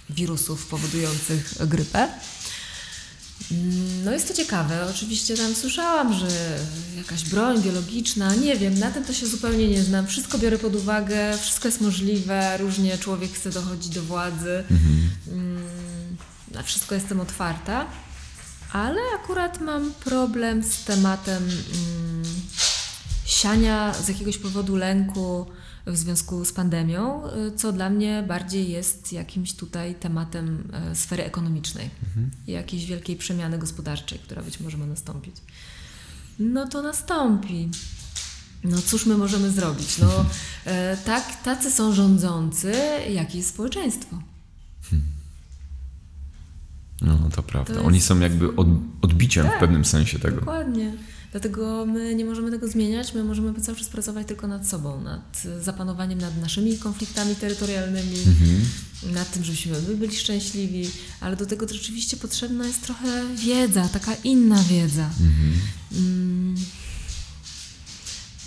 [0.09, 2.09] wirusów powodujących grypę.
[3.51, 4.87] Mm, no jest to ciekawe.
[4.89, 6.59] Oczywiście tam słyszałam, że
[6.97, 10.07] jakaś broń biologiczna, nie wiem, na tym to się zupełnie nie znam.
[10.07, 14.63] Wszystko biorę pod uwagę, wszystko jest możliwe, różnie człowiek chce dochodzić do władzy.
[14.71, 15.09] Mhm.
[15.31, 16.17] Mm,
[16.51, 17.85] na wszystko jestem otwarta,
[18.71, 22.23] ale akurat mam problem z tematem mm,
[23.31, 25.45] siania z jakiegoś powodu lęku
[25.87, 31.23] w związku z pandemią, y, co dla mnie bardziej jest jakimś tutaj tematem e, sfery
[31.23, 32.31] ekonomicznej mhm.
[32.47, 35.35] i jakiejś wielkiej przemiany gospodarczej, która być może ma nastąpić.
[36.39, 37.69] No to nastąpi.
[38.63, 39.97] No cóż my możemy zrobić?
[39.97, 40.25] No
[40.65, 42.73] e, tak, tacy są rządzący,
[43.09, 44.21] jak jest społeczeństwo.
[44.89, 45.07] Hmm.
[47.01, 47.73] No to prawda.
[47.73, 47.87] To jest...
[47.87, 48.67] Oni są jakby od,
[49.01, 50.39] odbiciem tak, w pewnym sensie tego.
[50.39, 50.93] Dokładnie.
[51.31, 55.41] Dlatego my nie możemy tego zmieniać, my możemy cały czas pracować tylko nad sobą, nad
[55.61, 58.61] zapanowaniem nad naszymi konfliktami terytorialnymi, mhm.
[59.13, 60.89] nad tym, żebyśmy my byli szczęśliwi,
[61.21, 65.09] ale do tego rzeczywiście potrzebna jest trochę wiedza, taka inna wiedza.
[65.19, 65.59] Mhm.
[65.91, 66.55] Mm.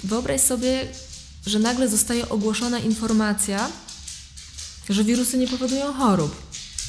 [0.05, 0.89] Wyobraź sobie,
[1.47, 3.71] że nagle zostaje ogłoszona informacja,
[4.91, 6.43] że wirusy nie powodują chorób.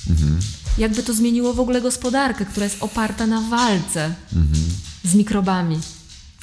[0.09, 0.39] Mhm.
[0.77, 4.15] Jakby to zmieniło w ogóle gospodarkę, która jest oparta na walce.
[4.33, 4.65] Mhm
[5.05, 5.79] z mikrobami.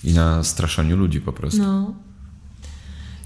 [0.05, 1.63] I na straszaniu ludzi po prostu.
[1.63, 1.95] No.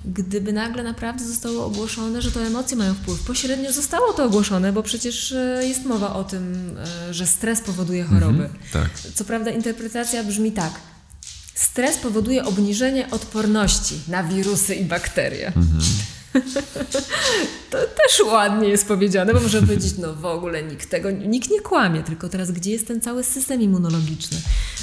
[0.05, 4.83] Gdyby nagle naprawdę zostało ogłoszone, że to emocje mają wpływ, pośrednio zostało to ogłoszone, bo
[4.83, 6.75] przecież e, jest mowa o tym,
[7.09, 8.45] e, że stres powoduje choroby.
[8.45, 8.91] Mhm, tak.
[9.15, 10.73] Co prawda interpretacja brzmi tak.
[11.55, 15.47] Stres powoduje obniżenie odporności na wirusy i bakterie.
[15.47, 15.81] Mhm.
[17.71, 21.61] to też ładnie jest powiedziane, bo można powiedzieć, no w ogóle nikt tego, nikt nie
[21.61, 24.39] kłamie, tylko teraz gdzie jest ten cały system immunologiczny?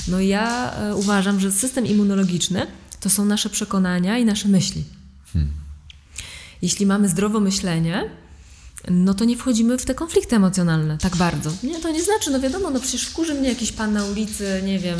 [0.08, 2.68] No ja e, uważam, że system immunologiczny
[3.00, 4.84] to są nasze przekonania i nasze myśli.
[5.34, 5.52] Hmm.
[6.62, 8.10] Jeśli mamy zdrowe myślenie,
[8.90, 11.52] no to nie wchodzimy w te konflikty emocjonalne tak bardzo.
[11.64, 14.80] Nie, to nie znaczy, no wiadomo, no przecież wkurzy mnie jakiś pan na ulicy, nie
[14.80, 15.00] wiem,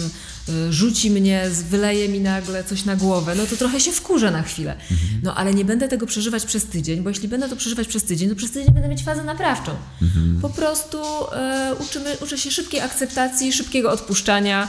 [0.50, 4.44] y, rzuci mnie, wyleje mi nagle coś na głowę, no to trochę się wkurzę na
[4.44, 4.72] chwilę.
[4.72, 5.22] Mhm.
[5.24, 8.30] No ale nie będę tego przeżywać przez tydzień, bo jeśli będę to przeżywać przez tydzień,
[8.30, 9.72] to przez tydzień będę mieć fazę naprawczą.
[10.02, 10.40] Mhm.
[10.42, 10.98] Po prostu
[11.32, 14.68] e, uczymy, uczę się szybkiej akceptacji, szybkiego odpuszczania,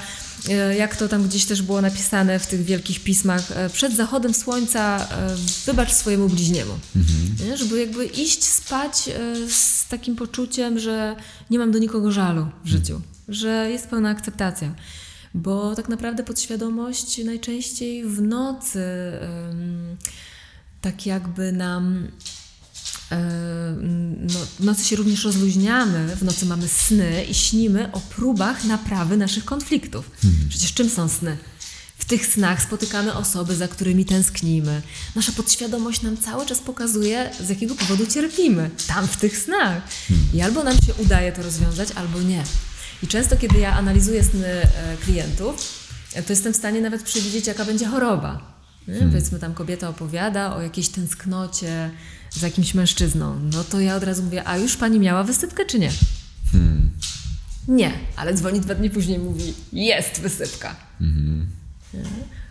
[0.78, 5.08] jak to tam gdzieś też było napisane w tych wielkich pismach, e, przed zachodem słońca
[5.10, 6.78] e, wybacz swojemu bliźniemu.
[6.96, 7.56] Mhm.
[7.56, 9.10] Żeby jakby iść spać
[9.48, 11.16] z takim poczuciem, że
[11.50, 13.12] nie mam do nikogo żalu w życiu, mhm.
[13.28, 14.74] że jest pełna akceptacja.
[15.34, 18.82] Bo tak naprawdę podświadomość najczęściej w nocy
[20.80, 22.43] tak jakby nam E,
[24.20, 29.16] no, w nocy się również rozluźniamy, w nocy mamy sny i śnimy o próbach naprawy
[29.16, 30.10] naszych konfliktów.
[30.22, 30.48] Hmm.
[30.48, 31.36] Przecież czym są sny?
[31.98, 34.82] W tych snach spotykamy osoby, za którymi tęsknimy.
[35.14, 38.70] Nasza podświadomość nam cały czas pokazuje, z jakiego powodu cierpimy.
[38.86, 39.82] Tam w tych snach.
[40.08, 40.26] Hmm.
[40.34, 42.44] I albo nam się udaje to rozwiązać, albo nie.
[43.02, 45.84] I często, kiedy ja analizuję sny e, klientów,
[46.26, 48.54] to jestem w stanie nawet przewidzieć, jaka będzie choroba.
[48.86, 49.10] Hmm.
[49.10, 51.90] Powiedzmy, tam kobieta opowiada o jakiejś tęsknocie,
[52.34, 55.78] z jakimś mężczyzną, no to ja od razu mówię, a już pani miała wysypkę czy
[55.78, 55.90] nie?
[56.52, 56.90] Hmm.
[57.68, 60.76] Nie, ale dzwoni dwa dni później i mówi, jest wysypka.
[60.98, 61.46] Hmm.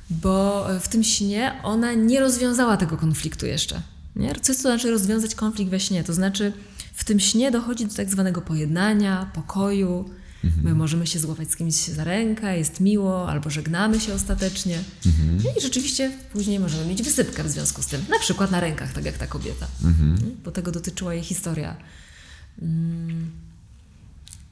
[0.09, 3.81] Bo w tym śnie ona nie rozwiązała tego konfliktu jeszcze.
[4.15, 4.35] Nie?
[4.35, 6.03] Co to znaczy rozwiązać konflikt we śnie?
[6.03, 6.53] To znaczy
[6.93, 10.09] w tym śnie dochodzi do tak zwanego pojednania, pokoju,
[10.43, 10.63] Mhm.
[10.63, 14.83] My możemy się złapać z kimś za rękę, jest miło, albo żegnamy się ostatecznie.
[15.05, 15.57] Mhm.
[15.57, 18.05] I rzeczywiście później możemy mieć wysypkę w związku z tym.
[18.09, 19.67] Na przykład na rękach, tak jak ta kobieta.
[19.83, 20.17] Mhm.
[20.43, 21.75] Bo tego dotyczyła jej historia.
[22.61, 23.31] Mm.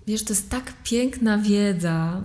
[0.08, 2.24] Wiesz, to jest tak piękna wiedza,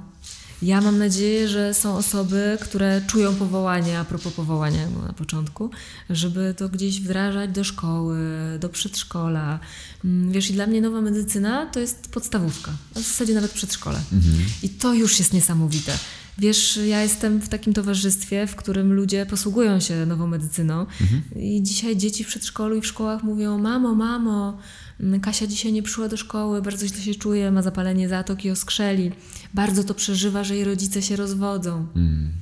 [0.63, 5.71] ja mam nadzieję, że są osoby, które czują powołanie, a propos powołania na początku,
[6.11, 8.19] żeby to gdzieś wdrażać do szkoły,
[8.61, 9.59] do przedszkola.
[10.05, 13.99] Mm, wiesz, i dla mnie nowa medycyna to jest podstawówka, a w zasadzie nawet przedszkole.
[14.13, 14.35] Mhm.
[14.63, 15.99] I to już jest niesamowite.
[16.39, 21.23] Wiesz, ja jestem w takim towarzystwie, w którym ludzie posługują się nową medycyną mhm.
[21.37, 24.59] i dzisiaj dzieci w przedszkolu i w szkołach mówią: Mamo, mamo,
[25.01, 29.13] mm, Kasia dzisiaj nie przyszła do szkoły, bardzo źle się czuje, ma zapalenie zatoki oskrzeli,
[29.55, 31.77] bardzo to przeżywa, że jej rodzice się rozwodzą.
[31.77, 32.33] Mhm.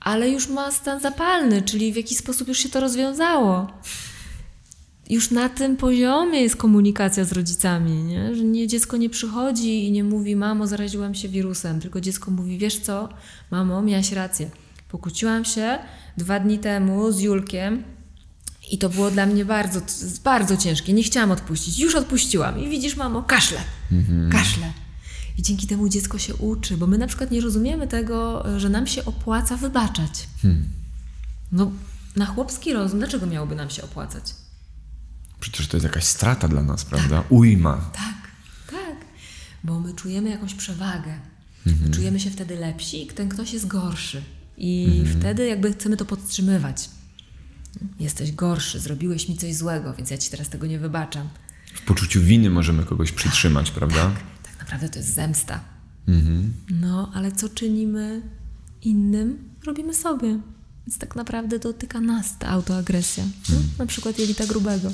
[0.00, 3.72] Ale już ma stan zapalny, czyli w jakiś sposób już się to rozwiązało.
[5.10, 8.34] Już na tym poziomie jest komunikacja z rodzicami, nie?
[8.34, 12.58] że nie, dziecko nie przychodzi i nie mówi, mamo, zaraziłam się wirusem, tylko dziecko mówi,
[12.58, 13.08] wiesz co,
[13.50, 14.50] mamo, miałaś rację.
[14.88, 15.78] Pokłóciłam się
[16.16, 17.82] dwa dni temu z Julkiem
[18.70, 19.80] i to było dla mnie bardzo,
[20.24, 20.92] bardzo ciężkie.
[20.92, 21.78] Nie chciałam odpuścić.
[21.78, 22.58] Już odpuściłam.
[22.58, 23.58] I widzisz, mamo, kaszle.
[23.92, 24.30] Mhm.
[24.30, 24.72] Kaszle.
[25.38, 28.86] I dzięki temu dziecko się uczy, bo my na przykład nie rozumiemy tego, że nam
[28.86, 30.28] się opłaca wybaczać.
[30.42, 30.64] Hmm.
[31.52, 31.70] No,
[32.16, 34.24] na chłopski rozum, dlaczego miałoby nam się opłacać?
[35.40, 37.22] Przecież to jest jakaś strata dla nas, prawda?
[37.22, 37.32] Tak.
[37.32, 37.76] Ujma.
[37.76, 38.30] Tak,
[38.70, 38.96] tak.
[39.64, 41.14] Bo my czujemy jakąś przewagę.
[41.66, 41.92] Mhm.
[41.92, 44.22] Czujemy się wtedy lepsi, ten ktoś jest gorszy.
[44.56, 45.20] I mhm.
[45.20, 46.90] wtedy jakby chcemy to podtrzymywać.
[48.00, 51.28] Jesteś gorszy, zrobiłeś mi coś złego, więc ja ci teraz tego nie wybaczam.
[51.74, 54.10] W poczuciu winy możemy kogoś przytrzymać, tak, prawda?
[54.10, 55.60] Tak, tak naprawdę to jest zemsta.
[56.08, 56.52] Mhm.
[56.70, 58.22] No, ale co czynimy
[58.82, 60.40] innym, robimy sobie.
[60.86, 63.24] Więc tak naprawdę dotyka nas ta autoagresja.
[63.24, 63.70] Mhm.
[63.78, 64.90] Na przykład jelita grubego.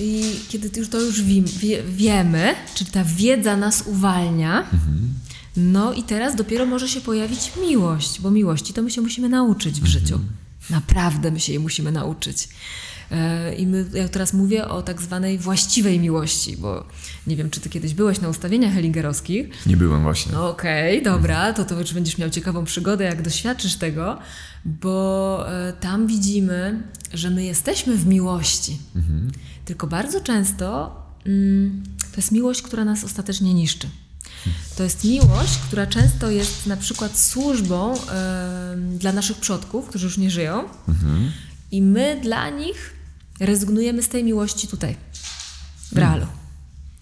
[0.00, 5.14] I kiedy już to już wie, wiemy, czyli ta wiedza nas uwalnia, mhm.
[5.56, 9.80] no i teraz dopiero może się pojawić miłość, bo miłości to my się musimy nauczyć
[9.80, 10.14] w życiu.
[10.14, 10.32] Mhm.
[10.70, 12.48] Naprawdę my się jej musimy nauczyć.
[13.10, 16.86] E, I my, ja teraz mówię o tak zwanej właściwej miłości, bo
[17.26, 19.66] nie wiem, czy ty kiedyś byłeś na ustawieniach heligerowskich.
[19.66, 20.38] Nie byłem właśnie.
[20.38, 24.18] Okej, okay, dobra, to to już będziesz miał ciekawą przygodę, jak doświadczysz tego,
[24.64, 26.82] bo e, tam widzimy,
[27.14, 28.78] że my jesteśmy w miłości.
[28.96, 29.30] Mhm.
[29.64, 33.88] Tylko bardzo często mm, to jest miłość, która nas ostatecznie niszczy.
[34.76, 37.98] To jest miłość, która często jest na przykład służbą y,
[38.98, 41.32] dla naszych przodków, którzy już nie żyją, mhm.
[41.74, 42.94] I my dla nich
[43.40, 44.96] rezygnujemy z tej miłości tutaj,
[45.92, 46.26] w realu.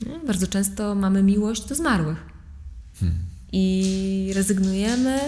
[0.05, 0.27] Hmm.
[0.27, 2.19] Bardzo często mamy miłość do zmarłych
[3.01, 3.19] hmm.
[3.53, 5.20] i rezygnujemy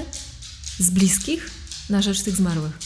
[0.79, 1.51] z bliskich
[1.91, 2.79] na rzecz tych zmarłych.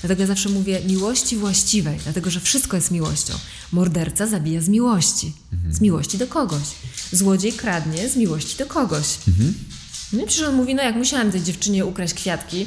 [0.00, 3.34] Dlatego ja zawsze mówię miłości właściwej, dlatego że wszystko jest miłością.
[3.72, 5.32] Morderca zabija z miłości.
[5.52, 5.74] Mhm.
[5.74, 6.68] Z miłości do kogoś.
[7.12, 9.18] Złodziej kradnie z miłości do kogoś.
[9.28, 9.54] Mhm.
[10.12, 12.66] No przecież on mówi, no jak musiałem tej dziewczynie ukraść kwiatki,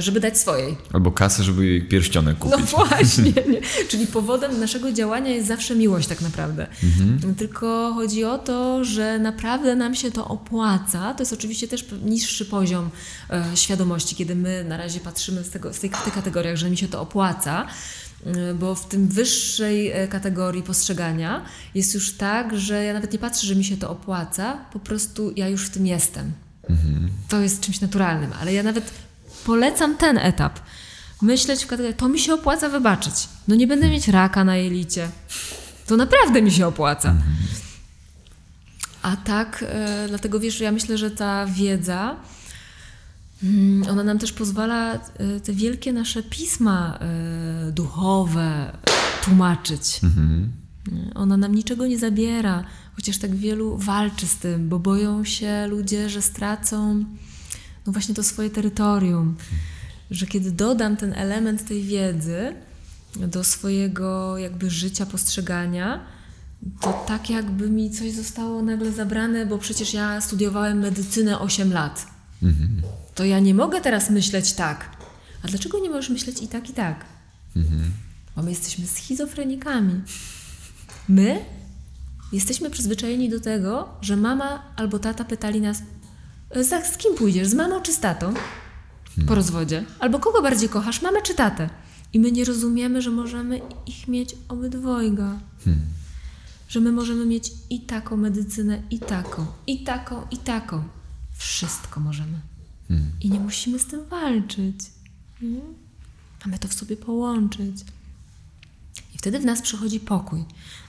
[0.00, 0.76] żeby dać swojej.
[0.92, 2.58] Albo kasę, żeby jej pierścionek kupić.
[2.58, 3.32] No właśnie.
[3.52, 3.60] Nie?
[3.88, 6.66] Czyli powodem naszego działania jest zawsze miłość tak naprawdę.
[6.84, 7.34] Mhm.
[7.34, 11.14] Tylko chodzi o to, że naprawdę nam się to opłaca.
[11.14, 12.90] To jest oczywiście też niższy poziom
[13.30, 16.70] e, świadomości, kiedy my na razie patrzymy z, tego, z tej, w tych kategoriach, że
[16.70, 17.66] mi się to opłaca
[18.26, 21.44] e, bo w tym wyższej e, kategorii postrzegania
[21.74, 25.32] jest już tak, że ja nawet nie patrzę, że mi się to opłaca, po prostu
[25.36, 26.32] ja już w tym jestem.
[26.70, 27.08] Mhm.
[27.28, 29.05] To jest czymś naturalnym, ale ja nawet
[29.46, 30.60] polecam ten etap.
[31.22, 33.14] Myśleć w kategorii, to mi się opłaca wybaczyć.
[33.48, 35.08] No nie będę mieć raka na jelicie.
[35.86, 37.14] To naprawdę mi się opłaca.
[39.02, 42.16] A tak, e, dlatego wiesz, ja myślę, że ta wiedza,
[43.42, 48.72] mm, ona nam też pozwala e, te wielkie nasze pisma e, duchowe
[49.24, 50.00] tłumaczyć.
[50.04, 50.52] Mhm.
[51.14, 52.64] Ona nam niczego nie zabiera,
[52.96, 57.04] chociaż tak wielu walczy z tym, bo boją się ludzie, że stracą
[57.86, 59.36] no właśnie to swoje terytorium.
[60.10, 62.54] Że kiedy dodam ten element tej wiedzy
[63.16, 66.00] do swojego jakby życia, postrzegania,
[66.80, 72.06] to tak jakby mi coś zostało nagle zabrane, bo przecież ja studiowałem medycynę 8 lat.
[72.42, 72.82] Mhm.
[73.14, 74.96] To ja nie mogę teraz myśleć tak.
[75.42, 77.04] A dlaczego nie możesz myśleć i tak, i tak?
[77.56, 77.90] Mhm.
[78.36, 80.00] Bo my jesteśmy schizofrenikami.
[81.08, 81.40] My
[82.32, 85.82] jesteśmy przyzwyczajeni do tego, że mama albo tata pytali nas,
[86.92, 87.48] z kim pójdziesz?
[87.48, 88.34] Z mamą czy z tatą?
[89.26, 89.84] Po rozwodzie.
[89.98, 91.70] Albo kogo bardziej kochasz, mamę czy tatę?
[92.12, 95.38] I my nie rozumiemy, że możemy ich mieć obydwojga.
[95.64, 95.82] Hmm.
[96.68, 100.82] Że my możemy mieć i taką medycynę, i taką, i taką, i taką.
[101.36, 102.40] Wszystko możemy.
[102.88, 103.10] Hmm.
[103.20, 104.78] I nie musimy z tym walczyć.
[105.40, 105.74] Hmm?
[106.44, 107.76] Mamy to w sobie połączyć.
[109.26, 110.44] Wtedy w nas przychodzi pokój.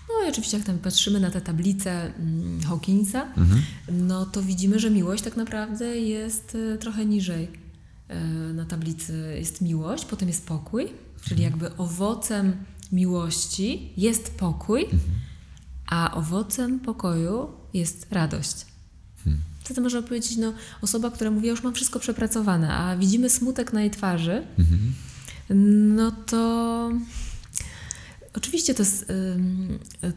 [0.09, 3.61] No i oczywiście jak tam patrzymy na tę tablicę mm, Hawkinsa, mhm.
[3.91, 7.47] no to widzimy, że miłość tak naprawdę jest e, trochę niżej.
[8.07, 8.19] E,
[8.53, 10.87] na tablicy jest miłość, potem jest pokój,
[11.23, 11.61] czyli mhm.
[11.61, 12.55] jakby owocem
[12.91, 15.01] miłości jest pokój, mhm.
[15.87, 18.65] a owocem pokoju jest radość.
[19.23, 19.41] Hmm.
[19.59, 23.73] Wtedy można powiedzieć, no osoba, która mówi, ja już mam wszystko przepracowane, a widzimy smutek
[23.73, 24.93] na jej twarzy, mhm.
[25.95, 26.91] no to
[28.33, 29.05] Oczywiście to, jest,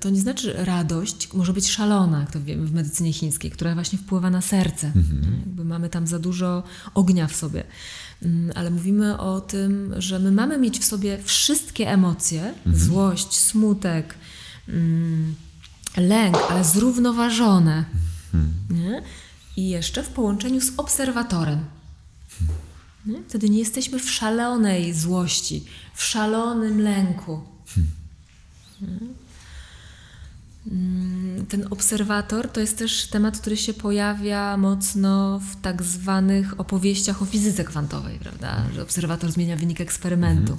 [0.01, 3.75] to nie znaczy, że radość może być szalona, jak to wiemy w medycynie chińskiej, która
[3.75, 4.87] właśnie wpływa na serce.
[4.87, 5.41] Mhm.
[5.41, 6.63] Jakby mamy tam za dużo
[6.95, 7.65] ognia w sobie.
[8.55, 12.77] Ale mówimy o tym, że my mamy mieć w sobie wszystkie emocje, mhm.
[12.85, 14.15] złość, smutek,
[15.97, 17.85] lęk, ale zrównoważone.
[18.35, 19.03] Mhm.
[19.57, 21.65] I jeszcze w połączeniu z obserwatorem.
[23.07, 23.23] Nie?
[23.29, 25.65] Wtedy nie jesteśmy w szalonej złości,
[25.95, 27.41] w szalonym lęku.
[27.67, 28.00] Hmm.
[31.49, 37.25] Ten obserwator to jest też temat, który się pojawia mocno w tak zwanych opowieściach o
[37.25, 38.65] fizyce kwantowej, prawda?
[38.75, 40.57] Że obserwator zmienia wynik eksperymentu.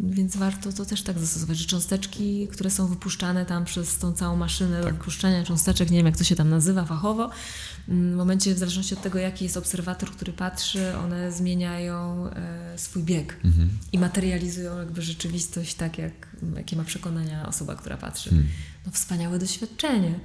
[0.00, 4.36] Więc warto to też tak zastosować, że cząsteczki, które są wypuszczane tam przez tą całą
[4.36, 4.94] maszynę tak.
[4.94, 7.30] wypuszczania cząsteczek, nie wiem jak to się tam nazywa fachowo,
[7.88, 13.02] w momencie, w zależności od tego, jaki jest obserwator, który patrzy, one zmieniają e, swój
[13.02, 13.68] bieg mhm.
[13.92, 18.30] i materializują jakby rzeczywistość tak, jak, jakie ma przekonania osoba, która patrzy.
[18.30, 18.48] Mhm.
[18.86, 20.20] No wspaniałe doświadczenie.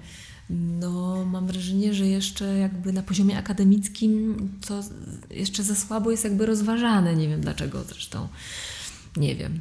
[0.50, 4.38] No, mam wrażenie, że jeszcze jakby na poziomie akademickim
[4.68, 4.84] to
[5.30, 7.16] jeszcze za słabo jest jakby rozważane.
[7.16, 8.28] Nie wiem dlaczego zresztą.
[9.18, 9.60] Nie wiem.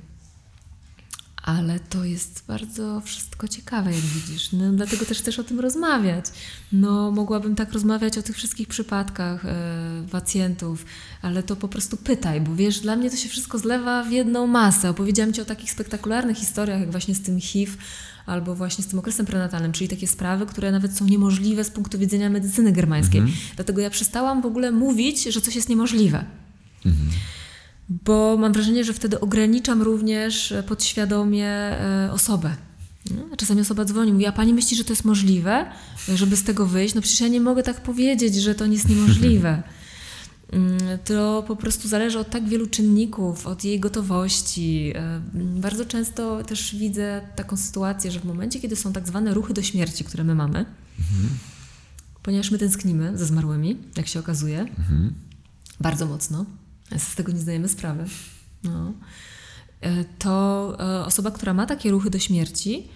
[1.43, 4.53] Ale to jest bardzo wszystko ciekawe, jak widzisz.
[4.53, 6.25] No, dlatego też chcesz o tym rozmawiać.
[6.73, 10.87] No, mogłabym tak rozmawiać o tych wszystkich przypadkach e, pacjentów,
[11.23, 14.47] ale to po prostu pytaj, bo wiesz, dla mnie to się wszystko zlewa w jedną
[14.47, 14.91] masę.
[14.91, 17.73] Opowiedziałam Ci o takich spektakularnych historiach, jak właśnie z tym HIV,
[18.27, 21.99] albo właśnie z tym okresem prenatalnym, czyli takie sprawy, które nawet są niemożliwe z punktu
[21.99, 23.21] widzenia medycyny germańskiej.
[23.21, 23.39] Mhm.
[23.57, 26.25] Dlatego ja przestałam w ogóle mówić, że coś jest niemożliwe.
[26.87, 27.11] Mhm
[28.05, 32.57] bo mam wrażenie, że wtedy ograniczam również podświadomie e, osobę.
[33.37, 35.67] Czasami osoba dzwoni, mówi, a pani myśli, że to jest możliwe,
[36.15, 36.95] żeby z tego wyjść?
[36.95, 39.63] No przecież ja nie mogę tak powiedzieć, że to nie jest niemożliwe.
[40.53, 44.93] Mm, to po prostu zależy od tak wielu czynników, od jej gotowości.
[44.95, 49.55] E, bardzo często też widzę taką sytuację, że w momencie, kiedy są tak zwane ruchy
[49.55, 51.29] do śmierci, które my mamy, mhm.
[52.23, 55.13] ponieważ my tęsknimy ze zmarłymi, jak się okazuje, mhm.
[55.81, 56.47] bardzo mocno,
[56.99, 58.05] z tego nie zdajemy sprawy.
[58.65, 58.93] No.
[59.81, 62.89] E, to e, osoba, która ma takie ruchy do śmierci,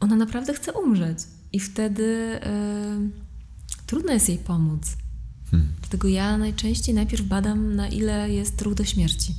[0.00, 1.18] ona naprawdę chce umrzeć.
[1.52, 4.96] I wtedy y, trudno jest jej pomóc.
[5.50, 5.72] Hmm.
[5.80, 9.34] Dlatego ja najczęściej najpierw badam, na ile jest ruch do śmierci.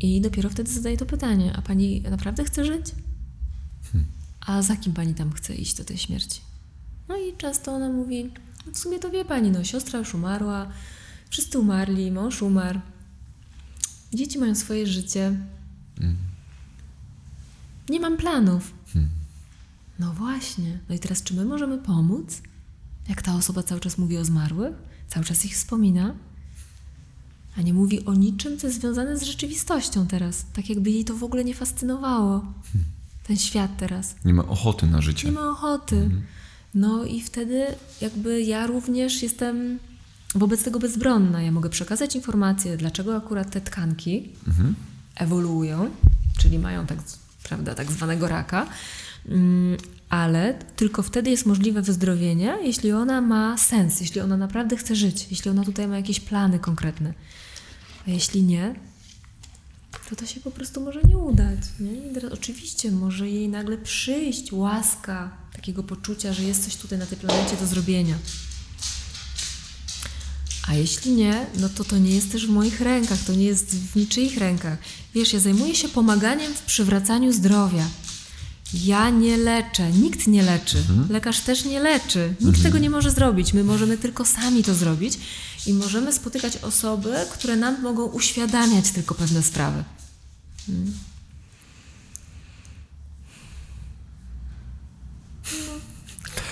[0.00, 2.86] I dopiero wtedy zadaję to pytanie: A pani naprawdę chce żyć?
[3.92, 4.06] Hmm.
[4.40, 6.40] A za kim pani tam chce iść do tej śmierci?
[7.08, 8.30] No i często ona mówi:
[8.66, 10.68] no W sumie to wie pani, no siostra już umarła,
[11.30, 12.80] Wszyscy umarli, mąż umarł.
[14.14, 15.36] Dzieci mają swoje życie.
[16.00, 16.16] Mm.
[17.88, 18.72] Nie mam planów.
[18.92, 19.10] Hmm.
[19.98, 20.78] No właśnie.
[20.88, 22.42] No i teraz, czy my możemy pomóc?
[23.08, 24.76] Jak ta osoba cały czas mówi o zmarłych,
[25.08, 26.14] cały czas ich wspomina,
[27.56, 30.46] a nie mówi o niczym, co jest związane z rzeczywistością teraz.
[30.52, 32.40] Tak jakby jej to w ogóle nie fascynowało.
[32.40, 32.84] Hmm.
[33.26, 34.14] Ten świat teraz.
[34.24, 35.28] Nie ma ochoty na życie.
[35.28, 35.96] Nie ma ochoty.
[35.96, 36.22] Hmm.
[36.74, 37.66] No i wtedy
[38.00, 39.78] jakby ja również jestem
[40.34, 41.42] wobec tego bezbronna.
[41.42, 44.74] Ja mogę przekazać informacje, dlaczego akurat te tkanki mhm.
[45.16, 45.90] ewoluują,
[46.38, 46.98] czyli mają tak,
[47.42, 48.66] prawda, tak zwanego raka,
[49.28, 49.76] mm,
[50.08, 55.26] ale tylko wtedy jest możliwe wyzdrowienie, jeśli ona ma sens, jeśli ona naprawdę chce żyć,
[55.30, 57.14] jeśli ona tutaj ma jakieś plany konkretne.
[58.06, 58.74] A jeśli nie,
[60.10, 61.58] to to się po prostu może nie udać.
[61.80, 61.92] Nie?
[62.10, 67.06] I teraz oczywiście może jej nagle przyjść łaska takiego poczucia, że jest coś tutaj na
[67.06, 68.14] tej planecie do zrobienia.
[70.68, 73.76] A jeśli nie, no to to nie jest też w moich rękach, to nie jest
[73.76, 74.78] w niczyich rękach.
[75.14, 77.84] Wiesz, ja zajmuję się pomaganiem w przywracaniu zdrowia.
[78.74, 81.06] Ja nie leczę, nikt nie leczy, mhm.
[81.10, 82.62] lekarz też nie leczy, nikt mhm.
[82.62, 83.52] tego nie może zrobić.
[83.52, 85.18] My możemy tylko sami to zrobić
[85.66, 89.84] i możemy spotykać osoby, które nam mogą uświadamiać tylko pewne sprawy.
[90.66, 90.92] Hmm.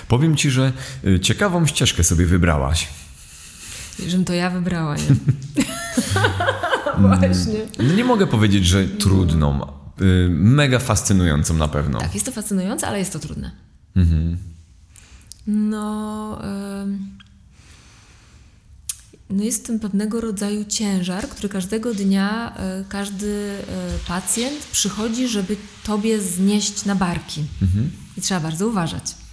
[0.08, 0.72] Powiem ci, że
[1.04, 2.88] y, ciekawą ścieżkę sobie wybrałaś.
[4.06, 5.02] Żebym to ja wybrała, nie?
[6.98, 7.58] Właśnie.
[7.78, 9.60] No nie mogę powiedzieć, że trudną.
[10.00, 11.98] Y, mega fascynującą na pewno.
[11.98, 13.50] Tak, jest to fascynujące, ale jest to trudne.
[13.96, 14.36] Mhm.
[15.46, 16.38] No,
[19.30, 23.62] no jest w tym pewnego rodzaju ciężar, który każdego dnia y, każdy y,
[24.06, 27.44] pacjent przychodzi, żeby tobie znieść na barki.
[27.62, 27.90] Mhm.
[28.16, 29.25] I trzeba bardzo uważać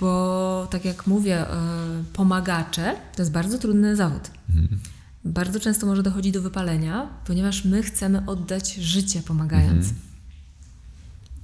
[0.00, 4.30] bo tak jak mówię, e, pomagacze to jest bardzo trudny zawód.
[4.48, 4.80] Mhm.
[5.24, 9.86] Bardzo często może dochodzić do wypalenia, ponieważ my chcemy oddać życie pomagając.
[9.86, 9.94] Mhm.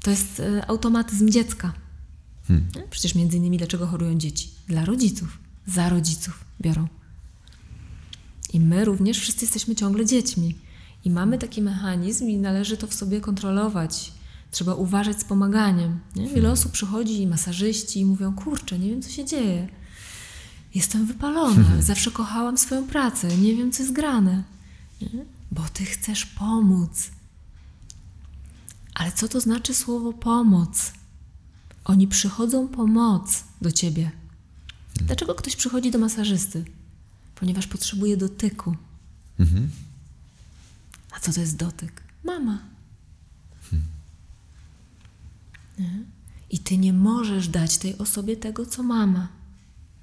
[0.03, 1.73] To jest e, automatyzm dziecka.
[2.49, 2.69] Hmm.
[2.91, 4.51] Przecież między innymi dlaczego chorują dzieci?
[4.69, 6.89] Dla rodziców, za rodziców biorą.
[8.53, 10.55] I my również wszyscy jesteśmy ciągle dziećmi.
[11.05, 14.13] I mamy taki mechanizm i należy to w sobie kontrolować
[14.53, 16.01] Trzeba uważać z pomaganiem.
[16.17, 16.23] Nie?
[16.23, 16.53] Wiele hmm.
[16.53, 19.69] osób przychodzi, i masażyści, i mówią: Kurczę, nie wiem, co się dzieje.
[20.75, 21.83] Jestem wypalona, hmm.
[21.83, 24.43] zawsze kochałam swoją pracę, nie wiem, co jest grane.
[25.01, 25.25] Nie?
[25.51, 27.11] Bo ty chcesz pomóc.
[28.95, 30.93] Ale co to znaczy słowo pomoc?
[31.85, 34.03] Oni przychodzą pomoc do ciebie.
[34.05, 35.07] Hmm.
[35.07, 36.65] Dlaczego ktoś przychodzi do masażysty?
[37.43, 38.77] ponieważ potrzebuje dotyku.
[41.11, 42.03] A co to jest dotyk?
[42.25, 42.59] Mama.
[45.83, 46.05] Nie?
[46.51, 49.29] I ty nie możesz dać tej osobie tego, co mama.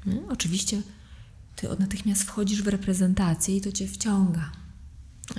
[0.05, 0.21] Nie?
[0.29, 0.81] Oczywiście
[1.55, 4.51] ty natychmiast wchodzisz w reprezentację i to cię wciąga.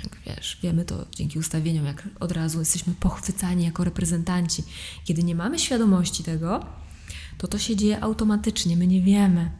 [0.03, 4.63] Jak wiesz, wiemy to dzięki ustawieniom, jak od razu jesteśmy pochwycani jako reprezentanci.
[5.05, 6.65] Kiedy nie mamy świadomości tego,
[7.37, 9.51] to to się dzieje automatycznie, my nie wiemy.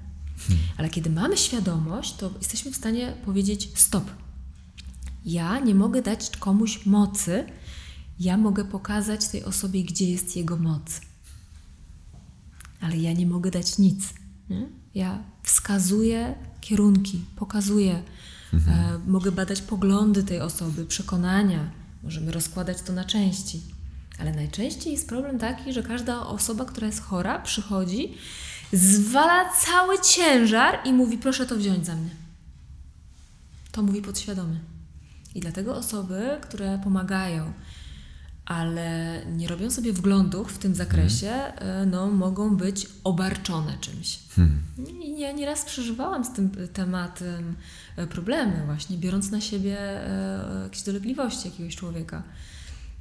[0.77, 4.11] Ale kiedy mamy świadomość, to jesteśmy w stanie powiedzieć stop.
[5.25, 7.45] Ja nie mogę dać komuś mocy,
[8.21, 11.01] ja mogę pokazać tej osobie, gdzie jest jego moc.
[12.81, 14.13] Ale ja nie mogę dać nic.
[14.49, 14.67] Nie?
[14.95, 18.03] Ja wskazuję kierunki, pokazuję,
[18.53, 18.95] mhm.
[18.95, 21.71] e, mogę badać poglądy tej osoby, przekonania,
[22.03, 23.61] możemy rozkładać to na części.
[24.19, 28.13] Ale najczęściej jest problem taki, że każda osoba, która jest chora, przychodzi,
[28.73, 32.09] zwala cały ciężar i mówi: Proszę to wziąć za mnie.
[33.71, 34.59] To mówi podświadomy.
[35.35, 37.53] I dlatego osoby, które pomagają,
[38.51, 41.89] ale nie robią sobie wglądów w tym zakresie, hmm.
[41.89, 44.19] no, mogą być obarczone czymś.
[44.35, 44.61] Hmm.
[45.03, 47.55] I ja nieraz przeżywałam z tym tematem
[47.95, 52.23] e, problemy, właśnie biorąc na siebie e, jakieś dolegliwości jakiegoś człowieka.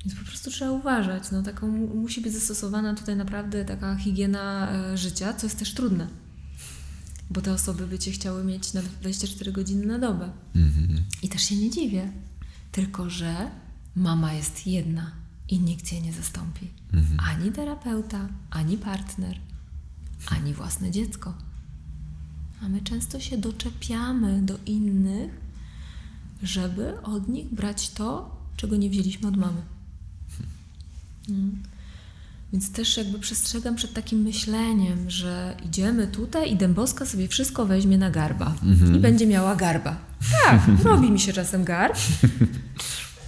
[0.04, 1.30] Więc po prostu trzeba uważać.
[1.32, 6.06] No, taką, musi być zastosowana tutaj naprawdę taka higiena życia, co jest też trudne.
[7.30, 10.30] Bo te osoby by cię chciały mieć na 24 godziny na dobę.
[10.54, 11.04] Hmm.
[11.22, 12.12] I też się nie dziwię.
[12.72, 13.50] Tylko, że
[13.96, 15.19] mama jest jedna
[15.50, 16.68] i nikt jej nie zastąpi.
[16.92, 17.20] Mhm.
[17.20, 19.36] Ani terapeuta, ani partner,
[20.26, 21.34] ani własne dziecko.
[22.62, 25.30] A my często się doczepiamy do innych,
[26.42, 29.62] żeby od nich brać to, czego nie wzięliśmy od mamy.
[31.26, 31.62] Hmm.
[32.52, 37.98] Więc też jakby przestrzegam przed takim myśleniem, że idziemy tutaj i Dębowska sobie wszystko weźmie
[37.98, 38.96] na garba mhm.
[38.96, 39.96] i będzie miała garba.
[40.44, 41.96] Tak, robi mi się czasem garb.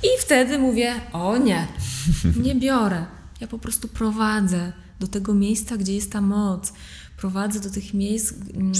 [0.02, 1.68] I wtedy mówię, o nie,
[2.44, 3.06] nie biorę.
[3.40, 6.72] Ja po prostu prowadzę do tego miejsca, gdzie jest ta moc.
[7.16, 8.72] Prowadzę do tych miejsc, mm,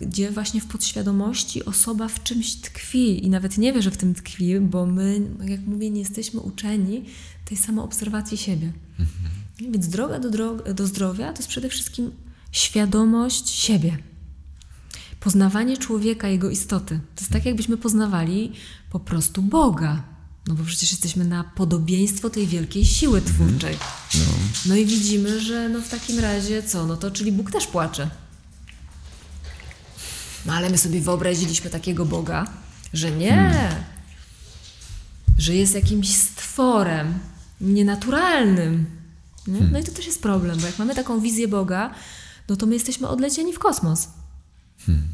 [0.00, 4.14] gdzie właśnie w podświadomości osoba w czymś tkwi i nawet nie wie, że w tym
[4.14, 7.04] tkwi, bo my, jak mówię, nie jesteśmy uczeni
[7.44, 8.72] tej samoobserwacji siebie.
[8.98, 9.72] Mhm.
[9.72, 12.10] Więc droga do, drog do zdrowia to jest przede wszystkim
[12.52, 13.98] świadomość siebie.
[15.20, 17.00] Poznawanie człowieka, jego istoty.
[17.14, 18.52] To jest tak, jakbyśmy poznawali
[18.90, 20.11] po prostu Boga.
[20.46, 23.76] No bo przecież jesteśmy na podobieństwo tej wielkiej siły twórczej.
[24.14, 24.20] No.
[24.66, 26.86] no i widzimy, że no w takim razie co?
[26.86, 28.10] No to czyli Bóg też płacze.
[30.46, 32.46] No ale my sobie wyobraziliśmy takiego Boga,
[32.92, 33.30] że nie.
[33.30, 33.84] Hmm.
[35.38, 37.18] Że jest jakimś stworem
[37.60, 38.86] nienaturalnym.
[39.46, 39.54] Nie?
[39.54, 39.72] Hmm.
[39.72, 41.94] No i to też jest problem, bo jak mamy taką wizję Boga,
[42.48, 44.08] no to my jesteśmy odlecieni w kosmos.
[44.86, 45.08] Hmm.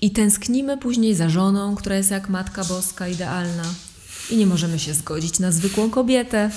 [0.00, 3.64] I tęsknimy później za żoną, która jest jak Matka Boska idealna
[4.30, 6.50] i nie możemy się zgodzić na zwykłą kobietę.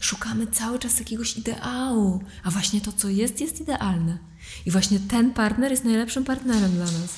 [0.00, 4.18] Szukamy cały czas jakiegoś ideału, a właśnie to, co jest, jest idealne.
[4.66, 7.10] I właśnie ten partner jest najlepszym partnerem dla nas.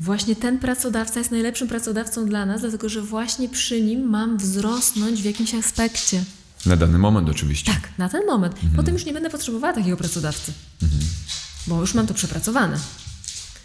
[0.00, 5.22] Właśnie ten pracodawca jest najlepszym pracodawcą dla nas, dlatego że właśnie przy nim mam wzrosnąć
[5.22, 6.24] w jakimś aspekcie.
[6.66, 7.72] Na dany moment oczywiście.
[7.72, 8.54] Tak, na ten moment.
[8.54, 8.72] Mhm.
[8.76, 10.52] Potem już nie będę potrzebowała takiego pracodawcy,
[10.82, 11.02] mhm.
[11.66, 12.78] bo już mam to przepracowane.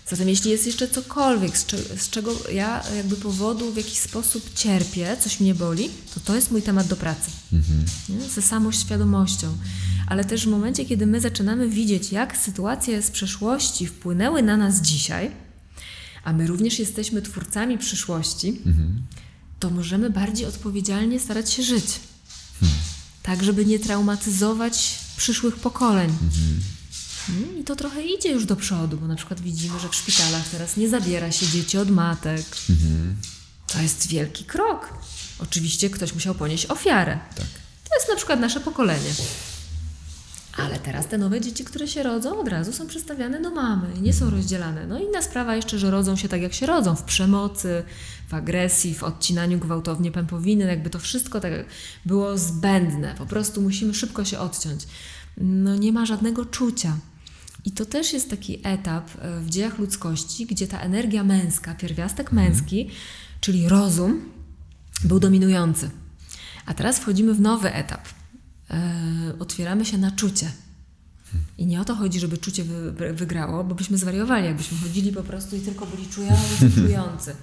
[0.07, 1.65] Zatem jeśli jest jeszcze cokolwiek, z,
[2.02, 6.52] z, czego ja jakby powodu w jakiś sposób cierpię, coś mnie boli, to to jest
[6.52, 7.32] mój temat do pracy.
[7.53, 7.86] Mhm.
[8.30, 9.57] Ze samoświadomością.
[10.07, 14.82] Ale też w momencie, kiedy my zaczynamy widzieć, jak sytuacje z przeszłości wpłynęły na nas
[14.82, 15.32] dzisiaj,
[16.23, 19.02] a my również jesteśmy twórcami przyszłości, mhm.
[19.60, 21.86] to możemy bardziej odpowiedzialnie starać się żyć.
[22.60, 22.77] Hmm.
[23.23, 26.10] Tak, żeby nie traumatyzować przyszłych pokoleń.
[26.10, 26.61] Mhm.
[27.60, 30.77] I to trochę idzie już do przodu, bo na przykład widzimy, że w szpitalach teraz
[30.77, 32.45] nie zabiera się dzieci od matek.
[32.69, 33.15] Mhm.
[33.68, 34.93] To jest wielki krok.
[35.39, 37.19] Oczywiście ktoś musiał ponieść ofiarę.
[37.35, 37.47] Tak.
[37.89, 39.11] To jest na przykład nasze pokolenie.
[40.57, 44.02] Ale teraz te nowe dzieci, które się rodzą, od razu są przestawiane do mamy i
[44.02, 44.88] nie są rozdzielane.
[44.88, 47.84] No inna sprawa jeszcze, że rodzą się tak, jak się rodzą, w przemocy,
[48.27, 51.52] w agresji, w odcinaniu gwałtownie pępowiny, jakby to wszystko tak
[52.06, 53.15] było zbędne.
[53.18, 54.88] Po prostu musimy szybko się odciąć.
[55.38, 56.97] No nie ma żadnego czucia.
[57.65, 62.29] I to też jest taki etap e, w dziejach ludzkości, gdzie ta energia męska, pierwiastek
[62.29, 62.49] mhm.
[62.49, 62.89] męski,
[63.41, 64.21] czyli rozum,
[65.03, 65.89] był dominujący.
[66.65, 68.07] A teraz wchodzimy w nowy etap.
[68.69, 70.51] E, otwieramy się na czucie.
[71.57, 75.23] I nie o to chodzi, żeby czucie wy, wygrało, bo byśmy zwariowali, jakbyśmy chodzili po
[75.23, 77.35] prostu i tylko byli czujący, czujący.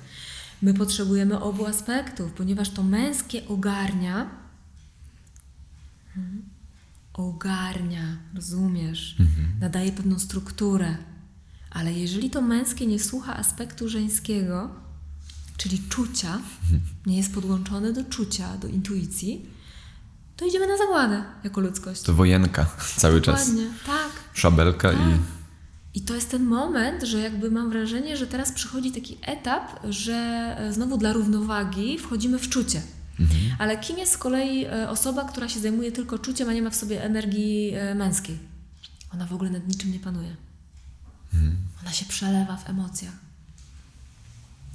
[0.62, 4.30] My potrzebujemy obu aspektów, ponieważ to męskie ogarnia.
[7.14, 9.16] Ogarnia, rozumiesz?
[9.20, 9.48] Mhm.
[9.60, 10.97] Nadaje pewną strukturę.
[11.70, 14.70] Ale jeżeli to męskie nie słucha aspektu żeńskiego,
[15.56, 16.39] czyli czucia,
[17.06, 19.47] nie jest podłączone do czucia, do intuicji,
[20.36, 22.02] to idziemy na zagładę jako ludzkość.
[22.02, 22.66] To wojenka
[22.97, 23.51] cały czas.
[23.51, 24.10] Dokładnie, tak.
[24.34, 25.01] Szabelka Tak.
[25.01, 25.43] i...
[25.94, 30.14] I to jest ten moment, że jakby mam wrażenie, że teraz przychodzi taki etap, że
[30.59, 32.82] e, znowu dla równowagi wchodzimy w czucie.
[33.59, 36.70] Ale kim jest z kolei e, osoba, która się zajmuje tylko czuciem, a nie ma
[36.70, 38.39] w sobie energii e, męskiej?
[39.14, 40.36] Ona w ogóle nad niczym nie panuje.
[41.82, 43.12] Ona się przelewa w emocjach.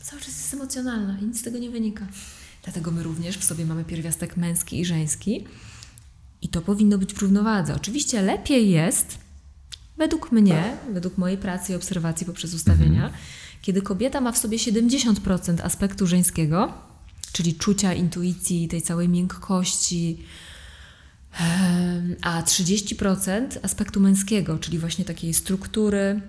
[0.03, 2.07] Cały czas jest emocjonalna i nic z tego nie wynika.
[2.63, 5.47] Dlatego my również w sobie mamy pierwiastek męski i żeński.
[6.41, 7.75] I to powinno być w równowadze.
[7.75, 9.17] Oczywiście lepiej jest,
[9.97, 13.13] według mnie, według mojej pracy i obserwacji poprzez ustawienia,
[13.61, 16.73] kiedy kobieta ma w sobie 70% aspektu żeńskiego,
[17.31, 20.25] czyli czucia, intuicji, tej całej miękkości,
[22.21, 26.21] a 30% aspektu męskiego, czyli właśnie takiej struktury,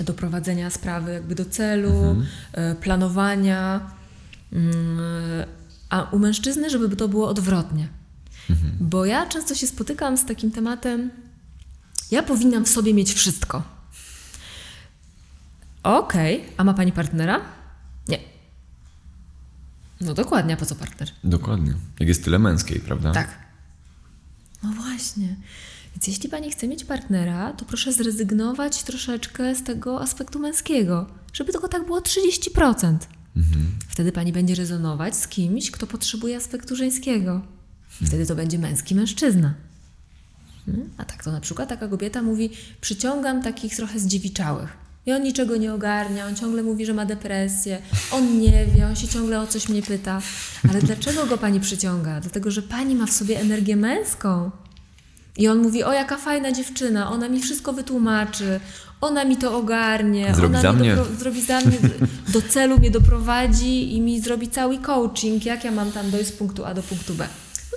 [0.00, 2.16] doprowadzenia sprawy jakby do celu,
[2.52, 3.90] e, planowania.
[4.52, 4.98] Mm,
[5.90, 7.88] A u mężczyzny, żeby to było odwrotnie.
[8.80, 11.10] Bo ja często się spotykam z takim tematem,
[12.10, 13.62] ja powinnam w sobie mieć wszystko.
[15.82, 17.40] Okej, a ma pani partnera?
[20.00, 21.10] No dokładnie, a po co partner?
[21.24, 21.74] Dokładnie.
[22.00, 23.12] Jak jest tyle męskiej, prawda?
[23.12, 23.38] Tak.
[24.62, 25.36] No właśnie.
[25.94, 31.52] Więc jeśli pani chce mieć partnera, to proszę zrezygnować troszeczkę z tego aspektu męskiego, żeby
[31.52, 32.96] tylko tak było 30%.
[33.88, 37.42] Wtedy pani będzie rezonować z kimś, kto potrzebuje aspektu żeńskiego.
[38.06, 39.54] Wtedy to będzie męski mężczyzna.
[40.68, 40.90] Mm?
[40.96, 42.50] A tak to na przykład taka kobieta mówi:
[42.80, 44.76] Przyciągam takich trochę zdziewiczałych.
[45.06, 47.78] I on niczego nie ogarnia, on ciągle mówi, że ma depresję,
[48.12, 50.20] on nie wie, on się ciągle o coś mnie pyta.
[50.70, 52.20] Ale dlaczego go pani przyciąga?
[52.20, 54.50] Dlatego, że pani ma w sobie energię męską.
[55.36, 58.60] I on mówi: O, jaka fajna dziewczyna, ona mi wszystko wytłumaczy,
[59.00, 60.96] ona mi to ogarnie, Zrobi ona za mnie.
[60.96, 61.78] dopro- zrobi za mnie,
[62.28, 66.32] do celu mnie doprowadzi i mi zrobi cały coaching, jak ja mam tam dojść z
[66.32, 67.26] punktu A do punktu B.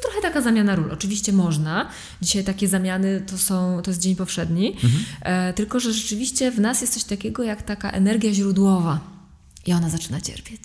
[0.04, 0.92] Trochę taka zamiana ról.
[0.92, 1.90] Oczywiście można.
[2.22, 4.78] Dzisiaj takie zamiany to są, to jest dzień powszedni.
[5.22, 9.00] E, tylko, że rzeczywiście w nas jest coś takiego jak taka energia źródłowa.
[9.66, 10.62] I ona zaczyna cierpieć.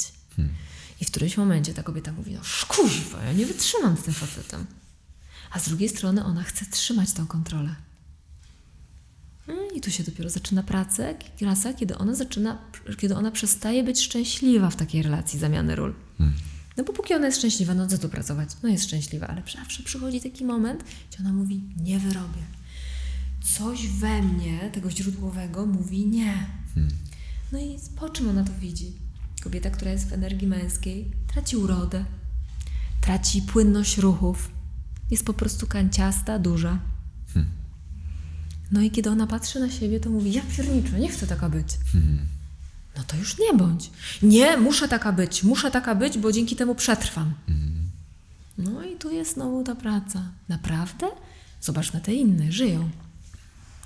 [1.01, 4.67] I w którymś momencie ta kobieta mówi, no szkuźwa, ja nie wytrzymam z tym facetem.
[5.51, 7.75] A z drugiej strony ona chce trzymać tą kontrolę.
[9.49, 11.03] Mm, I tu się dopiero zaczyna praca,
[11.79, 12.59] kiedy, ona zaczyna,
[12.99, 15.95] kiedy ona przestaje być szczęśliwa w takiej relacji zamiany ról.
[16.79, 18.49] No bo póki ona jest szczęśliwa, no co tu pracować?
[18.63, 22.43] No jest szczęśliwa, ale zawsze przychodzi taki moment, gdzie ona mówi, nie wyrobię.
[23.57, 26.47] Coś we mnie, tego źródłowego, mówi nie.
[27.53, 28.93] No i po czym ona to widzi?
[29.43, 32.05] Kobieta, która jest w energii męskiej, traci urodę,
[33.01, 34.51] traci płynność ruchów,
[35.11, 36.79] jest po prostu kanciasta, duża.
[38.71, 41.69] No i kiedy ona patrzy na siebie, to mówi, ja pierniczę, nie chcę taka być.
[42.99, 43.91] No to już nie bądź.
[44.23, 47.35] Nie, muszę taka być, muszę taka być, bo dzięki temu przetrwam.
[48.59, 50.23] No i tu jest znowu ta praca.
[50.49, 51.07] Naprawdę?
[51.61, 52.91] Zobacz na te inne, żyją.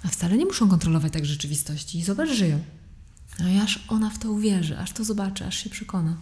[0.04, 1.98] A wcale nie muszą kontrolować tak rzeczywistości.
[1.98, 2.58] I zobacz, żyją.
[3.40, 6.16] No i aż ona w to uwierzy, aż to zobaczy, aż się przekona.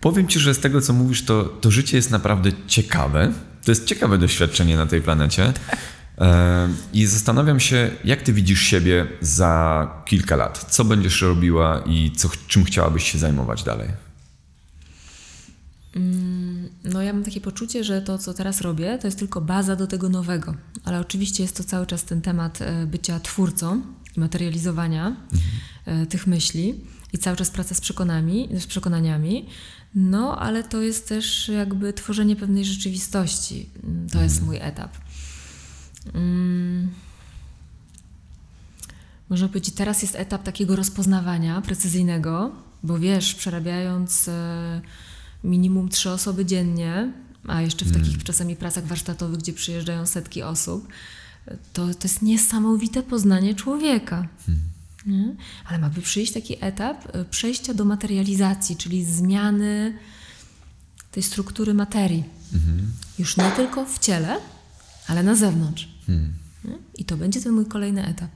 [0.00, 3.32] Powiem ci, że z tego, co mówisz, to, to życie jest naprawdę ciekawe.
[3.64, 5.44] To jest ciekawe doświadczenie na tej planecie.
[5.44, 5.52] E,
[6.92, 10.66] I zastanawiam się, jak ty widzisz siebie za kilka lat?
[10.70, 13.88] Co będziesz robiła i co, czym chciałabyś się zajmować dalej?
[16.84, 19.86] No ja mam takie poczucie, że to, co teraz robię, to jest tylko baza do
[19.86, 20.54] tego nowego.
[20.84, 23.82] Ale oczywiście jest to cały czas ten temat e, bycia twórcą
[24.16, 25.16] i materializowania
[25.86, 26.74] e, tych myśli
[27.12, 29.46] i cały czas praca z przekonami, z przekonaniami.
[29.94, 33.70] No, ale to jest też jakby tworzenie pewnej rzeczywistości.
[33.84, 34.96] Mm, To jest mój etap.
[36.14, 36.90] Mm.
[39.28, 42.52] Można powiedzieć, teraz jest etap takiego rozpoznawania precyzyjnego,
[42.82, 44.80] bo wiesz, przerabiając e,
[45.44, 47.12] minimum trzy osoby dziennie,
[47.46, 50.88] a jeszcze w takich czasami pracach warsztatowych, gdzie przyjeżdżają setki osób,
[51.72, 54.28] to, to jest niesamowite poznanie człowieka.
[55.06, 55.34] Nie?
[55.64, 59.98] Ale ma by przyjść taki etap e, przejścia do materializacji, czyli zmiany
[61.10, 62.24] tej struktury materii.
[63.18, 64.36] Już nie tylko w ciele,
[65.06, 65.95] ale na zewnątrz.
[66.08, 66.78] Nie?
[66.94, 68.30] I to będzie ten mój kolejny etap.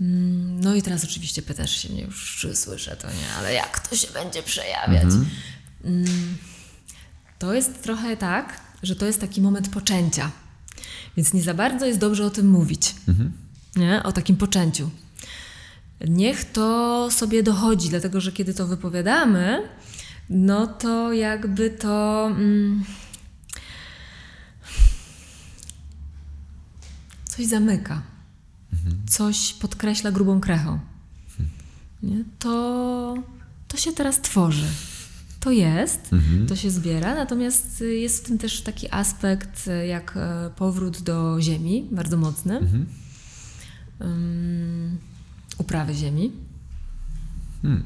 [0.00, 3.88] Mm, No i teraz oczywiście pytasz się mnie już, czy słyszę to nie, ale jak
[3.88, 5.04] to się będzie przejawiać?
[5.84, 6.36] Mm,
[7.38, 10.30] To jest trochę tak, że to jest taki moment poczęcia.
[11.16, 12.94] Więc nie za bardzo jest dobrze o tym mówić.
[13.76, 14.02] Nie?
[14.02, 14.90] O takim poczęciu.
[16.08, 19.68] Niech to sobie dochodzi, dlatego że kiedy to wypowiadamy,
[20.30, 22.26] no to jakby to.
[22.26, 22.84] Mm,
[27.36, 28.02] coś zamyka.
[29.08, 30.78] coś podkreśla grubą krechą,
[32.02, 32.24] nie?
[32.38, 33.14] To,
[33.68, 34.66] to się teraz tworzy.
[35.40, 36.10] To jest,
[36.48, 41.88] to się zbiera, natomiast jest w tym też taki aspekt jak e, powrót do ziemi,
[41.92, 42.60] bardzo mocny.
[44.00, 44.98] Um,
[45.58, 46.32] uprawy ziemi.
[47.62, 47.82] Hmm.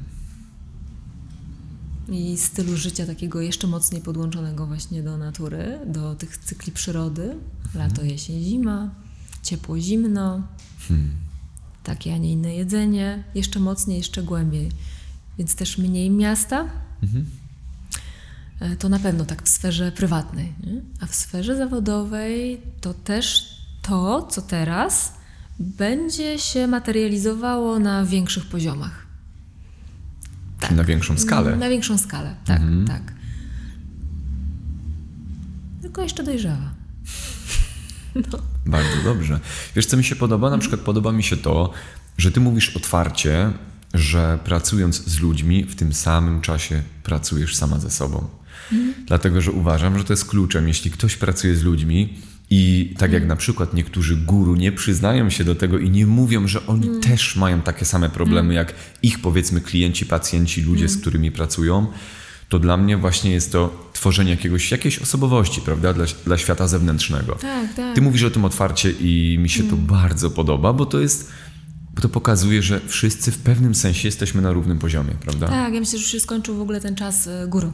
[2.09, 7.35] I stylu życia takiego jeszcze mocniej podłączonego właśnie do natury, do tych cykli przyrody.
[7.75, 8.89] Lato, jesień, zima,
[9.43, 10.41] ciepło, zimno.
[11.83, 13.23] Takie, a nie inne jedzenie.
[13.35, 14.71] Jeszcze mocniej, jeszcze głębiej.
[15.37, 16.65] Więc też mniej miasta.
[18.59, 20.53] E, To na pewno tak w sferze prywatnej.
[20.63, 20.81] Nie?
[20.99, 25.13] A w sferze zawodowej to też to, co teraz,
[25.59, 29.05] będzie się materializowało na większych poziomach.
[30.59, 31.55] Czyli na większą skalę.
[31.57, 33.13] Na większą skalę, tak, tak.
[35.81, 36.71] Tylko jeszcze dojrzewa.
[38.65, 39.39] Bardzo dobrze.
[39.75, 40.49] Wiesz, co mi się podoba?
[40.49, 41.73] Na przykład podoba mi się to,
[42.17, 43.51] że ty mówisz otwarcie,
[43.93, 48.27] że pracując z ludźmi, w tym samym czasie pracujesz sama ze sobą.
[49.07, 50.67] Dlatego, że uważam, że to jest kluczem.
[50.67, 52.17] Jeśli ktoś pracuje z ludźmi
[52.49, 56.47] i tak jak na przykład niektórzy guru nie przyznają się do tego i nie mówią,
[56.47, 58.73] że oni też mają takie same problemy jak
[59.03, 61.87] ich powiedzmy klienci, pacjenci, ludzie, z którymi pracują,
[62.51, 67.35] to dla mnie właśnie jest to tworzenie jakiegoś, jakiejś osobowości, prawda, dla, dla świata zewnętrznego.
[67.35, 67.95] Tak, tak.
[67.95, 71.31] Ty mówisz o tym otwarcie i mi się to bardzo podoba, bo to jest,
[71.95, 75.47] bo to pokazuje, że wszyscy w pewnym sensie jesteśmy na równym poziomie, prawda?
[75.47, 77.73] Tak, ja myślę, że już się skończył w ogóle ten czas guru.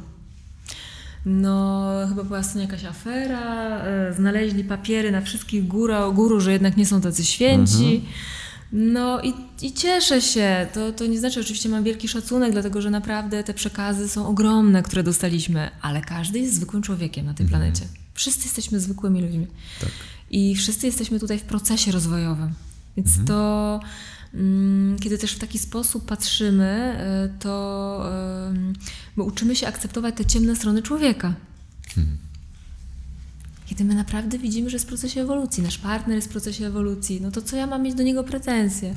[1.26, 6.78] No, chyba była ostatnio jakaś afera, e, znaleźli papiery na wszystkich góra, guru, że jednak
[6.78, 8.06] nie są tacy święci.
[8.72, 10.68] No i, i cieszę się.
[10.74, 14.84] To, to nie znaczy, oczywiście mam wielki szacunek, dlatego że naprawdę te przekazy są ogromne,
[14.84, 17.86] które dostaliśmy, ale każdy jest zwykłym człowiekiem na tej planecie.
[18.14, 19.48] Wszyscy jesteśmy zwykłymi ludźmi.
[19.80, 19.90] Tak.
[20.32, 22.54] I wszyscy jesteśmy tutaj w procesie rozwojowym.
[22.98, 23.80] Więc to,
[24.34, 28.12] mm, kiedy też w taki sposób patrzymy, y, to
[29.16, 31.34] my uczymy się akceptować te ciemne strony człowieka.
[33.68, 37.22] Kiedy my naprawdę widzimy, że jest w procesie ewolucji, nasz partner jest w procesie ewolucji,
[37.22, 38.94] no to co ja mam mieć do niego pretensje?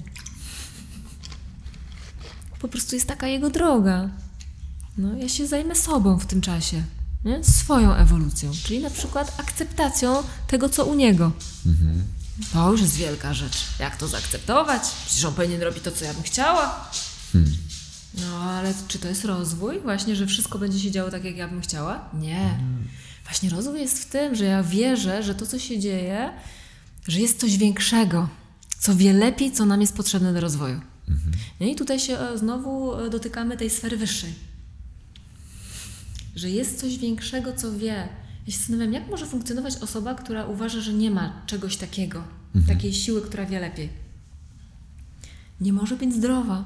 [2.60, 4.10] Po prostu jest taka jego droga.
[4.98, 6.82] No, ja się zajmę sobą w tym czasie,
[7.24, 7.44] nie?
[7.44, 11.32] swoją ewolucją, czyli na przykład akceptacją tego, co u niego.
[12.52, 13.64] To już jest wielka rzecz.
[13.78, 14.82] Jak to zaakceptować?
[15.06, 16.90] Przecież on powinien robić to, co ja bym chciała.
[18.20, 19.80] No, ale czy to jest rozwój?
[19.80, 22.08] Właśnie, że wszystko będzie się działo tak, jak ja bym chciała?
[22.14, 22.58] Nie.
[23.24, 26.32] Właśnie rozwój jest w tym, że ja wierzę, że to, co się dzieje,
[27.08, 28.28] że jest coś większego,
[28.78, 30.80] co wie lepiej, co nam jest potrzebne do rozwoju.
[31.60, 34.34] No i tutaj się e, znowu e, dotykamy tej sfery wyższej.
[36.36, 38.08] Że jest coś większego, co wie.
[38.46, 42.22] Ja się zastanawiam, jak może funkcjonować osoba, która uważa, że nie ma czegoś takiego,
[42.68, 43.88] takiej siły, która wie lepiej.
[45.60, 46.64] Nie może być zdrowa.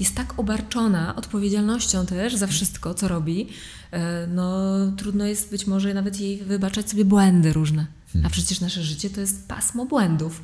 [0.00, 3.48] Jest tak obarczona odpowiedzialnością też za wszystko, co robi.
[3.90, 4.62] E, No,
[4.96, 7.86] trudno jest być może nawet jej wybaczać sobie błędy różne.
[8.24, 10.42] A przecież nasze życie to jest pasmo błędów.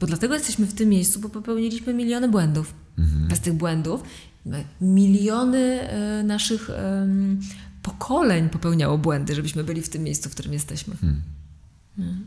[0.00, 2.74] Bo dlatego jesteśmy w tym miejscu, bo popełniliśmy miliony błędów.
[3.28, 4.02] Bez tych błędów
[4.46, 6.70] my- miliony e, naszych
[7.82, 10.94] pokoleń popełniało błędy, żebyśmy byli w tym miejscu, w którym jesteśmy.
[11.98, 12.26] Mm.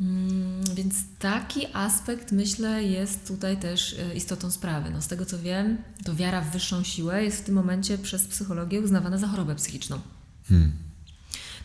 [0.00, 4.90] Mm, Więc taki aspekt, myślę, jest tutaj też e, istotą sprawy.
[4.90, 8.26] No, z tego co wiem, to wiara w wyższą siłę jest w tym momencie przez
[8.26, 10.00] psychologię uznawana za chorobę psychiczną.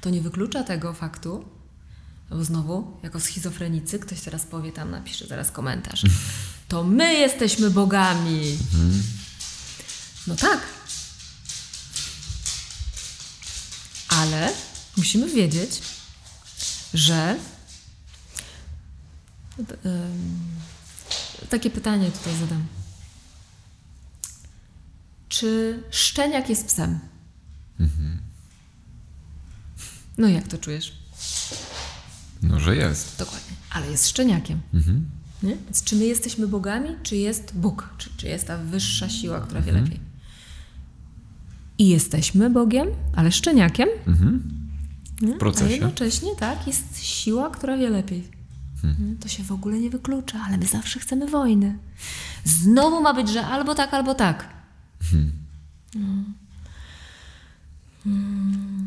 [0.01, 1.45] To nie wyklucza tego faktu,
[2.29, 6.03] bo znowu, jako schizofrenicy, ktoś teraz powie tam, napisze zaraz komentarz.
[6.67, 8.57] To my jesteśmy bogami.
[10.27, 10.59] No tak.
[14.07, 14.53] Ale
[14.97, 15.81] musimy wiedzieć,
[16.93, 17.35] że
[21.49, 22.65] takie pytanie tutaj zadam.
[25.29, 26.99] Czy szczeniak jest psem?
[30.17, 30.93] No jak to czujesz?
[32.41, 33.19] No, że jest.
[33.19, 33.55] Dokładnie.
[33.69, 34.61] Ale jest szczeniakiem.
[35.43, 35.55] Nie?
[35.65, 37.89] Więc czy my jesteśmy bogami, czy jest Bóg?
[37.97, 39.99] Czy, czy jest ta wyższa siła, która wie lepiej?
[41.77, 43.89] I jesteśmy Bogiem, ale szczeniakiem.
[45.21, 45.35] Nie?
[45.35, 45.65] W procesie.
[45.65, 48.40] A jednocześnie tak, jest siła, która wie lepiej.
[48.83, 49.15] Nie?
[49.19, 51.77] To się w ogóle nie wyklucza, ale my zawsze chcemy wojny.
[52.45, 54.49] Znowu ma być, że albo tak, albo tak.
[55.95, 56.23] No.
[58.05, 58.85] Mm.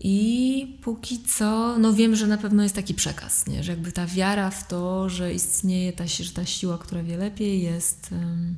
[0.00, 3.64] I póki co, no wiem, że na pewno jest taki przekaz, nie?
[3.64, 7.62] że jakby ta wiara w to, że istnieje ta, że ta siła, która wie lepiej,
[7.62, 8.56] jest um,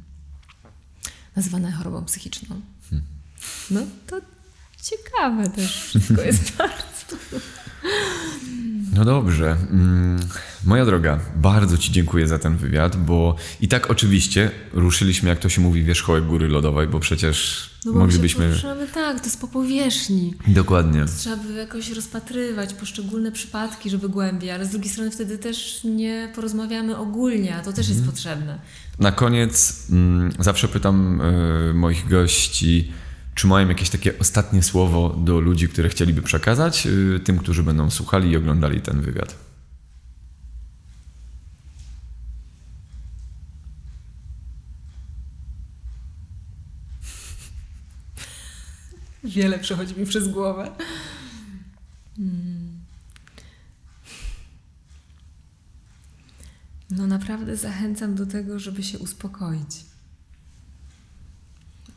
[1.36, 2.60] nazywana chorobą psychiczną.
[3.70, 4.20] No to
[4.82, 7.16] ciekawe też wszystko jest bardzo.
[8.99, 9.57] No dobrze.
[9.70, 10.19] Mm,
[10.65, 15.49] Moja droga, bardzo Ci dziękuję za ten wywiad, bo i tak oczywiście ruszyliśmy, jak to
[15.49, 18.49] się mówi, wierzchołek góry lodowej, bo przecież No bo moglibyśmy.
[18.49, 20.35] Poruszamy, tak, to jest po powierzchni.
[20.49, 21.05] Dokładnie.
[21.19, 26.33] Trzeba by jakoś rozpatrywać poszczególne przypadki, żeby głębiej, ale z drugiej strony wtedy też nie
[26.35, 28.59] porozmawiamy ogólnie, a to też jest potrzebne.
[28.99, 31.20] Na koniec mm, zawsze pytam
[31.70, 32.93] y, moich gości,
[33.39, 37.90] czy mają jakieś takie ostatnie słowo do ludzi, które chcieliby przekazać y, tym, którzy będą
[37.90, 39.35] słuchali i oglądali ten wywiad.
[49.24, 50.70] Wiele przechodzi mi przez głowę.
[52.16, 52.81] Hmm.
[56.90, 59.88] No naprawdę zachęcam do tego, żeby się uspokoić.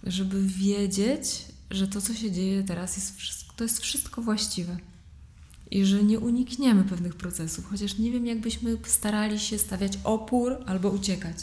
[0.03, 4.77] Żeby wiedzieć, że to, co się dzieje teraz, jest wszystko, to jest wszystko właściwe.
[5.71, 10.89] I że nie unikniemy pewnych procesów, chociaż nie wiem, jakbyśmy starali się stawiać opór albo
[10.89, 11.37] uciekać.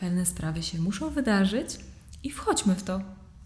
[0.00, 1.76] Pewne sprawy się muszą wydarzyć
[2.22, 3.00] i wchodźmy w to,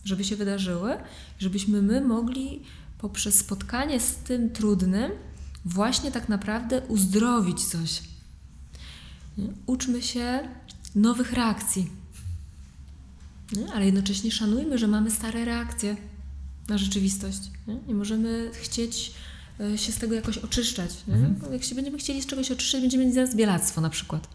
[0.05, 0.97] żeby się wydarzyły,
[1.39, 2.63] żebyśmy my mogli
[2.99, 5.13] poprzez spotkanie z tym trudnym
[5.65, 8.03] właśnie tak naprawdę uzdrowić coś.
[9.67, 10.49] Uczmy się
[10.95, 11.91] nowych reakcji,
[13.53, 13.73] nie?
[13.73, 15.97] ale jednocześnie szanujmy, że mamy stare reakcje
[16.69, 17.39] na rzeczywistość.
[17.89, 19.13] Nie, możemy chcieć
[19.61, 20.91] e, się z tego jakoś oczyszczać.
[21.09, 21.53] Mhm.
[21.53, 24.29] Jak się będziemy chcieli z czegoś oczyszczać, będziemy mieć zaraz bielactwo na przykład.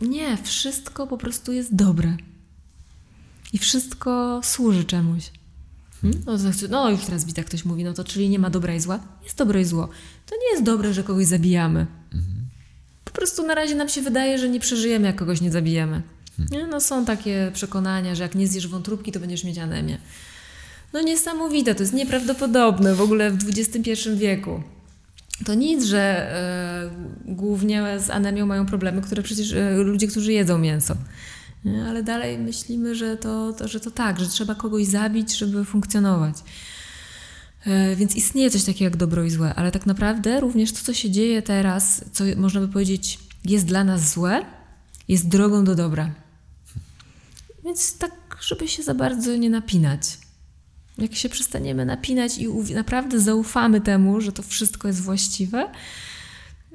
[0.00, 0.36] Nie?
[0.44, 2.16] Wszystko po prostu jest dobre.
[3.52, 5.30] I wszystko służy czemuś.
[6.02, 6.22] Hmm?
[6.26, 8.80] No, to, no już teraz Witek ktoś mówi, no to czyli nie ma dobra i
[8.80, 9.00] zła?
[9.24, 9.88] Jest dobro i zło.
[10.26, 11.86] To nie jest dobre, że kogoś zabijamy.
[13.04, 16.02] Po prostu na razie nam się wydaje, że nie przeżyjemy, jak kogoś nie zabijemy.
[16.50, 16.66] Nie?
[16.66, 19.98] No są takie przekonania, że jak nie zjesz wątróbki, to będziesz mieć anemię.
[20.92, 24.62] No niesamowite, to jest nieprawdopodobne w ogóle w XXI wieku.
[25.44, 30.58] To nic, że e, głównie z anemią mają problemy, które przecież e, ludzie, którzy jedzą
[30.58, 30.96] mięso.
[31.64, 31.84] Nie?
[31.84, 36.36] Ale dalej myślimy, że to, to, że to tak, że trzeba kogoś zabić, żeby funkcjonować.
[37.66, 40.94] E, Więc istnieje coś takiego jak dobro i złe, ale tak naprawdę również to, co
[40.94, 44.44] się dzieje teraz, co można by powiedzieć jest dla nas złe,
[45.08, 46.10] jest drogą do dobra.
[47.66, 50.18] Więc tak, żeby się za bardzo nie napinać.
[50.98, 55.72] Jak się przestaniemy napinać i naprawdę zaufamy temu, że to wszystko jest właściwe,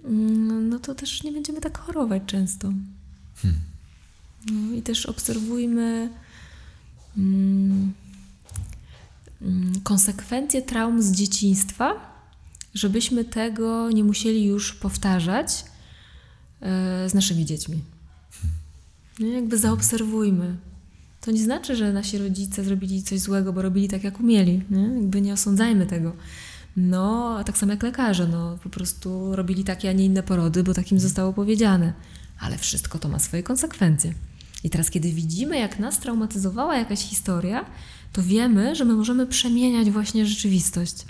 [0.04, 2.74] mm, no to też nie będziemy tak chorować często.
[4.52, 6.10] No i też obserwujmy
[7.18, 7.94] mm,
[9.42, 12.16] mm, konsekwencje traum z dzieciństwa,
[12.74, 15.66] żebyśmy tego nie musieli już powtarzać
[16.62, 17.80] e, z naszymi dziećmi.
[19.20, 20.71] No, jakby zaobserwujmy.
[21.22, 24.64] To nie znaczy, że nasi rodzice zrobili coś złego, bo robili tak, jak umieli.
[24.70, 24.82] Nie?
[24.82, 26.14] Jakby nie osądzajmy tego.
[26.78, 30.74] No, tak samo jak lekarze, no po prostu robili takie, a nie inne porody, bo
[30.74, 31.94] takim zostało powiedziane.
[32.40, 34.14] Ale wszystko to ma swoje konsekwencje.
[34.64, 37.66] I teraz, kiedy widzimy, jak nas traumatyzowała jakaś historia,
[38.14, 41.06] to wiemy, że my możemy przemieniać właśnie rzeczywistość.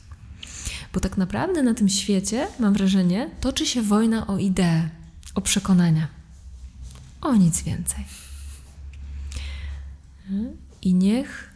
[0.93, 4.89] Bo tak naprawdę na tym świecie, mam wrażenie, toczy się wojna o idee,
[5.35, 6.07] o przekonania.
[7.21, 8.30] O nic więcej.
[10.81, 11.51] I niech.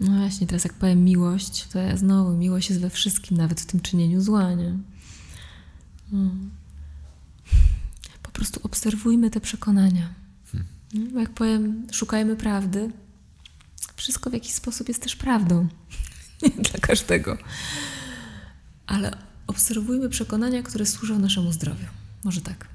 [0.00, 3.66] No właśnie, teraz jak powiem miłość, to ja znowu miłość jest we wszystkim, nawet w
[3.66, 4.78] tym czynieniu zła, nie?
[6.12, 6.30] No.
[8.22, 10.14] Po prostu obserwujmy te przekonania.
[10.94, 11.10] Nie?
[11.10, 12.90] Bo jak powiem, szukajmy prawdy,
[13.96, 15.68] wszystko w jakiś sposób jest też prawdą.
[16.42, 17.38] Nie dla każdego.
[18.86, 21.86] Ale obserwujmy przekonania, które służą naszemu zdrowiu.
[22.24, 22.68] Może tak.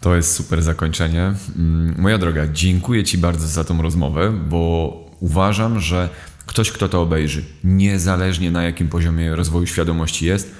[0.00, 1.34] To jest super zakończenie.
[1.56, 6.08] Mm, Moja droga, dziękuję Ci bardzo za tą rozmowę, bo uważam, że
[6.46, 10.50] ktoś, kto to obejrzy, niezależnie na jakim poziomie rozwoju świadomości jest,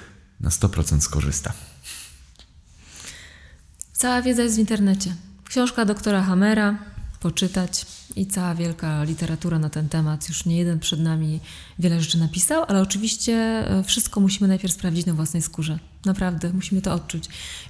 [0.40, 1.52] na 100% skorzysta.
[3.92, 5.14] Cała wiedza jest w internecie.
[5.44, 6.78] Książka doktora Hamera,
[7.20, 7.86] poczytać
[8.16, 10.28] i cała wielka literatura na ten temat.
[10.28, 11.40] Już nie jeden przed nami
[11.78, 15.78] wiele rzeczy napisał, ale oczywiście e, wszystko musimy najpierw sprawdzić na własnej skórze.
[16.04, 17.24] Naprawdę, musimy to odczuć.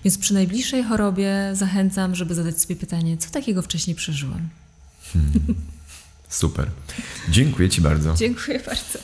[0.04, 4.48] Więc przy najbliższej chorobie zachęcam, żeby zadać sobie pytanie, co takiego wcześniej przeżyłem.
[6.28, 6.70] Super.
[7.28, 8.14] Dziękuję Ci bardzo.
[8.14, 8.98] Dziękuję bardzo.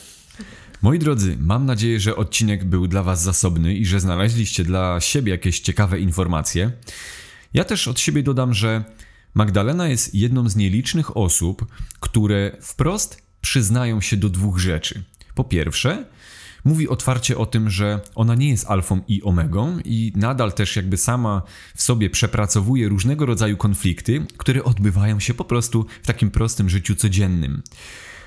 [0.81, 5.31] Moi drodzy, mam nadzieję, że odcinek był dla Was zasobny i że znaleźliście dla siebie
[5.31, 6.71] jakieś ciekawe informacje.
[7.53, 8.83] Ja też od siebie dodam, że
[9.33, 11.65] Magdalena jest jedną z nielicznych osób,
[11.99, 15.03] które wprost przyznają się do dwóch rzeczy.
[15.35, 16.05] Po pierwsze,
[16.65, 20.97] mówi otwarcie o tym, że ona nie jest alfą i omegą i nadal też jakby
[20.97, 21.41] sama
[21.75, 26.95] w sobie przepracowuje różnego rodzaju konflikty, które odbywają się po prostu w takim prostym życiu
[26.95, 27.63] codziennym.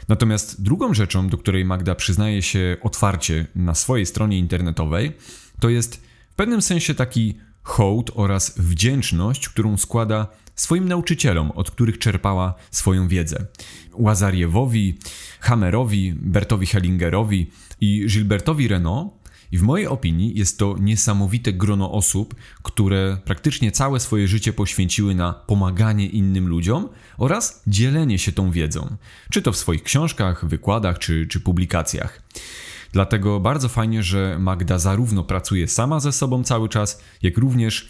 [0.09, 5.12] Natomiast drugą rzeczą, do której Magda przyznaje się otwarcie na swojej stronie internetowej,
[5.60, 11.98] to jest w pewnym sensie taki hołd oraz wdzięczność, którą składa swoim nauczycielom, od których
[11.98, 13.47] czerpała swoją wiedzę.
[13.94, 14.98] Łazariewowi,
[15.40, 17.51] Hammerowi, Bertowi Hellingerowi
[17.81, 19.19] i Gilbertowi Renault
[19.53, 25.15] i w mojej opinii jest to niesamowite grono osób, które praktycznie całe swoje życie poświęciły
[25.15, 26.89] na pomaganie innym ludziom
[27.19, 28.97] oraz dzielenie się tą wiedzą,
[29.31, 32.23] czy to w swoich książkach, wykładach czy, czy publikacjach.
[32.93, 37.89] Dlatego bardzo fajnie, że Magda zarówno pracuje sama ze sobą cały czas, jak również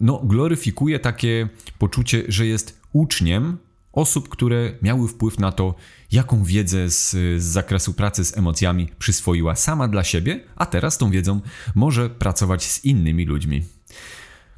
[0.00, 1.48] no, gloryfikuje takie
[1.78, 3.58] poczucie, że jest uczniem
[3.92, 5.74] osób, które miały wpływ na to,
[6.12, 11.10] jaką wiedzę z, z, zakresu pracy z emocjami przyswoiła sama dla siebie, a teraz tą
[11.10, 11.40] wiedzą
[11.74, 13.62] może pracować z innymi ludźmi.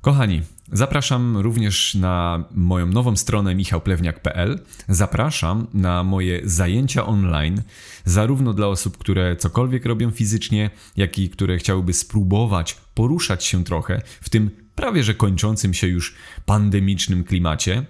[0.00, 0.42] Kochani,
[0.72, 4.58] zapraszam również na moją nową stronę michałplewniak.pl.
[4.88, 7.62] Zapraszam na moje zajęcia online,
[8.04, 14.02] zarówno dla osób, które cokolwiek robią fizycznie, jak i które chciałyby spróbować poruszać się trochę
[14.20, 16.14] w tym prawie że kończącym się już
[16.46, 17.84] pandemicznym klimacie.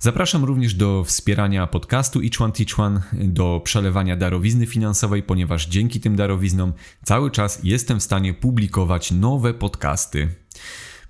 [0.00, 6.00] Zapraszam również do wspierania podcastu Each One Teach One, do przelewania darowizny finansowej, ponieważ dzięki
[6.00, 6.72] tym darowiznom
[7.04, 10.28] cały czas jestem w stanie publikować nowe podcasty.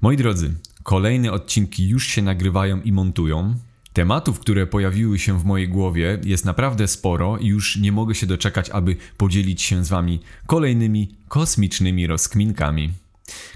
[0.01, 3.55] Moi drodzy, kolejne odcinki już się nagrywają i montują.
[3.93, 8.27] Tematów, które pojawiły się w mojej głowie jest naprawdę sporo i już nie mogę się
[8.27, 12.93] doczekać, aby podzielić się z Wami kolejnymi kosmicznymi rozkminkami.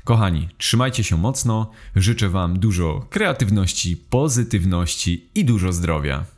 [0.05, 6.32] Kochani, trzymajcie się mocno, życzę Wam dużo kreatywności, pozytywności i dużo zdrowia.